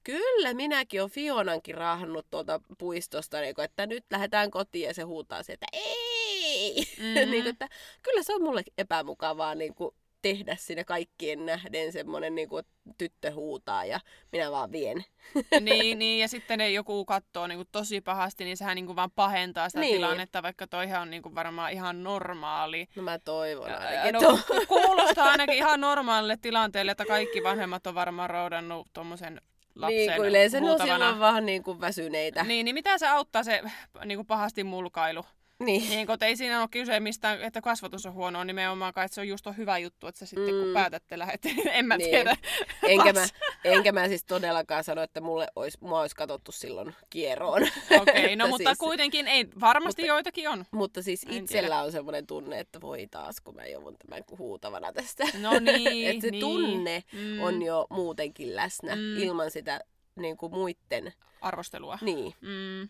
kyllä 0.05 0.55
minäkin 0.55 1.01
olen 1.01 1.11
Fionankin 1.11 1.75
raahannut 1.75 2.27
tuolta 2.31 2.61
puistosta, 2.79 3.41
niin 3.41 3.55
kuin, 3.55 3.65
että 3.65 3.87
nyt 3.87 4.05
lähdetään 4.11 4.51
kotiin 4.51 4.87
ja 4.87 4.95
se 4.95 5.03
huutaa 5.03 5.43
se, 5.43 5.53
että 5.53 5.67
ei! 5.73 6.87
Mhm. 6.99 7.15
niin 7.31 7.43
kuin, 7.43 7.47
että 7.47 7.69
kyllä 8.03 8.23
se 8.23 8.35
on 8.35 8.43
mulle 8.43 8.63
epämukavaa 8.79 9.55
niin 9.55 9.75
kuin, 9.75 9.95
tehdä 10.23 10.57
siinä 10.57 10.85
kaikkien 10.85 11.47
nähden 11.47 11.93
semmoinen 11.93 12.35
niin 12.35 12.49
kuin, 12.49 12.65
tyttö 12.99 13.33
huutaa 13.33 13.85
ja 13.85 14.01
minä 14.33 14.51
vaan 14.51 14.73
vien. 14.73 15.05
niin, 15.61 15.99
niin, 15.99 16.21
ja 16.21 16.29
sitten 16.29 16.59
ne 16.59 16.71
joku 16.71 17.05
katsoo 17.05 17.47
niinku 17.47 17.65
tosi 17.73 18.01
pahasti, 18.01 18.45
niin 18.45 18.57
sehän 18.57 18.75
niinku 18.75 18.97
vaan 18.97 19.11
pahentaa 19.11 19.69
sitä 19.69 19.81
Niin. 19.81 19.91
niin. 19.91 19.97
tilannetta, 19.97 20.43
vaikka 20.43 20.67
toihan 20.67 21.03
on 21.03 21.11
niinku 21.11 21.35
varmaan 21.35 21.73
ihan 21.73 22.03
normaali. 22.03 22.89
No 22.97 23.03
mä 23.03 23.19
toivon 23.19 23.71
ainakin. 23.71 24.13
No, 24.13 24.39
kuulostaa 24.69 25.31
ainakin 25.31 25.57
ihan 25.57 25.81
normaalille 25.81 26.37
tilanteelle, 26.37 26.93
että 26.93 27.07
kaikki 27.07 27.43
vanhemmat 27.43 27.87
on 27.87 27.95
varmaan 27.95 28.31
roudannut 28.31 28.89
tuommoisen 28.93 29.41
lapsen 29.75 29.97
niin 29.97 30.17
kuin 30.17 30.29
yleensä 30.29 30.61
ne 30.61 30.67
on 30.67 30.71
huutavana. 30.71 30.95
silloin 30.95 31.21
vähän 31.21 31.47
niin 31.47 31.63
kuin 31.63 31.81
väsyneitä. 31.81 32.45
Niin, 32.45 32.65
niin 32.65 32.75
mitä 32.75 32.99
se 32.99 33.09
auttaa 33.09 33.43
se 33.43 33.63
niinku 34.05 34.25
pahasti 34.25 34.65
mulkailu? 34.65 35.25
Niin. 35.59 35.91
Niin, 35.91 36.07
kun 36.07 36.17
ei 36.21 36.37
siinä 36.37 36.61
ole 36.61 36.69
kyse 36.71 37.01
mistään, 37.01 37.43
että 37.43 37.61
kasvatus 37.61 38.07
on 38.07 38.13
huonoa 38.13 38.45
nimenomaan, 38.45 38.93
kai 38.93 39.05
että 39.05 39.15
se 39.15 39.21
on 39.21 39.29
just 39.29 39.47
on 39.47 39.57
hyvä 39.57 39.79
juttu, 39.79 40.07
että 40.07 40.19
sä 40.19 40.27
sitten 40.27 40.55
mm. 40.55 40.61
kun 40.63 40.73
päätätte 40.75 41.19
lähdette, 41.19 41.49
niin 41.49 41.69
en 41.69 41.87
mä 41.87 41.97
Niin. 41.97 42.11
tiedä. 42.11 42.37
Enkä, 42.83 43.13
mä, 43.13 43.27
enkä 43.65 43.93
mä 43.93 44.09
siis 44.09 44.25
todellakaan 44.25 44.85
sano, 44.85 45.03
että 45.03 45.21
mulle 45.21 45.49
olisi, 45.57 45.79
mua 45.81 46.01
olisi 46.01 46.17
katsottu 46.17 46.53
silloin 46.53 46.95
kieroon. 47.11 47.63
Okei, 48.01 48.25
okay, 48.25 48.37
no 48.37 48.49
mutta 48.53 48.69
siis- 48.71 48.79
kuitenkin 48.79 49.29
ei, 49.29 49.47
varmasti 49.61 50.03
Mutta- 50.03 50.15
joitakin 50.15 50.49
on. 50.49 50.65
Mutta 50.71 51.03
siis 51.03 51.25
En 51.25 51.33
itsellä 51.35 51.69
tiedä. 51.69 51.83
on 51.83 51.93
semmoinen 51.93 52.27
tunne, 52.27 52.61
että 52.61 52.81
voi 52.81 53.07
taas, 53.11 53.41
kun 53.41 53.55
mä 53.55 53.67
joudun 53.67 53.97
tämän 54.07 54.25
huutavana 54.39 54.93
tästä. 54.93 55.25
No 55.41 55.51
niin, 55.61 56.09
että 56.11 56.21
se 56.23 56.31
niin. 56.31 56.41
tunne 56.41 57.03
Mm. 57.13 57.41
on 57.43 57.63
jo 57.63 57.87
muutenkin 57.91 58.57
läsnä 58.57 58.97
Mm. 58.97 59.17
ilman 59.17 59.51
sitä 59.51 59.81
niin 60.17 60.37
kuin 60.37 60.53
muitten. 60.53 61.13
Arvostelua. 61.41 61.99
Niin. 62.03 62.35
Mm. 62.41 62.89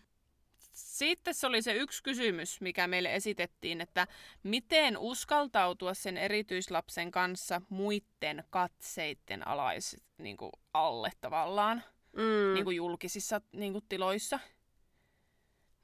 Sitten 0.75 1.33
se 1.33 1.47
oli 1.47 1.61
se 1.61 1.73
yksi 1.73 2.03
kysymys, 2.03 2.61
mikä 2.61 2.87
meille 2.87 3.15
esitettiin, 3.15 3.81
että 3.81 4.07
miten 4.43 4.97
uskaltautua 4.97 5.93
sen 5.93 6.17
erityislapsen 6.17 7.11
kanssa 7.11 7.61
muiden 7.69 8.43
katseitten 8.49 9.47
alais, 9.47 9.97
niin 10.17 10.37
kuin 10.37 10.51
alle 10.73 11.11
tavallaan, 11.21 11.83
Mm. 12.13 12.53
niin 12.53 12.63
kuin 12.63 12.75
julkisissa 12.77 13.41
niin 13.51 13.71
kuin 13.73 13.85
tiloissa. 13.89 14.39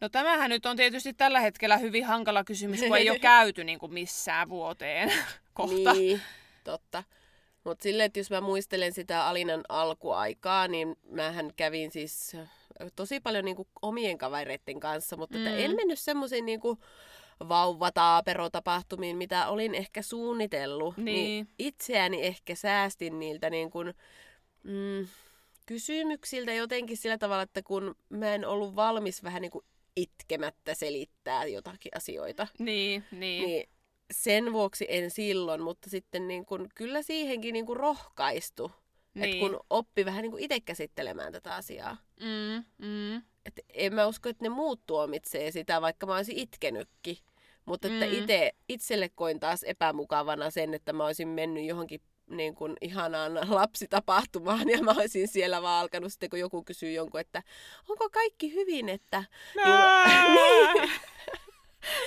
No 0.02 0.10
tämähän 0.10 0.50
nyt 0.50 0.66
on 0.66 0.78
tietysti 0.78 1.14
tällä 1.14 1.40
hetkellä 1.40 1.78
hyvin 1.78 2.06
hankala 2.06 2.44
kysymys, 2.44 2.80
kun 2.80 2.98
ei 2.98 3.10
ole 3.10 3.20
käyty 3.36 3.64
niin 3.64 3.80
kuin 3.80 3.94
missään 3.94 4.50
vuoteen 4.50 5.14
kohta. 5.54 5.94
Niin, 5.94 6.22
totta. 6.64 7.04
Mutta 7.64 7.84
silleen, 7.84 8.06
että 8.06 8.20
jos 8.20 8.30
mä 8.30 8.42
muistelen 8.42 8.94
sitä 8.94 9.28
Alinan 9.28 9.64
alkuaikaa, 9.70 10.68
niin 10.68 10.96
mähän 11.10 11.52
kävin 11.56 11.92
siis 11.92 12.38
tosi 12.96 13.20
paljon 13.20 13.46
niinku 13.46 13.68
omien 13.82 14.18
kavereiden 14.18 14.80
kanssa, 14.80 15.18
mutta 15.18 15.38
mm. 15.38 15.48
En 15.48 15.76
mennyt 15.76 16.00
semmoisiin 16.00 16.46
niinku 16.46 16.78
vauvataaperotapahtumiin, 17.50 19.18
mitä 19.18 19.48
olin 19.48 19.76
ehkä 19.76 20.02
suunnitellut. 20.02 20.98
Niin. 20.98 21.48
itseäni 21.60 22.24
ehkä 22.24 22.56
säästin 22.56 23.20
niiltä 23.20 23.50
niin 23.50 23.70
kuin, 23.72 23.94
mm, 24.64 25.08
kysymyksiltä 25.66 26.54
jotenkin 26.54 26.98
sillä 26.98 27.18
tavalla, 27.18 27.44
että 27.44 27.62
kun 27.64 27.96
mä 28.10 28.36
en 28.36 28.46
ollut 28.48 28.76
valmis 28.76 29.24
vähän 29.24 29.42
niin 29.42 29.52
kuin 29.52 29.66
itkemättä 29.96 30.74
selittää 30.74 31.46
jotakin 31.46 31.92
asioita, 31.96 32.48
Niin, 32.60 33.04
niin. 33.12 33.20
niin, 33.20 33.46
niin 33.46 33.70
sen 34.12 34.54
vuoksi 34.54 34.86
en 34.90 35.12
silloin, 35.12 35.62
mutta 35.62 35.90
sitten 35.90 36.28
niin 36.28 36.46
kuin, 36.46 36.70
kyllä 36.76 37.02
siihenkin 37.02 37.54
niin 37.54 37.66
kuin 37.66 37.78
rohkaistu. 37.78 38.72
Niin. 39.14 39.24
Että 39.26 39.40
kun 39.40 39.60
oppi 39.70 40.06
vähän 40.06 40.22
niin 40.22 40.32
kuin 40.32 40.44
itse 40.44 40.60
käsittelemään 40.60 41.34
tätä 41.34 41.56
asiaa. 41.56 41.98
Mm, 42.20 42.64
mm. 42.88 43.16
Et 43.46 43.60
en 43.74 43.94
mä 43.96 44.06
usko, 44.08 44.30
että 44.30 44.46
ne 44.46 44.50
muut 44.50 44.82
tuomitsee 44.86 45.52
sitä, 45.52 45.82
vaikka 45.82 46.06
mä 46.06 46.16
olisin 46.16 46.38
itkenytkin. 46.38 47.18
Mutta 47.66 47.88
että 47.88 48.06
Mm. 48.06 48.14
ite, 48.14 48.52
itselle 48.70 49.10
koin 49.10 49.40
taas 49.40 49.64
epämukavana 49.64 50.50
sen, 50.50 50.74
että 50.74 50.94
mä 50.94 51.06
olisin 51.06 51.28
mennyt 51.28 51.66
johonkin 51.66 52.02
niin 52.30 52.56
kuin 52.56 52.74
ihanaan 52.82 53.34
lapsitapahtumaan 53.50 54.70
ja 54.70 54.84
mä 54.84 54.92
olisin 54.92 55.28
siellä 55.28 55.62
vaan 55.62 55.82
alkanut 55.82 56.12
sitten, 56.12 56.30
kun 56.30 56.40
joku 56.40 56.64
kysyy 56.64 56.92
jonkun, 56.92 57.20
että 57.22 57.44
onko 57.90 58.10
kaikki 58.10 58.54
hyvin, 58.54 58.90
että... 58.90 59.24
Nää. 59.56 60.28
Niin. 60.34 60.92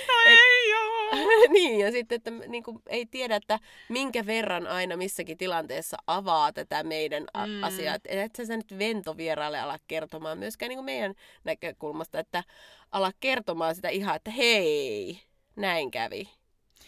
No 0.07 0.13
ei 0.27 0.73
oo. 0.73 1.04
niin, 1.53 1.79
ja 1.79 1.91
sitten, 1.91 2.15
että 2.15 2.31
niin 2.31 2.63
kuin, 2.63 2.79
ei 2.87 3.05
tiedä, 3.05 3.35
että 3.35 3.59
minkä 3.89 4.25
verran 4.25 4.67
aina 4.67 4.97
missäkin 4.97 5.37
tilanteessa 5.37 5.97
avaa 6.07 6.53
tätä 6.53 6.83
meidän 6.83 7.25
a- 7.33 7.47
Mm. 7.47 7.63
asiaa. 7.63 7.95
Että 7.95 8.09
et 8.23 8.35
sä 8.47 8.57
nyt 8.57 8.79
ventovieraalle 8.79 9.59
ala 9.59 9.79
kertomaan 9.87 10.37
myöskään 10.37 10.69
niin 10.69 10.77
kuin 10.77 10.85
meidän 10.85 11.13
näkökulmasta, 11.43 12.19
että 12.19 12.43
ala 12.91 13.11
kertomaan 13.19 13.75
sitä 13.75 13.89
ihan, 13.89 14.15
että 14.15 14.31
hei, 14.31 15.19
näin 15.55 15.91
kävi 15.91 16.29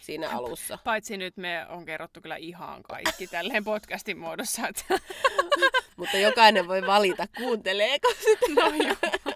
siinä 0.02 0.30
alussa. 0.30 0.78
Paitsi 0.84 1.18
nyt 1.18 1.38
me 1.38 1.66
on 1.70 1.86
kerrottu 1.86 2.22
kyllä 2.22 2.36
ihan 2.36 2.84
kaikki 2.84 3.28
tälleen 3.28 3.64
podcastin 3.64 4.18
muodossa. 4.18 4.68
Että... 4.68 4.84
Mutta 5.98 6.18
jokainen 6.18 6.68
voi 6.68 6.82
valita, 6.88 7.28
kuunteleeko 7.38 8.08
sitä. 8.24 8.46
No 8.62 8.72
joo, 8.88 9.27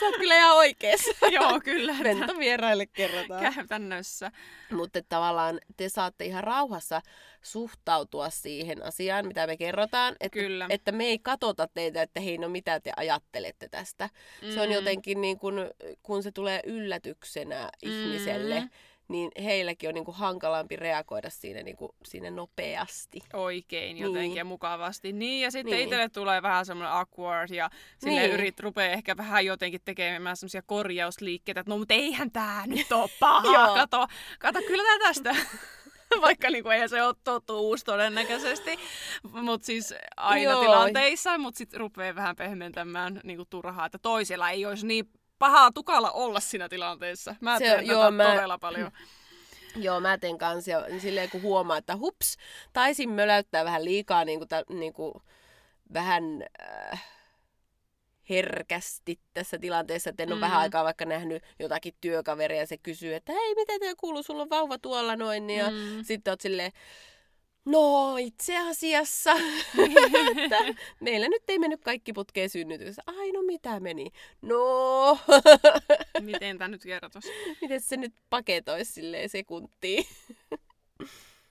Sä 0.00 0.06
oot 0.06 0.16
kyllä 0.16 0.36
ihan 0.36 0.56
oikeassa. 0.56 1.10
joo 1.40 1.60
kyllä. 1.64 1.96
Ventovieraille 2.02 2.86
kerrotaan. 2.86 3.54
Käytännössä. 3.54 4.32
Mutta 4.70 5.00
tavallaan 5.08 5.60
te 5.76 5.88
saatte 5.88 6.24
ihan 6.24 6.44
rauhassa 6.44 7.02
suhtautua 7.42 8.30
siihen 8.30 8.82
asiaan, 8.82 9.26
mitä 9.26 9.46
me 9.46 9.56
kerrotaan. 9.56 10.16
Että, 10.20 10.38
Kyllä. 10.38 10.66
että 10.70 10.92
me 10.92 11.04
ei 11.04 11.18
katota 11.18 11.68
teitä, 11.74 12.02
että 12.02 12.20
hei, 12.20 12.38
no 12.38 12.48
mitä 12.48 12.80
te 12.80 12.92
ajattelette 12.96 13.68
tästä. 13.68 14.08
Mm. 14.42 14.50
Se 14.54 14.60
on 14.60 14.68
Mm. 14.68 14.72
jotenkin 14.74 15.20
niin 15.20 15.38
kuin, 15.38 15.54
kun 16.02 16.22
se 16.22 16.32
tulee 16.32 16.60
yllätyksenä 16.64 17.70
ihmiselle, 17.82 18.60
Mm. 18.60 18.70
Niin 19.10 19.30
heilläkin 19.44 19.88
on 19.88 19.94
niin 19.94 20.04
kuin 20.04 20.16
hankalampi 20.16 20.76
reagoida 20.76 21.30
siinä, 21.30 21.62
niin 21.62 21.76
kuin, 21.76 21.92
siinä 22.04 22.30
nopeasti. 22.30 23.20
oikein 23.32 23.94
Niin. 23.94 24.04
jotenkin 24.04 24.36
ja 24.36 24.44
mukavasti. 24.44 25.12
Niin, 25.12 25.42
ja 25.42 25.50
sitten 25.50 25.70
Niin. 25.70 25.76
niin. 25.76 25.84
itselle 25.84 26.08
tulee 26.08 26.42
vähän 26.42 26.66
semmoinen 26.66 26.92
awkward 26.92 27.50
ja 27.54 27.70
sille 27.98 28.20
Niin. 28.20 28.22
niin. 28.22 28.34
yrit 28.34 28.60
rupeaa 28.60 28.92
ehkä 28.92 29.16
vähän 29.16 29.44
jotenkin 29.44 29.80
tekemään 29.84 30.36
semmoisia 30.36 30.62
korjausliikkeitä, 30.62 31.60
että 31.60 31.70
no 31.70 31.78
mutta 31.78 31.94
eihän 31.94 32.30
tää 32.30 32.66
nyt 32.66 32.92
ole 32.92 33.10
paha, 33.20 33.74
kato, 33.74 34.06
kato 34.38 34.58
kyllä 34.66 34.82
tää 34.82 34.98
tästä. 35.08 35.36
Vaikka 36.20 36.50
niinku 36.50 36.68
eihän 36.68 36.88
se 36.88 37.02
ole 37.02 37.14
totuus 37.24 37.84
todennäköisesti, 37.84 38.78
mutta 39.22 39.66
siis 39.66 39.94
aina 40.16 40.50
Joo. 40.50 40.60
tilanteissa, 40.60 41.38
mutta 41.38 41.58
sitten 41.58 41.80
rupeaa 41.80 42.14
vähän 42.14 42.36
pehmentämään 42.36 43.20
niinku 43.24 43.44
turhaa, 43.50 43.86
että 43.86 43.98
toisella 43.98 44.50
ei 44.50 44.66
olisi 44.66 44.86
niin 44.86 45.10
pahaa 45.40 45.70
tukalla 45.72 46.10
olla 46.10 46.40
siinä 46.40 46.68
tilanteessa. 46.68 47.34
Mä 47.40 47.58
Se- 47.58 47.64
teen 47.64 47.86
joo, 47.86 48.10
mä- 48.10 48.24
todella 48.24 48.58
paljon. 48.58 48.90
Joo, 49.76 50.00
mä 50.00 50.18
teen 50.18 50.38
kanssa 50.38 50.70
silleen 50.98 51.30
kun 51.30 51.42
huomaa, 51.42 51.76
että 51.76 51.96
hups, 51.96 52.36
taisin 52.72 53.10
möläyttää 53.10 53.64
vähän 53.64 53.84
liikaa 53.84 54.24
niin 54.24 54.38
kuin, 54.40 54.48
ta, 54.48 54.62
niin 54.68 54.92
kuin, 54.92 55.14
vähän 55.94 56.24
äh, 56.92 57.04
herkästi 58.30 59.20
tässä 59.34 59.58
tilanteessa, 59.58 60.10
että 60.10 60.22
en 60.22 60.28
ole 60.28 60.34
Mm. 60.36 60.40
vähän 60.40 60.60
aikaa 60.60 60.84
vaikka 60.84 61.04
nähnyt 61.04 61.42
jotakin 61.58 61.94
työkaveria 62.00 62.58
ja 62.60 62.66
se 62.66 62.76
kysyy, 62.78 63.14
että 63.14 63.32
hei, 63.32 63.54
mitä 63.54 63.72
te 63.80 63.94
kuuluu, 63.96 64.22
sulla 64.22 64.42
on 64.42 64.50
vauva 64.50 64.78
tuolla 64.78 65.16
noin, 65.16 65.50
ja 65.50 65.70
Mm. 65.70 66.04
sitten 66.04 66.32
oot 66.32 66.40
silleen, 66.40 66.72
no 67.64 68.16
itse 68.16 68.58
asiassa, 68.58 69.32
että 70.36 70.56
meillä 71.00 71.28
nyt 71.28 71.42
ei 71.48 71.58
mennyt 71.58 71.80
kaikki 71.84 72.12
putkeen 72.12 72.50
synnytyksessä. 72.50 73.02
Ai 73.06 73.32
no 73.32 73.42
mitä 73.42 73.80
meni? 73.80 74.10
No, 74.42 75.18
Miten 76.20 76.58
tämä 76.58 76.68
nyt 76.68 76.82
kertoisi? 76.82 77.28
miten 77.60 77.80
se 77.80 77.96
nyt 77.96 78.14
paketoisi 78.30 78.92
silleen 78.92 79.28
sekuntiin? 79.28 80.04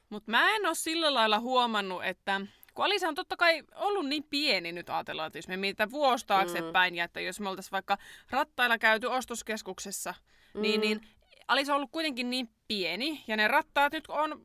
Mutta 0.10 0.32
mä 0.32 0.56
en 0.56 0.66
ole 0.66 0.76
sillä 0.76 1.14
lailla 1.14 1.40
huomannut, 1.40 2.06
että 2.06 2.42
kun 2.74 2.86
Alisa 2.86 3.08
on 3.08 3.16
totta 3.16 3.38
kai 3.38 3.64
ollut 3.76 4.08
niin 4.08 4.24
pieni 4.24 4.72
nyt 4.72 4.90
ajatellaan, 4.90 5.28
että 5.28 5.38
jos 5.38 5.48
me 5.48 5.58
mietitään 5.58 5.92
vuosi 5.92 6.28
taaksepäin, 6.28 6.96
ja 6.96 7.04
että 7.04 7.22
jos 7.22 7.40
me 7.40 7.50
oltaisiin 7.50 7.72
vaikka 7.72 7.98
rattailla 8.30 8.78
käyty 8.78 9.08
ostoskeskuksessa, 9.08 10.14
mm. 10.54 10.62
niin, 10.62 10.82
niin 10.82 11.02
Alisa 11.48 11.74
on 11.74 11.76
ollut 11.76 11.92
kuitenkin 11.92 12.30
niin 12.30 12.50
pieni, 12.70 13.24
ja 13.28 13.38
ne 13.38 13.48
rattaat 13.48 13.94
nyt 13.94 14.04
on, 14.08 14.44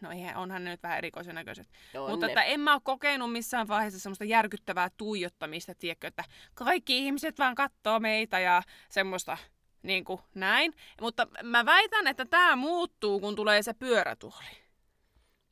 no 0.00 0.10
eihän, 0.10 0.36
onhan 0.36 0.64
ne 0.64 0.70
nyt 0.70 0.82
vähän 0.82 0.98
erikoisen 0.98 1.34
näköiset, 1.34 1.68
On 1.98 2.10
mutta 2.10 2.26
ne. 2.26 2.32
että 2.32 2.42
en 2.42 2.60
mä 2.60 2.72
ole 2.72 2.80
kokenut 2.84 3.32
missään 3.32 3.68
vaiheessa 3.68 4.00
semmoista 4.00 4.24
järkyttävää 4.24 4.90
tuijottamista, 4.96 5.74
tiedätkö, 5.74 6.06
että 6.06 6.24
kaikki 6.54 6.98
ihmiset 6.98 7.38
vaan 7.38 7.54
katsoo 7.54 8.00
meitä 8.00 8.38
ja 8.40 8.62
semmoista 8.88 9.38
niin 9.82 10.04
kuin 10.04 10.20
näin. 10.34 10.74
Mutta 11.00 11.26
mä 11.42 11.64
väitän, 11.64 12.06
että 12.06 12.24
tämä 12.24 12.56
muuttuu, 12.56 13.20
kun 13.20 13.36
tulee 13.36 13.62
se 13.62 13.74
pyörätuoli. 13.74 14.44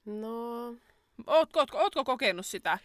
No, 0.05 0.75
Ootko, 1.27 1.61
ootko, 1.61 1.79
ootko 1.79 2.05
kokenut 2.05 2.47
sitä? 2.47 2.79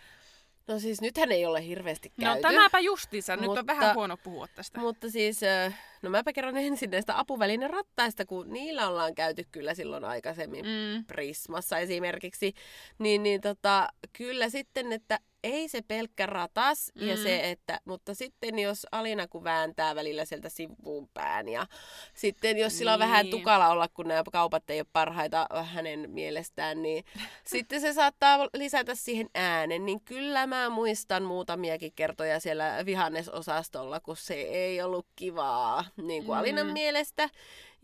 no 0.68 0.80
siis 0.80 1.02
nythän 1.02 1.32
ei 1.32 1.46
ole 1.46 1.66
hirveästi 1.68 2.12
No 2.18 2.22
käyty. 2.26 2.42
tämäpä 2.42 2.80
justiinsa. 2.80 3.36
Nyt 3.36 3.46
Mutta- 3.46 3.60
on 3.60 3.68
vähän 3.68 3.96
huono 3.96 4.18
puhua 4.18 4.48
tästä. 4.48 4.80
Mutta 4.80 5.10
siis, 5.10 5.44
ö, 5.44 5.72
no 6.06 6.10
mäpä 6.10 6.34
kerron 6.34 6.58
ensin 6.58 6.92
näistä 6.92 7.20
apuvälinen 7.20 7.70
rattaista, 7.70 8.26
kun 8.26 8.54
niillä 8.54 8.88
ollaan 8.88 9.16
käyty 9.16 9.44
kyllä 9.52 9.74
silloin 9.74 10.06
aikaisemmin 10.06 10.66
Mm. 10.66 11.06
Prismassa 11.06 11.78
esimerkiksi, 11.78 12.54
niin, 13.00 13.24
niin 13.24 13.42
tota, 13.42 13.88
kyllä 14.14 14.50
sitten, 14.50 14.92
että 14.92 15.20
ei 15.44 15.70
se 15.70 15.82
pelkkä 15.88 16.26
ratas, 16.26 16.92
mm. 16.96 17.08
ja 17.08 17.18
se, 17.18 17.52
että, 17.52 17.80
mutta 17.86 18.14
sitten 18.14 18.60
jos 18.60 18.88
Alina 18.92 19.28
kun 19.28 19.44
vääntää 19.44 19.96
välillä 19.96 20.26
sieltä 20.26 20.50
sivuun 20.50 21.10
pään, 21.14 21.48
ja 21.50 21.68
sitten 22.14 22.58
jos 22.58 22.78
sillä 22.78 22.94
on 22.94 23.00
vähän 23.00 23.26
Niin. 23.26 23.32
tukala 23.32 23.70
olla, 23.70 23.88
kun 23.88 24.08
nämä 24.08 24.24
kaupat 24.32 24.70
ei 24.70 24.80
ole 24.80 24.88
parhaita 24.94 25.48
hänen 25.64 26.10
mielestään, 26.10 26.82
niin 26.82 27.04
sitten 27.52 27.82
se 27.82 27.94
saattaa 27.94 28.48
lisätä 28.54 28.96
siihen 28.96 29.30
äänen, 29.36 29.86
niin 29.86 30.02
kyllä 30.02 30.48
mä 30.48 30.70
muistan 30.70 31.24
muutamiakin 31.24 31.94
kertoja 31.96 32.40
siellä 32.40 32.86
vihannesosastolla, 32.86 34.00
kun 34.00 34.18
se 34.18 34.34
ei 34.34 34.82
ollut 34.82 35.08
kivaa, 35.16 35.86
niin 35.98 36.24
kuin 36.26 36.38
Alinan 36.38 36.68
Mm. 36.68 36.74
mielestä. 36.74 37.30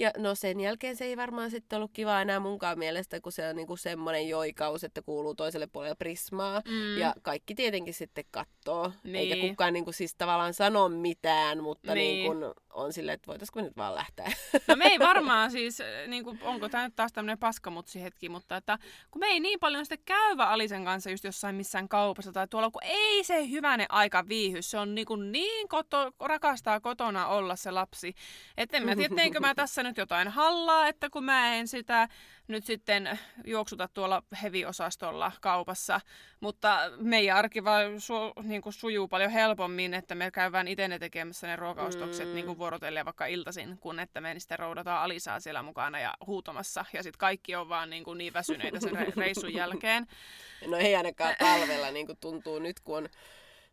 Ja 0.01 0.11
no 0.17 0.35
sen 0.35 0.59
jälkeen 0.59 0.95
se 0.95 1.05
ei 1.05 1.17
varmaan 1.17 1.51
sitten 1.51 1.77
ollut 1.77 1.91
kiva 1.93 2.21
enää 2.21 2.39
munkaan 2.39 2.79
mielestä, 2.79 3.21
kun 3.21 3.31
se 3.31 3.49
on 3.49 3.55
niinku 3.55 3.77
semmoinen 3.77 4.29
joikaus, 4.29 4.83
että 4.83 5.01
kuuluu 5.01 5.35
toiselle 5.35 5.67
puolelle 5.67 5.95
prismaa. 5.95 6.61
Mm. 6.67 6.97
Ja 6.97 7.15
kaikki 7.21 7.55
tietenkin 7.55 7.93
sitten 7.93 8.23
kattoo. 8.31 8.91
Eikä 9.13 9.35
Niin. 9.35 9.49
kukaan 9.49 9.73
niinku 9.73 9.91
siis 9.91 10.15
tavallaan 10.15 10.53
sano 10.53 10.89
mitään, 10.89 11.63
mutta 11.63 11.93
Niin. 11.95 12.29
niin. 12.31 12.39
Niin 12.39 12.53
on 12.73 12.93
silleen, 12.93 13.15
että 13.15 13.27
voitaisiko 13.27 13.59
me 13.59 13.65
nyt 13.65 13.77
vaan 13.77 13.95
lähteä. 13.95 14.31
No 14.67 14.75
me 14.75 14.85
ei 14.85 14.99
varmaan 14.99 15.51
siis, 15.51 15.81
äh, 15.81 15.87
niin 16.07 16.23
kuin, 16.23 16.39
onko 16.43 16.69
tämä 16.69 16.83
nyt 16.83 16.95
taas 16.95 17.13
tämmöinen 17.13 17.37
paskamutsi 17.39 18.01
hetki, 18.03 18.29
mutta 18.29 18.57
että 18.57 18.77
kun 19.11 19.19
me 19.19 19.27
ei 19.27 19.39
niin 19.39 19.59
paljon 19.59 19.85
sitten 19.85 20.05
käyvä 20.05 20.45
Alisen 20.49 20.85
kanssa 20.85 21.09
just 21.09 21.23
jossain 21.23 21.55
missään 21.55 21.89
kaupassa 21.89 22.31
tai 22.31 22.47
tuolla, 22.47 22.71
kun 22.71 22.83
ei 22.83 23.23
se 23.23 23.49
hyvänen 23.49 23.85
aika 23.89 24.27
viihy. 24.27 24.61
Se 24.61 24.77
on 24.77 24.95
niin, 24.95 25.05
kuin 25.07 25.31
niin 25.31 25.67
koto, 25.67 26.11
rakastaa 26.19 26.79
kotona 26.79 27.27
olla 27.27 27.55
se 27.55 27.71
lapsi. 27.71 28.13
Että 28.57 28.77
en 28.77 28.85
mä 28.85 28.95
tiedä, 28.95 29.15
teinkö 29.15 29.39
mä 29.39 29.55
tässä 29.61 29.83
nyt 29.83 29.90
jotain 29.97 30.27
hallaa, 30.27 30.87
että 30.87 31.09
kun 31.09 31.23
mä 31.23 31.55
en 31.55 31.67
sitä 31.67 32.07
nyt 32.47 32.65
sitten 32.65 33.19
juoksuta 33.45 33.89
tuolla 33.93 34.23
heviosastolla 34.43 35.31
kaupassa, 35.41 36.01
mutta 36.39 36.77
meidän 36.97 37.37
arki 37.37 37.63
vaan 37.63 38.01
su, 38.01 38.13
niin 38.43 38.61
kuin 38.61 38.73
sujuu 38.73 39.07
paljon 39.07 39.31
helpommin, 39.31 39.93
että 39.93 40.15
me 40.15 40.31
käydään 40.31 40.67
itse 40.67 40.87
ne 40.87 40.99
tekemässä 40.99 41.47
ne 41.47 41.55
ruokaostokset 41.55 42.27
Mm. 42.27 42.33
niin 42.33 42.45
kuin 42.45 42.57
vuorotellen 42.57 43.05
vaikka 43.05 43.25
iltaisin, 43.25 43.77
kun 43.79 43.99
että 43.99 44.21
me 44.21 44.35
sitten 44.39 44.59
roudataan 44.59 45.03
Alisaa 45.03 45.39
siellä 45.39 45.63
mukana 45.63 45.99
ja 45.99 46.13
huutamassa. 46.27 46.85
Ja 46.93 47.03
sitten 47.03 47.19
kaikki 47.19 47.55
on 47.55 47.69
vaan 47.69 47.89
niin, 47.89 48.03
kuin 48.03 48.17
niin 48.17 48.33
väsyneitä 48.33 48.79
sen 48.79 48.91
re- 48.91 49.13
reissun 49.17 49.53
jälkeen. 49.53 50.07
No 50.67 50.77
ei 50.77 50.95
ainakaan 50.95 51.35
talvella, 51.39 51.91
niin 51.91 52.05
kuin 52.05 52.17
tuntuu 52.21 52.59
nyt, 52.59 52.79
kun 52.79 52.97
on, 52.97 53.09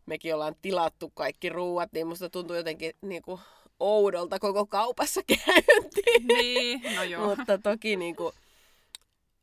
mekin 0.05 0.33
ollaan 0.33 0.55
tilattu 0.61 1.09
kaikki 1.09 1.49
ruuat, 1.49 1.91
niin 1.93 2.07
musta 2.07 2.29
tuntuu 2.29 2.55
jotenkin 2.55 2.93
niin 3.01 3.21
kuin 3.21 3.41
oudolta 3.79 4.39
koko 4.39 4.65
kaupassa 4.65 5.21
käynti. 5.45 6.33
niin, 6.33 6.81
no 6.95 7.03
joo. 7.03 7.35
Mutta 7.35 7.57
toki 7.57 7.95
niin 7.95 8.15
kuin, 8.15 8.33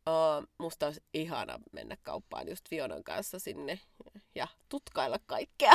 uh, 0.08 0.46
musta 0.58 0.86
olisi 0.86 1.02
ihana 1.14 1.58
mennä 1.72 1.96
kauppaan 2.02 2.48
just 2.48 2.68
Fionan 2.70 3.04
kanssa 3.04 3.38
sinne 3.38 3.78
ja 4.34 4.48
tutkailla 4.68 5.18
kaikkea. 5.26 5.72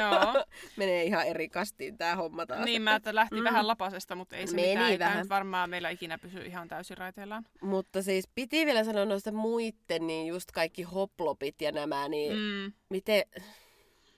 joo. 0.00 0.44
Menee 0.76 1.04
ihan 1.04 1.26
eri 1.26 1.48
kastiin 1.48 1.98
tää 1.98 2.16
homma 2.16 2.46
taas. 2.46 2.64
Niin, 2.64 2.82
mä 2.82 2.94
että 2.96 3.14
lähti 3.14 3.34
Mm. 3.36 3.44
vähän 3.44 3.66
lapasesta, 3.66 4.14
mutta 4.14 4.36
ei 4.36 4.46
se 4.46 4.54
Meni 4.56 4.68
mitään. 4.68 4.90
Ei 4.90 4.98
tää 4.98 5.08
vähän. 5.08 5.22
nyt 5.22 5.28
varmaan 5.28 5.70
meillä 5.70 5.90
ikinä 5.90 6.18
pysy 6.18 6.38
ihan 6.46 6.68
täysin 6.68 6.98
raiteillaan. 6.98 7.46
Mutta 7.62 8.02
siis 8.02 8.28
piti 8.34 8.66
vielä 8.66 8.84
sanoa 8.84 9.04
noista 9.04 9.32
muitten, 9.32 10.06
niin 10.06 10.26
just 10.26 10.50
kaikki 10.52 10.82
hoplopit 10.82 11.60
ja 11.60 11.72
nämä, 11.72 12.08
niin. 12.08 12.32
Mm. 12.32 12.72
miten, 12.88 13.22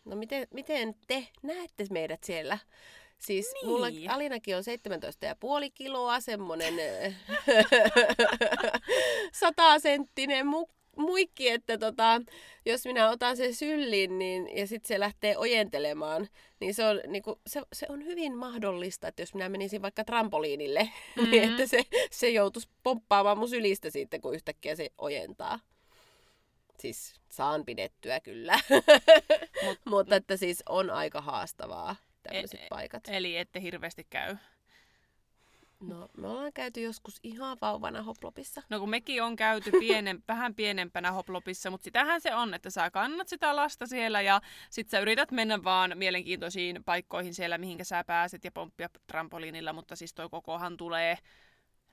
no 0.04 0.16
miten, 0.16 0.48
miten 0.54 0.94
te 1.06 1.28
näette 1.42 1.86
meidät 1.90 2.24
siellä? 2.24 2.58
Siis 3.22 3.52
niin. 3.52 3.66
mulla 3.66 3.90
Niin. 3.90 4.10
Alinakin 4.10 4.56
on 4.56 4.62
17,5 5.64 5.70
kiloa, 5.74 6.20
semmonen 6.20 6.74
satasenttinen 9.40 10.46
mu- 10.46 10.74
muikki, 10.96 11.48
että 11.48 11.78
tota, 11.78 12.22
jos 12.66 12.84
minä 12.84 13.10
otan 13.10 13.36
sen 13.36 13.54
syllin 13.54 14.18
niin, 14.18 14.56
ja 14.56 14.66
sitten 14.66 14.88
se 14.88 15.00
lähtee 15.00 15.38
ojentelemaan, 15.38 16.28
niin 16.60 16.74
se 16.74 16.84
on, 16.84 17.00
niinku, 17.06 17.40
se, 17.46 17.62
se 17.72 17.86
on 17.88 18.04
hyvin 18.04 18.36
mahdollista, 18.36 19.08
että 19.08 19.22
jos 19.22 19.34
minä 19.34 19.48
menisin 19.48 19.82
vaikka 19.82 20.04
trampoliinille, 20.04 20.82
mm-hmm. 20.82 21.30
niin 21.30 21.50
että 21.50 21.66
se, 21.66 21.82
se 22.10 22.28
joutuisi 22.30 22.68
pomppaamaan 22.82 23.38
mun 23.38 23.48
sylistä 23.48 23.90
sitten, 23.90 24.20
kun 24.20 24.34
yhtäkkiä 24.34 24.76
se 24.76 24.90
ojentaa. 24.98 25.60
Siis 26.80 27.14
saan 27.28 27.64
pidettyä 27.64 28.20
kyllä, 28.20 28.58
Mut- 29.64 29.80
mutta 29.84 30.16
että 30.16 30.36
siis 30.36 30.62
on 30.68 30.90
aika 30.90 31.20
haastavaa 31.20 31.96
tämmöiset 32.22 32.60
E- 32.60 32.66
paikat. 32.68 33.02
Eli 33.08 33.36
ette 33.36 33.60
hirveästi 33.60 34.06
käy. 34.10 34.36
No, 35.80 36.08
me 36.16 36.28
ollaan 36.28 36.52
käyty 36.52 36.80
joskus 36.80 37.20
ihan 37.22 37.58
vauvana 37.60 38.02
hoplopissa. 38.02 38.62
No 38.68 38.78
kun 38.80 38.90
mekin 38.90 39.22
on 39.22 39.36
käyty 39.36 39.70
pienen, 39.70 40.22
vähän 40.28 40.54
pienempänä 40.54 41.12
hoplopissa, 41.12 41.70
mutta 41.70 41.84
sitähän 41.84 42.20
se 42.20 42.34
on, 42.34 42.54
että 42.54 42.70
sä 42.70 42.90
kannat 42.90 43.28
sitä 43.28 43.56
lasta 43.56 43.86
siellä 43.86 44.20
ja 44.20 44.40
sit 44.70 44.90
sä 44.90 45.00
yrität 45.00 45.30
mennä 45.30 45.64
vaan 45.64 45.92
mielenkiintoisiin 45.94 46.84
paikkoihin 46.84 47.34
siellä, 47.34 47.58
mihinkä 47.58 47.84
sä 47.84 48.04
pääset 48.04 48.44
ja 48.44 48.52
pomppia 48.52 48.88
trampoliinilla, 49.06 49.72
mutta 49.72 49.96
siis 49.96 50.14
toi 50.14 50.28
kokohan 50.28 50.76
tulee 50.76 51.18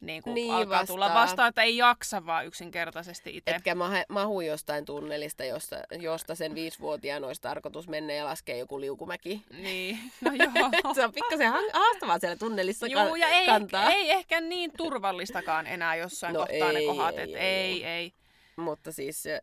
niin 0.02 0.24
kuin 0.24 0.34
Niin, 0.34 0.54
alkaa 0.54 0.80
vastaa. 0.80 0.94
tulla 0.96 1.14
vastaan, 1.14 1.50
että 1.50 1.62
ei 1.62 1.78
jaksa 1.78 2.26
vaan 2.26 2.46
yksinkertaisesti 2.46 3.38
itse. 3.38 3.52
Etkä 3.52 3.76
mahu 4.10 4.42
jostain 4.42 4.86
tunnelista, 4.86 5.44
josta, 5.46 5.76
josta 6.00 6.36
sen 6.36 6.56
viisivuotiaan 6.56 7.24
olisi 7.24 7.42
tarkoitus 7.42 7.88
mennä 7.88 8.14
ja 8.14 8.26
laskea 8.26 8.56
joku 8.58 8.80
liukumäki. 8.80 9.44
Niin, 9.62 10.00
no 10.22 10.32
joo. 10.34 10.94
Se 10.96 11.06
on 11.06 11.14
pikkasen 11.14 11.52
ha- 11.52 11.60
haastavaa 11.74 12.20
siellä 12.20 12.36
tunnelissa 12.38 12.88
Juu, 12.88 13.16
ja 13.16 13.28
ei, 13.28 13.46
kantaa. 13.46 13.90
ei 13.92 14.12
ehkä 14.12 14.42
niin 14.42 14.72
turvallistakaan 14.78 15.68
enää 15.68 15.96
jossain 15.96 16.34
No 16.34 16.40
kohtaa 16.40 16.72
ne 16.72 16.80
ei, 16.80 16.86
kohdat, 16.86 17.18
ei, 17.18 17.24
että 17.24 17.38
ei, 17.40 17.86
ei, 17.86 17.86
ei. 17.86 18.14
Mutta 18.56 18.92
siis 18.92 19.26
eh, 19.26 19.42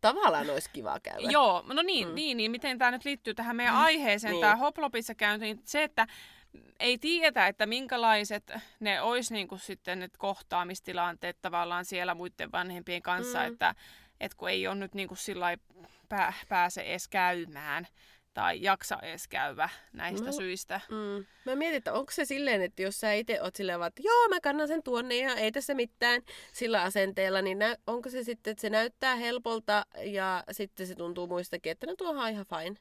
tavallaan 0.00 0.50
olisi 0.50 0.70
kiva 0.72 1.00
käydä. 1.02 1.30
Joo, 1.30 1.64
no 1.66 1.82
niin, 1.82 2.06
Mm. 2.06 2.10
mm. 2.10 2.14
niin, 2.14 2.36
niin 2.36 2.50
miten 2.50 2.78
tämä 2.78 2.90
nyt 2.90 3.04
liittyy 3.04 3.34
tähän 3.34 3.56
meidän 3.56 3.74
aiheeseen, 3.74 4.32
Niin. 4.32 4.40
tämä 4.40 4.56
hoplopissa 4.56 5.14
käynti, 5.14 5.44
niin 5.46 5.60
se, 5.64 5.82
että 5.82 6.06
ei 6.80 6.98
tiedetä, 6.98 7.46
että 7.46 7.66
minkälaiset 7.66 8.52
ne 8.80 9.00
olisi 9.00 9.34
niin 9.34 9.48
kuin 9.48 9.58
sitten 9.58 9.98
ne 9.98 10.08
kohtaamistilanteet 10.18 11.36
tavallaan 11.42 11.84
siellä 11.84 12.14
muiden 12.14 12.52
vanhempien 12.52 13.02
kanssa, 13.02 13.38
Mm. 13.38 13.52
että, 13.52 13.74
että 14.20 14.36
kun 14.36 14.50
ei 14.50 14.66
ole 14.66 14.74
nyt 14.74 14.94
niin 14.94 15.08
kuin 15.08 15.18
sillä 15.18 15.56
pää, 16.08 16.32
pääse 16.48 16.80
edes 16.80 17.08
käymään 17.08 17.86
tai 18.34 18.62
jaksa 18.62 18.98
edes 19.02 19.28
käydä 19.28 19.68
näistä 19.92 20.26
No. 20.26 20.32
syistä. 20.32 20.80
Mm. 20.88 21.26
Mä 21.44 21.56
mietin, 21.56 21.76
että 21.76 21.92
onko 21.92 22.12
se 22.12 22.24
silleen, 22.24 22.62
että 22.62 22.82
jos 22.82 23.00
sä 23.00 23.12
itse 23.12 23.42
oot 23.42 23.56
silleen 23.56 23.78
vaan, 23.78 23.88
että 23.88 24.02
joo, 24.04 24.28
mä 24.28 24.40
kannan 24.40 24.68
sen 24.68 24.82
tuonne 24.82 25.16
ja 25.16 25.34
ei 25.34 25.52
tässä 25.52 25.74
mitään 25.74 26.22
sillä 26.52 26.82
asenteella, 26.82 27.42
niin 27.42 27.58
nä- 27.58 27.76
onko 27.86 28.10
se 28.10 28.24
sitten, 28.24 28.50
että 28.50 28.60
se 28.60 28.70
näyttää 28.70 29.16
helpolta 29.16 29.86
ja 30.04 30.44
sitten 30.52 30.86
se 30.86 30.94
tuntuu 30.94 31.26
muistakin, 31.26 31.72
että 31.72 31.86
no 31.86 31.96
tuohan 31.96 32.24
on 32.24 32.30
ihan 32.30 32.46
fine. 32.46 32.76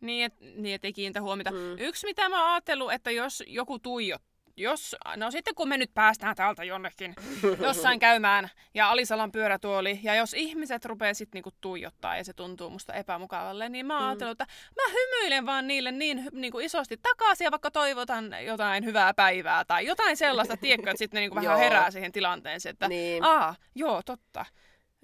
Niin, 0.00 0.24
että 0.24 0.44
niin 0.56 0.74
et 0.74 0.84
ei 0.84 0.92
kiinnitä 0.92 1.20
huomiota. 1.20 1.50
Mm. 1.50 1.78
Yksi, 1.78 2.06
mitä 2.06 2.28
mä 2.28 2.42
oon 2.42 2.50
ajatellut, 2.52 2.92
että 2.92 3.10
jos 3.10 3.42
joku 3.46 3.78
tuijot, 3.78 4.22
jos, 4.56 4.96
no 5.16 5.30
sitten 5.30 5.54
kun 5.54 5.68
me 5.68 5.78
nyt 5.78 5.90
päästään 5.94 6.36
täältä 6.36 6.64
jonnekin 6.64 7.14
jossain 7.66 7.98
käymään 7.98 8.48
ja 8.74 8.90
Alisalan 8.90 9.32
pyörätuoli, 9.32 10.00
ja 10.02 10.14
jos 10.14 10.34
ihmiset 10.34 10.84
rupeaa 10.84 11.14
sitten 11.14 11.36
niinku 11.38 11.50
tuijottaa 11.60 12.16
ja 12.16 12.24
se 12.24 12.32
tuntuu 12.32 12.70
musta 12.70 12.94
epämukavalle, 12.94 13.68
niin 13.68 13.86
mä 13.86 14.00
Mm. 14.00 14.06
ajatellut, 14.06 14.40
että 14.40 14.54
mä 14.76 14.92
hymyilen 14.92 15.46
vaan 15.46 15.66
niille 15.66 15.92
niin 15.92 16.24
niinku 16.32 16.58
isosti 16.58 16.96
takaisin 17.02 17.44
ja 17.44 17.50
vaikka 17.50 17.70
toivotan 17.70 18.34
jotain 18.46 18.84
hyvää 18.84 19.14
päivää 19.14 19.64
tai 19.64 19.86
jotain 19.86 20.16
sellaista, 20.16 20.56
tiedätkö, 20.60 20.90
että 20.90 20.98
sitten 20.98 21.16
ne 21.16 21.20
niinku 21.20 21.36
vähän 21.36 21.58
herää 21.58 21.90
siihen 21.90 22.12
tilanteeseen, 22.12 22.72
että 22.72 22.88
Niin. 22.88 23.24
aa, 23.24 23.54
joo, 23.74 24.02
totta. 24.02 24.46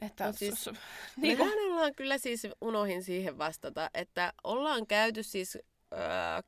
Että 0.02 0.26
No 0.26 0.32
siis- 0.32 0.64
siis, 0.64 0.76
Niin 1.16 1.38
Mehän 1.38 1.58
ollaan 1.58 1.94
kyllä 1.94 2.18
siis, 2.18 2.46
unohin 2.60 3.02
siihen 3.02 3.38
vastata, 3.38 3.90
että 3.94 4.32
ollaan 4.44 4.86
käyty 4.86 5.22
siis 5.22 5.58
öö, 5.92 5.98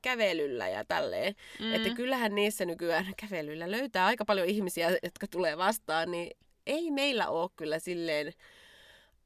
kävelyllä 0.03 0.69
ja 0.69 0.85
tälleen. 0.85 1.35
Mm. 1.61 1.75
Että 1.75 1.91
kyllähän 1.91 2.35
niissä 2.35 2.65
nykyään 2.65 3.13
kävelyllä 3.29 3.71
löytää 3.71 4.07
aika 4.07 4.25
paljon 4.25 4.49
ihmisiä, 4.49 4.91
jotka 5.03 5.27
tulee 5.31 5.57
vastaan, 5.57 6.11
niin 6.11 6.37
ei 6.67 6.91
meillä 6.91 7.29
ole 7.29 7.51
kyllä 7.57 7.79
silleen 7.79 8.33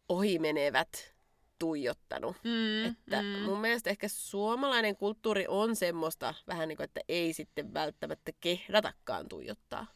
ohimenevät 0.08 1.14
tuijottanut. 1.58 2.36
mm, 2.44 2.84
Että 2.84 3.22
mm. 3.22 3.28
mun 3.28 3.60
mielestä 3.60 3.90
ehkä 3.90 4.08
suomalainen 4.08 4.96
kulttuuri 4.96 5.44
on 5.48 5.76
semmoista 5.76 6.34
vähän 6.46 6.68
niin 6.68 6.76
kuin, 6.76 6.84
että 6.84 7.00
ei 7.08 7.32
sitten 7.32 7.74
välttämättä 7.74 8.32
kehdatakaan 8.40 9.28
tuijottaa. 9.28 9.86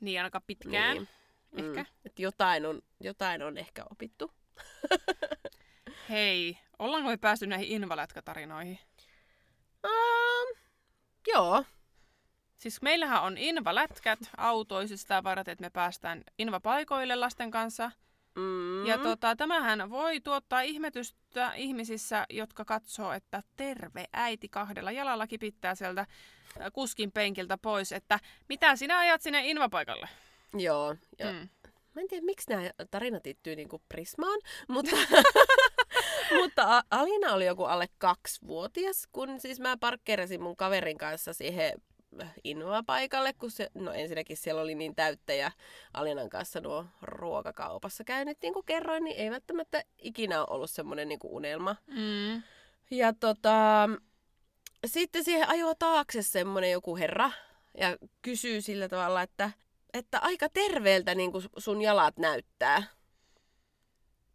Niin 0.00 0.18
ainakaan 0.20 0.42
pitkään. 0.46 0.96
Niin. 0.96 1.08
Ehkä. 1.56 1.82
Mm. 1.82 1.86
Että 2.04 2.22
jotain, 2.22 2.66
on, 2.66 2.82
jotain 3.00 3.42
on 3.42 3.58
ehkä 3.58 3.84
opittu. 3.90 4.32
Hei, 6.08 6.58
ollaanko 6.78 7.08
me 7.08 7.16
päästy 7.16 7.46
näihin 7.46 7.68
invalätkätarinoihin? 7.68 8.78
Um, 9.84 10.58
joo. 11.26 11.64
Siis 12.56 12.82
meillähän 12.82 13.22
on 13.22 13.38
invalätkät 13.38 14.18
autoissa 14.36 14.96
sitä 14.96 15.22
varten, 15.22 15.52
että 15.52 15.64
me 15.64 15.70
päästään 15.70 16.22
invapaikoille 16.38 17.16
lasten 17.16 17.50
kanssa. 17.50 17.90
Mm. 18.34 18.86
Ja 18.86 18.98
tota, 18.98 19.36
tämähän 19.36 19.90
voi 19.90 20.20
tuottaa 20.20 20.60
ihmetystä 20.60 21.52
ihmisissä, 21.54 22.26
jotka 22.30 22.64
katsoo, 22.64 23.12
että 23.12 23.42
terve 23.56 24.04
äiti 24.12 24.48
kahdella 24.48 24.92
jalalla 24.92 25.26
kipittää 25.26 25.74
sieltä 25.74 26.06
ä, 26.60 26.70
kuskin 26.70 27.12
penkiltä 27.12 27.58
pois, 27.58 27.92
että 27.92 28.20
mitä 28.48 28.76
sinä 28.76 28.98
ajat 28.98 29.22
sinne 29.22 29.40
invapaikalle? 29.44 30.08
Joo. 30.54 30.96
Ja 31.18 31.32
Mm. 31.32 31.48
Mä 31.94 32.02
en 32.02 32.08
tiedä, 32.08 32.26
miksi 32.26 32.50
nämä 32.50 32.70
tarinat 32.90 33.24
liittyy 33.24 33.56
niinku 33.56 33.82
Prismaan, 33.88 34.40
mutta, 34.68 34.96
mutta 36.42 36.84
Alina 36.90 37.32
oli 37.32 37.46
joku 37.46 37.64
alle 37.64 37.86
kaksivuotias, 37.98 39.08
kun 39.12 39.40
siis 39.40 39.60
mä 39.60 39.76
parkkeerasin 39.76 40.42
mun 40.42 40.56
kaverin 40.56 40.98
kanssa 40.98 41.32
siihen 41.32 41.72
Innova-paikalle, 42.44 43.32
kun 43.32 43.50
se, 43.50 43.70
no 43.74 43.92
ensinnäkin 43.92 44.36
siellä 44.36 44.62
oli 44.62 44.74
niin 44.74 44.94
täyttä 44.94 45.32
ja 45.32 45.50
Alinan 45.94 46.28
kanssa 46.28 46.60
nuo 46.60 46.84
ruokakaupassa 47.02 48.04
käynyt, 48.04 48.38
niin 48.42 48.54
kuin 48.54 48.66
kerroin, 48.66 49.04
niin 49.04 49.16
ei 49.16 49.30
välttämättä 49.30 49.82
ikinä 49.98 50.40
ole 50.40 50.46
ollut 50.50 50.70
semmoinen 50.70 51.08
niin 51.08 51.18
unelma. 51.24 51.76
Mm. 51.86 52.42
Ja 52.90 53.12
tota, 53.20 53.88
sitten 54.86 55.24
siihen 55.24 55.48
ajoi 55.48 55.74
taakse 55.78 56.22
semmoinen 56.22 56.70
joku 56.70 56.96
herra 56.96 57.30
ja 57.78 57.96
kysyy 58.22 58.60
sillä 58.60 58.88
tavalla, 58.88 59.22
että, 59.22 59.50
että 59.94 60.18
aika 60.18 60.48
terveeltä 60.48 61.14
niin 61.14 61.32
kuin 61.32 61.44
sun 61.58 61.82
jalat 61.82 62.16
näyttää. 62.18 62.82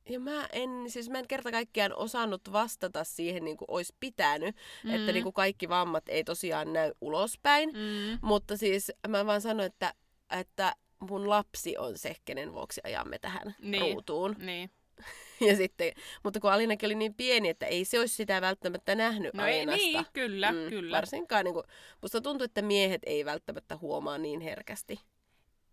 Ja 0.09 0.19
mä 0.19 0.47
en, 0.51 0.69
siis 0.87 1.09
mä 1.09 1.19
en 1.19 1.27
kerta 1.27 1.51
kaikkiaan 1.51 1.95
osannut 1.95 2.41
vastata 2.51 3.03
siihen 3.03 3.43
niin 3.45 3.57
kuin 3.57 3.71
olisi 3.71 3.95
pitänyt, 3.99 4.55
mm. 4.83 4.93
että 4.93 5.11
niin 5.11 5.23
kuin 5.23 5.33
kaikki 5.33 5.69
vammat 5.69 6.03
ei 6.09 6.23
tosiaan 6.23 6.73
näy 6.73 6.91
ulospäin. 7.01 7.69
Mm. 7.69 8.19
Mutta 8.21 8.57
siis 8.57 8.91
mä 9.07 9.25
vaan 9.25 9.41
sanoin, 9.41 9.67
että, 9.67 9.93
että 10.39 10.75
mun 10.99 11.29
lapsi 11.29 11.77
on 11.77 11.97
se, 11.97 12.15
kenen 12.25 12.53
vuoksi 12.53 12.81
ajamme 12.83 13.19
tähän 13.19 13.55
Niin. 13.61 13.81
ruutuun. 13.81 14.35
Niin. 14.39 14.71
Ja 15.47 15.55
sitten, 15.55 15.91
mutta 16.23 16.39
kun 16.39 16.51
Alinakin 16.51 16.87
oli 16.87 16.95
niin 16.95 17.13
pieni, 17.13 17.49
että 17.49 17.65
ei 17.65 17.85
se 17.85 17.99
olisi 17.99 18.15
sitä 18.15 18.41
välttämättä 18.41 18.95
nähnyt 18.95 19.33
No 19.33 19.45
ei, 19.45 19.57
Alinasta. 19.61 19.77
niin, 19.85 20.05
kyllä, 20.13 20.51
mm, 20.51 20.57
kyllä. 20.69 20.97
Varsinkaan, 20.97 21.45
niin 21.45 21.53
kuin, 21.53 21.63
musta 22.01 22.21
tuntuu, 22.21 22.45
että 22.45 22.61
miehet 22.61 23.01
ei 23.05 23.25
välttämättä 23.25 23.77
huomaa 23.77 24.17
niin 24.17 24.41
herkästi. 24.41 24.99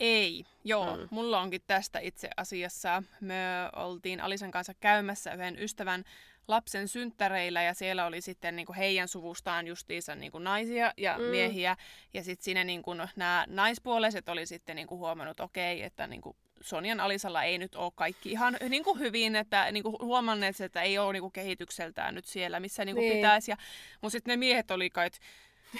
Ei, 0.00 0.44
joo. 0.64 0.96
Mm. 0.96 1.08
Mulla 1.10 1.40
onkin 1.40 1.60
tästä 1.66 1.98
itse 1.98 2.30
asiassa. 2.36 3.02
Me 3.20 3.34
oltiin 3.76 4.20
Alisan 4.20 4.50
kanssa 4.50 4.74
käymässä 4.74 5.34
yhden 5.34 5.58
ystävän 5.58 6.04
lapsen 6.48 6.88
synttäreillä 6.88 7.62
ja 7.62 7.74
siellä 7.74 8.06
oli 8.06 8.20
sitten 8.20 8.56
niinku 8.56 8.74
heidän 8.76 9.08
suvustaan 9.08 9.66
justiinsa 9.66 10.14
niinku 10.14 10.38
naisia 10.38 10.92
ja 10.96 11.18
Mm. 11.18 11.24
miehiä. 11.24 11.76
Ja 12.14 12.24
sitten 12.24 12.44
siinä 12.44 12.64
niinku 12.64 12.94
nämä 13.16 13.44
naispuoliset 13.48 14.28
oli 14.28 14.46
sitten 14.46 14.76
niinku 14.76 14.98
huomannut, 14.98 15.40
okei, 15.40 15.82
että 15.82 16.06
niinku 16.06 16.36
Sonjan 16.60 17.00
Alisalla 17.00 17.42
ei 17.42 17.58
nyt 17.58 17.74
ole 17.74 17.92
kaikki 17.94 18.30
ihan 18.30 18.56
niinku 18.68 18.94
hyvin, 18.94 19.36
että 19.36 19.72
niinku 19.72 19.98
huomanneet, 20.02 20.60
että 20.60 20.82
ei 20.82 20.98
ole 20.98 21.12
niinku 21.12 21.30
kehitykseltään 21.30 22.14
nyt 22.14 22.24
siellä, 22.24 22.60
missä 22.60 22.84
niinku 22.84 23.00
Niin. 23.00 23.10
niin. 23.10 23.18
pitäisi. 23.18 23.50
Ja, 23.50 23.56
mutta 24.00 24.12
sitten 24.12 24.32
ne 24.32 24.36
miehet 24.36 24.70
oli 24.70 24.90
kai 24.90 25.10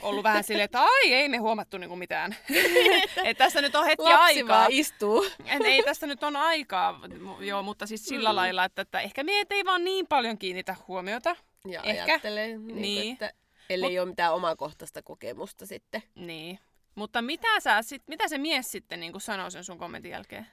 ollut 0.03 0.23
vähän 0.25 0.45
silleen, 0.45 0.65
että 0.65 0.81
ai 0.83 1.13
ei 1.15 1.29
me 1.29 1.37
huomattu 1.37 1.79
niinku 1.79 1.97
mitään. 1.97 2.37
että 3.25 3.45
tässä 3.45 3.61
nyt 3.63 3.75
on 3.75 3.85
hetki 3.85 4.03
Lapsi 4.03 4.41
aikaa. 4.41 4.67
istuu. 4.71 5.27
En, 5.45 5.65
ei 5.67 5.83
tästä 5.83 6.07
nyt 6.07 6.23
on 6.23 6.37
aikaa, 6.37 7.01
joo, 7.41 7.63
mutta 7.63 7.87
siis 7.87 8.05
sillä 8.05 8.29
Mm. 8.31 8.37
lailla, 8.37 8.65
että, 8.65 8.83
että 8.83 9.01
ehkä 9.01 9.25
miehet 9.25 9.53
ei 9.53 9.65
vaan 9.65 9.85
niin 9.85 10.07
paljon 10.07 10.39
kiinnitä 10.39 10.77
huomiota. 10.89 11.37
Ja 11.67 11.83
Ehkä. 11.83 12.05
ajattelee, 12.05 12.47
niin. 12.47 12.61
Kuin, 12.67 12.83
Niin. 12.83 13.13
että 13.13 13.33
ellei 13.71 13.99
ole 13.99 14.09
mitään 14.09 14.35
omakohtaista 14.35 15.03
kokemusta 15.03 15.67
sitten. 15.67 16.03
Niin. 16.15 16.59
Mutta 16.95 17.23
mitä, 17.23 17.61
sä, 17.61 17.83
sit, 17.83 18.03
mitä 18.07 18.29
se 18.29 18.39
mies 18.39 18.71
sitten 18.73 19.01
niin 19.01 19.21
sanoi 19.21 19.51
sen 19.51 19.65
sun 19.65 19.79
kommentin 19.79 20.11
jälkeen? 20.11 20.47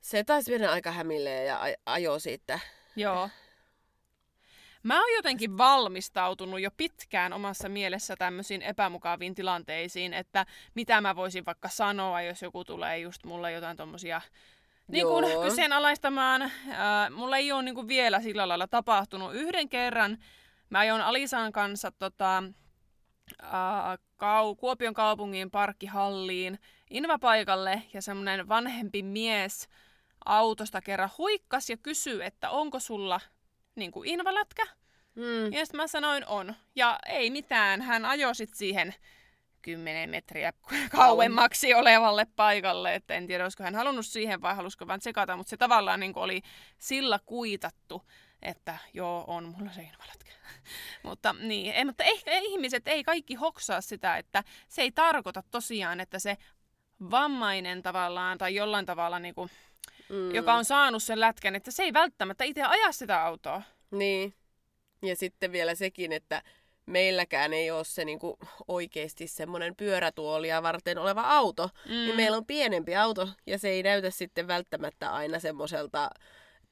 Se 0.00 0.24
taisi 0.24 0.52
mennä 0.52 0.70
aika 0.72 0.90
hämilleen 0.90 1.46
ja 1.46 1.60
aj- 1.66 1.80
ajo 1.86 2.18
siitä. 2.18 2.58
Joo. 2.96 3.28
Mä 4.82 5.00
oon 5.00 5.14
jotenkin 5.16 5.58
valmistautunut 5.58 6.60
jo 6.60 6.70
pitkään 6.76 7.32
omassa 7.32 7.68
mielessä 7.68 8.16
tämmöisiin 8.16 8.62
epämukaviin 8.62 9.34
tilanteisiin, 9.34 10.14
että 10.14 10.46
mitä 10.74 11.00
mä 11.00 11.16
voisin 11.16 11.46
vaikka 11.46 11.68
sanoa, 11.68 12.22
jos 12.22 12.42
joku 12.42 12.64
tulee 12.64 12.98
just 12.98 13.24
mulle 13.24 13.52
jotain 13.52 13.76
tommosia 13.76 14.20
niin 14.88 15.06
kuin 15.06 15.30
Joo. 15.30 15.42
kyseenalaistamaan. 15.42 16.42
Äh, 16.42 16.50
mulla 17.10 17.36
ei 17.36 17.52
ole 17.52 17.62
niin 17.62 17.74
kuin 17.74 17.88
vielä 17.88 18.20
sillä 18.20 18.48
lailla 18.48 18.66
tapahtunut. 18.66 19.34
Yhden 19.34 19.68
kerran 19.68 20.18
mä 20.70 20.78
ajoin 20.78 21.02
Alisan 21.02 21.52
kanssa 21.52 21.92
tota, 21.98 22.42
äh, 23.42 23.98
kau- 24.22 24.56
Kuopion 24.56 24.94
kaupungin 24.94 25.50
parkkihalliin 25.50 26.58
invapaikalle 26.90 27.82
ja 27.92 28.02
semmoinen 28.02 28.48
vanhempi 28.48 29.02
mies 29.02 29.68
autosta 30.24 30.80
kerran 30.80 31.10
huikkas 31.18 31.70
ja 31.70 31.76
kysyi, 31.76 32.22
että 32.22 32.50
onko 32.50 32.80
sulla 32.80 33.20
niin 33.76 33.92
kuin 33.92 34.08
invalätkä? 34.08 34.66
Mm. 35.14 35.52
Ja 35.52 35.66
sitten 35.66 35.80
mä 35.80 35.86
sanoin 35.86 36.26
on. 36.26 36.54
Ja 36.74 36.98
ei 37.06 37.30
mitään, 37.30 37.82
hän 37.82 38.04
ajoi 38.04 38.34
sit 38.34 38.54
siihen 38.54 38.94
10 39.62 40.10
metriä 40.10 40.52
kauemmaksi 40.96 41.74
olevalle 41.74 42.26
paikalle. 42.36 42.94
Että 42.94 43.14
en 43.14 43.26
tiedä, 43.26 43.44
olisiko 43.44 43.64
hän 43.64 43.74
halunnut 43.74 44.06
siihen 44.06 44.42
vai 44.42 44.54
halusiko 44.54 44.86
vain 44.86 45.00
tsekata, 45.00 45.36
mutta 45.36 45.50
se 45.50 45.56
tavallaan 45.56 46.00
niin 46.00 46.12
oli 46.16 46.42
sillä 46.78 47.20
kuitattu, 47.26 48.02
että 48.42 48.78
joo, 48.94 49.24
on 49.26 49.54
mulla 49.58 49.72
se 49.72 49.82
invalätkä. 49.82 50.32
mutta 51.02 51.32
niin, 51.32 51.72
ei, 51.72 51.84
mutta 51.84 52.04
ehkä 52.04 52.30
ihmiset 52.32 52.88
ei 52.88 53.04
kaikki 53.04 53.34
hoksaa 53.34 53.80
sitä, 53.80 54.16
että 54.16 54.44
se 54.68 54.82
ei 54.82 54.92
tarkoita 54.92 55.42
tosiaan, 55.50 56.00
että 56.00 56.18
se 56.18 56.36
vammainen 57.10 57.82
tavallaan 57.82 58.38
tai 58.38 58.54
jollain 58.54 58.86
tavalla 58.86 59.18
niin 59.18 59.34
kuin, 59.34 59.50
mm. 60.08 60.34
joka 60.34 60.54
on 60.54 60.64
saanut 60.64 61.02
sen 61.02 61.20
lätkän, 61.20 61.56
että 61.56 61.70
se 61.70 61.82
ei 61.82 61.92
välttämättä 61.92 62.44
itse 62.44 62.62
aja 62.62 62.92
sitä 62.92 63.22
autoa. 63.22 63.62
Niin. 63.90 64.34
Ja 65.02 65.16
sitten 65.16 65.52
vielä 65.52 65.74
sekin, 65.74 66.12
että 66.12 66.42
meilläkään 66.86 67.52
ei 67.52 67.70
ole 67.70 67.84
se 67.84 68.04
niin 68.04 68.18
kuin 68.18 68.36
oikeasti 68.68 69.26
semmoinen 69.26 69.76
pyörätuolia 69.76 70.62
varten 70.62 70.98
oleva 70.98 71.22
auto. 71.22 71.70
Niin 71.84 72.00
mm. 72.00 72.04
Niin 72.04 72.16
meillä 72.16 72.36
on 72.36 72.46
pienempi 72.46 72.96
auto 72.96 73.28
ja 73.46 73.58
se 73.58 73.68
ei 73.68 73.82
näytä 73.82 74.10
sitten 74.10 74.48
välttämättä 74.48 75.12
aina 75.12 75.38
semmoiselta 75.38 76.10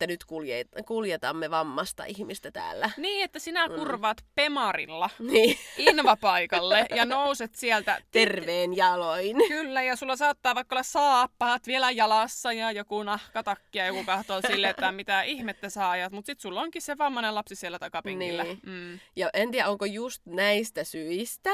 että 0.04 0.12
nyt 0.12 0.24
kuljet, 0.24 0.68
kuljetamme 0.86 1.50
vammasta 1.50 2.04
ihmistä 2.04 2.50
täällä. 2.50 2.90
Niin, 2.96 3.24
että 3.24 3.38
sinä 3.38 3.68
kurvaat 3.68 4.20
mm. 4.20 4.28
pemarilla 4.34 5.10
niin. 5.32 5.58
invapaikalle 5.78 6.86
ja 6.96 7.04
nouset 7.04 7.54
sieltä. 7.54 8.02
Terveen 8.10 8.76
jaloin. 8.76 9.36
Kyllä, 9.48 9.82
ja 9.82 9.96
sulla 9.96 10.16
saattaa 10.16 10.54
vaikka 10.54 10.74
olla 10.74 10.82
saappaat 10.82 11.66
vielä 11.66 11.90
jalassa 11.90 12.52
ja 12.52 12.72
joku 12.72 13.02
nahkatakki 13.02 13.78
ja 13.78 13.86
joku 13.86 14.04
katsoo 14.04 14.40
silleen, 14.46 14.70
että 14.70 14.92
mitä 15.02 15.22
ihmettä 15.22 15.68
sä 15.68 15.90
ajat. 15.90 16.12
Mutta 16.12 16.26
sitten 16.26 16.42
sulla 16.42 16.60
onkin 16.60 16.82
se 16.82 16.98
vammainen 16.98 17.34
lapsi 17.34 17.54
siellä 17.54 17.78
takapinkillä. 17.78 18.44
Niin. 18.44 18.60
Mm. 18.66 18.98
Ja 19.16 19.30
en 19.32 19.50
tiedä, 19.50 19.68
onko 19.68 19.84
just 19.84 20.22
näistä 20.26 20.84
syistä, 20.84 21.50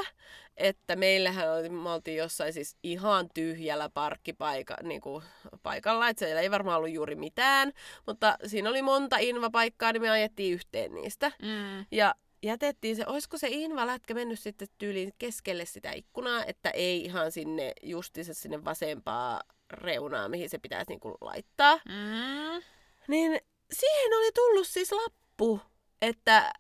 että 0.60 0.96
meillähän 0.96 1.52
oli, 1.52 1.68
me 1.68 1.90
oltiin 1.90 2.16
jossain 2.16 2.52
siis 2.52 2.76
ihan 2.82 3.28
tyhjällä 3.34 3.88
parkkipaikalla, 3.94 4.88
niin 4.88 5.00
kuin 5.00 5.24
paikalla, 5.62 6.08
että 6.08 6.24
siellä 6.24 6.40
ei 6.40 6.50
varmaan 6.50 6.76
ollut 6.76 6.90
juuri 6.90 7.14
mitään, 7.16 7.72
mutta 8.06 8.36
siinä 8.46 8.70
oli 8.70 8.82
monta 8.82 9.16
invapaikkaa, 9.18 9.92
niin 9.92 10.02
me 10.02 10.10
ajettiin 10.10 10.54
yhteen 10.54 10.94
niistä. 10.94 11.32
Mm. 11.42 11.86
Ja 11.90 12.14
jätettiin 12.42 12.96
se, 12.96 13.04
olisiko 13.06 13.38
se 13.38 13.48
invalätkä 13.50 14.14
mennyt 14.14 14.38
sitten 14.38 14.68
tyyliin 14.78 15.12
keskelle 15.18 15.64
sitä 15.64 15.92
ikkunaa, 15.92 16.44
että 16.44 16.70
ei 16.70 17.04
ihan 17.04 17.32
sinne 17.32 17.72
justiinsa 17.82 18.34
sinne 18.34 18.64
vasempaa 18.64 19.40
reunaa, 19.70 20.28
mihin 20.28 20.50
se 20.50 20.58
pitäisi 20.58 20.90
niin 20.90 21.00
kuin 21.00 21.14
laittaa. 21.20 21.76
Mm. 21.76 22.62
Niin 23.08 23.40
siihen 23.72 24.18
oli 24.18 24.32
tullut 24.32 24.66
siis 24.66 24.92
lappu, 24.92 25.60
että 26.02 26.52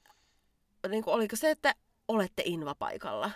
niin 0.88 1.04
kuin, 1.04 1.14
oliko 1.14 1.36
se, 1.36 1.50
että 1.50 1.74
olette 2.08 2.42
invapaikalla. 2.46 3.30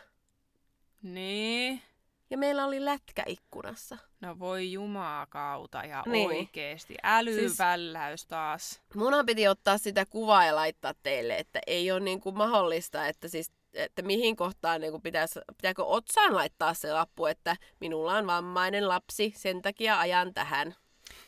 Niin. 1.04 1.82
Ja 2.30 2.38
meillä 2.38 2.64
oli 2.64 2.84
lätkä 2.84 3.22
ikkunassa. 3.26 3.98
No 4.20 4.38
voi 4.38 4.72
jumakauta 4.72 5.84
ja 5.84 6.02
niin. 6.06 6.26
oikeesti. 6.28 6.94
Älyvälläys 7.02 8.20
siis, 8.20 8.28
taas. 8.28 8.82
Munhan 8.94 9.26
piti 9.26 9.48
ottaa 9.48 9.78
sitä 9.78 10.06
kuvaa 10.06 10.44
ja 10.44 10.54
laittaa 10.54 10.94
teille, 11.02 11.36
että 11.36 11.60
ei 11.66 11.90
ole 11.90 12.00
niinku 12.00 12.32
mahdollista, 12.32 13.06
että 13.06 13.28
siis 13.28 13.52
että 13.74 14.02
mihin 14.02 14.36
kohtaan 14.36 14.80
niin 14.80 15.02
pitäisi, 15.02 15.40
pitääkö 15.56 15.84
otsaan 15.84 16.34
laittaa 16.34 16.74
se 16.74 16.92
lappu, 16.92 17.26
että 17.26 17.56
minulla 17.80 18.14
on 18.14 18.26
vammainen 18.26 18.88
lapsi, 18.88 19.32
sen 19.36 19.62
takia 19.62 19.98
ajan 19.98 20.34
tähän. 20.34 20.74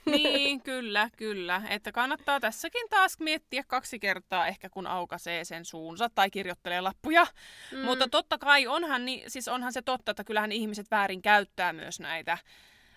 Niin, 0.16 0.62
kyllä, 0.62 1.11
kyllä. 1.16 1.62
Että 1.68 1.92
kannattaa 1.92 2.40
tässäkin 2.40 2.88
taas 2.90 3.18
miettiä 3.20 3.64
kaksi 3.66 3.98
kertaa 3.98 4.46
ehkä 4.46 4.70
kun 4.70 4.86
aukaisee 4.86 5.44
sen 5.44 5.64
suunsa 5.64 6.11
tai 6.14 6.30
kirjoittelee 6.30 6.80
lappuja. 6.80 7.26
Mm. 7.72 7.78
Mutta 7.78 8.09
totta 8.09 8.38
kai 8.38 8.66
onhan, 8.66 9.04
niin, 9.04 9.30
siis 9.30 9.48
onhan 9.48 9.72
se 9.72 9.82
totta, 9.82 10.11
että 10.11 10.24
kyllähän 10.24 10.52
ihmiset 10.52 10.90
väärin 10.90 11.22
käyttää 11.22 11.72
myös 11.72 12.00
näitä 12.00 12.38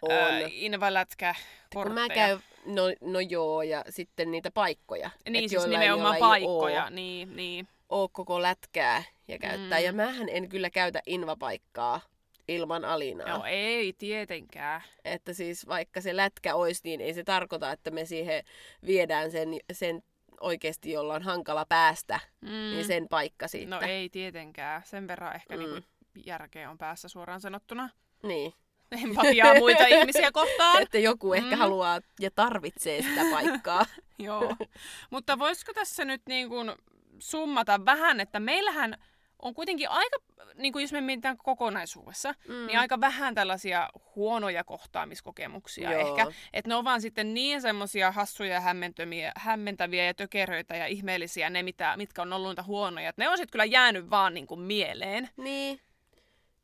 on. 0.02 0.52
Invalätkä 0.52 1.36
Kun 1.74 1.92
mä 1.92 2.10
käyn, 2.10 2.40
no, 2.66 2.84
no 3.02 3.20
joo, 3.20 3.62
ja 3.62 3.84
sitten 3.90 4.32
niitä 4.32 4.52
paikkoja. 4.52 5.10
Niin, 5.30 5.50
siis 5.50 5.68
nimenomaan 5.68 6.16
paikkoja, 6.20 6.84
oo, 6.84 6.90
niin, 6.90 7.36
niin. 7.36 7.68
Oo 7.90 8.10
koko 8.12 8.42
lätkää 8.42 9.04
ja 9.28 9.40
käyttää. 9.40 9.80
Mm. 9.80 9.86
Ja 9.86 9.94
mähän 9.94 10.30
en 10.30 10.50
kyllä 10.50 10.70
käytä 10.70 11.02
invapaikkaa 11.06 12.02
ilman 12.50 12.86
Alinaa. 12.86 13.38
No 13.38 13.44
ei 13.48 13.94
tietenkään. 13.94 14.82
Että 15.06 15.34
siis 15.34 15.68
vaikka 15.68 16.02
se 16.02 16.16
lätkä 16.16 16.56
olisi, 16.56 16.82
niin 16.84 17.02
ei 17.02 17.14
se 17.14 17.24
tarkoita, 17.24 17.72
että 17.72 17.92
me 17.92 18.06
siihen 18.06 18.44
viedään 18.86 19.32
sen, 19.32 19.50
sen 19.72 20.04
oikeasti, 20.42 20.92
jolla 20.92 21.14
on 21.14 21.24
hankala 21.24 21.66
päästä, 21.66 22.20
mm. 22.42 22.50
niin 22.50 22.86
sen 22.86 23.08
paikka 23.08 23.48
siitä. 23.48 23.70
No 23.70 23.82
ei 23.82 24.10
tietenkään. 24.10 24.82
Sen 24.86 25.08
verran 25.08 25.36
ehkä 25.36 25.58
mm. 25.58 25.64
niin 25.64 25.84
järkeä 26.26 26.70
on 26.70 26.78
päässä 26.78 27.08
suoraan 27.08 27.42
sanottuna. 27.42 27.90
Niin. 28.24 28.54
Empatiaa 29.04 29.56
muita 29.56 29.88
ihmisiä 29.98 30.32
kohtaan. 30.32 30.82
Että 30.82 30.98
joku 30.98 31.34
ehkä 31.34 31.56
mm. 31.56 31.60
haluaa 31.60 32.02
ja 32.20 32.32
tarvitsee 32.32 33.02
sitä 33.02 33.22
paikkaa. 33.32 33.86
Joo. 34.20 34.56
Mutta 35.10 35.40
voisiko 35.40 35.74
tässä 35.74 36.06
nyt 36.06 36.22
niin 36.28 36.50
kuin 36.50 36.72
summata 37.20 37.86
vähän, 37.86 38.20
että 38.20 38.40
meillähän 38.40 38.98
on 39.42 39.54
kuitenkin 39.54 39.90
aika, 39.90 40.18
niin 40.56 40.74
kuin 40.74 40.84
jos 40.84 40.92
me 40.92 41.02
mietitään 41.02 41.38
kokonaisuudessa, 41.38 42.34
mm. 42.48 42.68
niin 42.68 42.80
aika 42.80 43.02
vähän 43.02 43.36
tällaisia 43.36 43.90
huonoja 44.16 44.64
kohtaamiskokemuksia 44.64 45.92
Joo. 45.92 46.02
ehkä. 46.02 46.32
Että 46.54 46.70
ne 46.70 46.76
on 46.76 46.84
vaan 46.84 47.02
sitten 47.02 47.34
niin 47.34 47.62
semmoisia 47.62 48.12
hassuja, 48.12 48.62
hämmentäviä 49.36 50.06
ja 50.06 50.14
tökeröitä 50.14 50.76
ja 50.76 50.88
ihmeellisiä 50.88 51.50
ne, 51.50 51.64
mitä, 51.64 51.98
mitkä 51.98 52.22
on 52.22 52.34
ollut 52.34 52.50
niitä 52.50 52.64
huonoja. 52.64 53.10
Että 53.10 53.22
ne 53.22 53.30
on 53.30 53.38
sitten 53.38 53.52
kyllä 53.52 53.66
jäänyt 53.66 54.10
vaan 54.10 54.34
niin 54.34 54.48
kuin 54.48 54.60
mieleen. 54.60 55.30
Niin. 55.38 55.80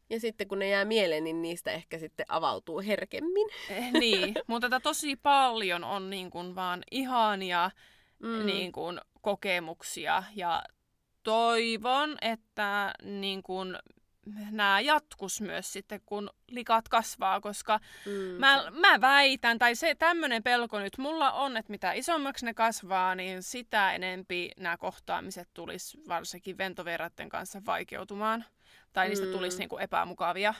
Ja 0.10 0.20
sitten 0.20 0.48
kun 0.48 0.60
ne 0.60 0.70
jää 0.70 0.86
mieleen, 0.86 1.24
niin 1.24 1.42
niistä 1.42 1.72
ehkä 1.72 1.98
sitten 1.98 2.26
avautuu 2.30 2.82
herkemmin. 2.82 3.48
Eh, 3.70 3.92
niin, 3.92 4.36
mutta 4.48 4.70
tätä 4.70 4.84
tosi 4.84 5.16
paljon 5.16 5.84
on 5.84 6.10
niin 6.10 6.30
kuin 6.30 6.56
vaan 6.56 6.84
ihania 6.92 7.72
mm. 8.20 8.46
niin 8.46 8.72
kuin 8.72 9.00
kokemuksia 9.22 10.24
ja 10.36 10.64
toivon, 11.26 12.18
että 12.22 12.94
niin 13.04 13.44
kun, 13.44 13.80
nämä 14.52 14.80
jatkus 14.80 15.42
myös 15.42 15.74
sitten, 15.74 16.02
kun 16.06 16.30
likat 16.48 16.90
kasvaa, 16.90 17.42
koska 17.42 17.80
mm, 18.06 18.12
mä, 18.14 18.72
mä 18.72 19.02
väitän, 19.02 19.60
tai 19.60 19.76
se 19.76 19.96
tämmöinen 19.96 20.44
pelko 20.44 20.80
nyt 20.80 20.98
mulla 20.98 21.32
on, 21.32 21.58
että 21.58 21.72
mitä 21.72 21.94
isommaksi 21.94 22.46
ne 22.46 22.54
kasvaa, 22.54 23.16
niin 23.16 23.44
sitä 23.44 23.94
enempi 23.94 24.52
nämä 24.58 24.78
kohtaamiset 24.78 25.50
tulisi 25.54 25.98
varsinkin 26.08 26.58
ventoverratten 26.58 27.30
kanssa 27.30 27.62
vaikeutumaan. 27.66 28.46
Tai 28.94 29.08
niistä 29.08 29.26
mm. 29.26 29.32
tulisi 29.32 29.60
niin 29.60 29.70
kuin 29.70 29.84
epämukavia. 29.84 30.54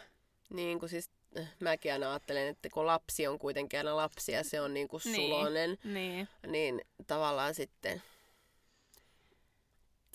Niin 0.50 0.80
kuin 0.80 0.90
siis 0.90 1.10
eh, 1.36 1.48
mäkin 1.60 1.94
aina 1.94 2.10
ajattelen, 2.10 2.48
että 2.48 2.70
kun 2.70 2.86
lapsi 2.86 3.28
on 3.28 3.40
kuitenkin 3.40 3.80
aina 3.80 3.96
lapsi 3.96 4.32
ja 4.32 4.44
se 4.44 4.62
on 4.62 4.74
niin 4.74 4.88
kuin 4.88 5.02
niin, 5.06 5.16
sulonen, 5.16 5.78
niin. 5.84 6.28
niin 6.48 6.82
tavallaan 7.08 7.54
sitten 7.54 8.02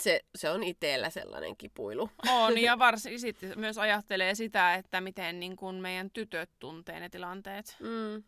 se, 0.00 0.20
se 0.34 0.50
on 0.50 0.62
itsellä 0.62 1.10
sellainen 1.10 1.56
kipuilu. 1.56 2.10
On, 2.28 2.58
ja 2.62 2.78
varsin 2.78 3.20
sitten 3.20 3.58
myös 3.58 3.78
ajattelee 3.78 4.34
sitä, 4.34 4.74
että 4.74 5.00
miten 5.00 5.40
niin 5.40 5.56
kun 5.56 5.74
meidän 5.74 6.10
tytöt 6.10 6.50
tuntee 6.58 7.00
ne 7.00 7.08
tilanteet. 7.08 7.76
Mm. 7.80 8.22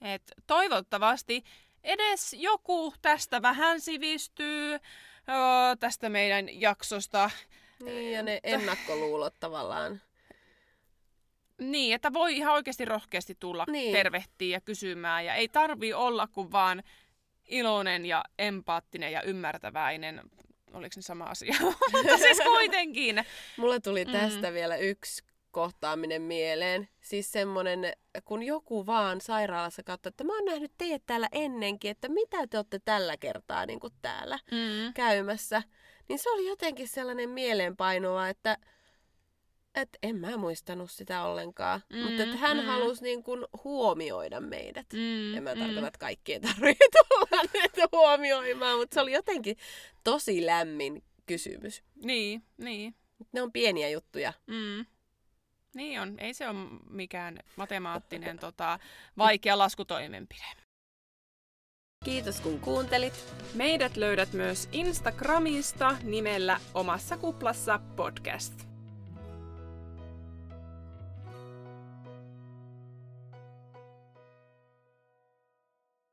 Et 0.00 0.22
toivottavasti 0.46 1.44
edes 1.84 2.32
joku 2.38 2.94
tästä 3.02 3.42
vähän 3.42 3.80
sivistyy 3.80 4.74
ö, 4.74 4.78
tästä 5.80 6.08
meidän 6.08 6.60
jaksosta. 6.60 7.30
Niin, 7.84 8.12
ja 8.12 8.22
ne 8.22 8.40
ennakkoluulot 8.42 9.34
tavallaan. 9.40 10.00
Niin, 11.58 11.94
että 11.94 12.12
voi 12.12 12.36
ihan 12.36 12.54
oikeasti 12.54 12.84
rohkeasti 12.84 13.36
tulla 13.40 13.64
niin. 13.68 13.92
tervehtiä 13.92 14.56
ja 14.56 14.60
kysymään. 14.60 15.24
Ja 15.24 15.34
ei 15.34 15.48
tarvi 15.48 15.92
olla 15.92 16.26
kuin 16.26 16.52
vaan 16.52 16.82
iloinen 17.48 18.06
ja 18.06 18.24
empaattinen 18.38 19.12
ja 19.12 19.22
ymmärtäväinen 19.22 20.20
oliko 20.72 20.92
ne 20.96 21.02
sama 21.02 21.24
asia, 21.24 21.56
mutta 21.92 22.18
siis 22.18 22.38
kuitenkin. 22.44 23.24
Mulla 23.56 23.80
tuli 23.80 24.04
mm. 24.04 24.12
tästä 24.12 24.48
mm. 24.48 24.54
vielä 24.54 24.76
yksi 24.76 25.22
kohtaaminen 25.50 26.22
mieleen. 26.22 26.88
Siis 27.00 27.32
semmonen, 27.32 27.92
kun 28.24 28.42
joku 28.42 28.86
vaan 28.86 29.20
sairaalassa 29.20 29.82
katsoi, 29.82 30.10
että 30.10 30.24
mä 30.24 30.34
oon 30.34 30.44
nähnyt 30.44 30.72
teidät 30.78 31.02
täällä 31.06 31.28
ennenkin, 31.32 31.90
että 31.90 32.08
mitä 32.08 32.46
te 32.46 32.58
olette 32.58 32.78
tällä 32.84 33.16
kertaa 33.16 33.66
niin 33.66 33.80
kuin 33.80 33.92
täällä 34.02 34.38
mm. 34.50 34.92
käymässä. 34.94 35.62
Niin 36.08 36.18
se 36.18 36.30
oli 36.30 36.48
jotenkin 36.48 36.88
sellainen 36.88 37.30
mieleenpainova, 37.30 38.28
että 38.28 38.58
että 39.80 39.98
en 40.02 40.16
mä 40.16 40.36
muistanut 40.36 40.90
sitä 40.90 41.22
ollenkaan. 41.22 41.82
Mm, 41.92 41.98
mutta 41.98 42.22
että 42.22 42.36
hän 42.36 42.56
mm. 42.56 42.64
halusi 42.64 43.02
niin 43.02 43.22
kuin 43.22 43.44
huomioida 43.64 44.40
meidät. 44.40 44.86
Mm, 44.92 45.34
en 45.36 45.42
mä 45.42 45.54
mm. 45.54 45.60
tarkoita, 45.60 45.86
että 45.86 45.98
kaikki 45.98 46.32
ei 46.32 46.40
tarvitse 46.40 46.84
tulla 47.08 47.42
näitä 47.54 47.82
huomioimaan, 47.92 48.78
mutta 48.78 48.94
se 48.94 49.00
oli 49.00 49.12
jotenkin 49.12 49.56
tosi 50.04 50.46
lämmin 50.46 51.02
kysymys. 51.26 51.82
Niin, 52.04 52.42
niin. 52.56 52.94
Ne 53.32 53.42
on 53.42 53.52
pieniä 53.52 53.88
juttuja. 53.88 54.32
Mm. 54.46 54.86
Niin 55.74 56.00
on. 56.00 56.14
Ei 56.18 56.34
se 56.34 56.48
ole 56.48 56.58
mikään 56.90 57.38
matemaattinen 57.56 58.38
tota, 58.46 58.78
vaikea 59.18 59.58
laskutoimenpide. 59.58 60.44
Kiitos 62.04 62.40
kun 62.40 62.60
kuuntelit. 62.60 63.34
Meidät 63.54 63.96
löydät 63.96 64.32
myös 64.32 64.68
Instagramista 64.72 65.96
nimellä 66.02 66.60
Omassa 66.74 67.16
kuplassa 67.16 67.80
podcast. 67.96 68.68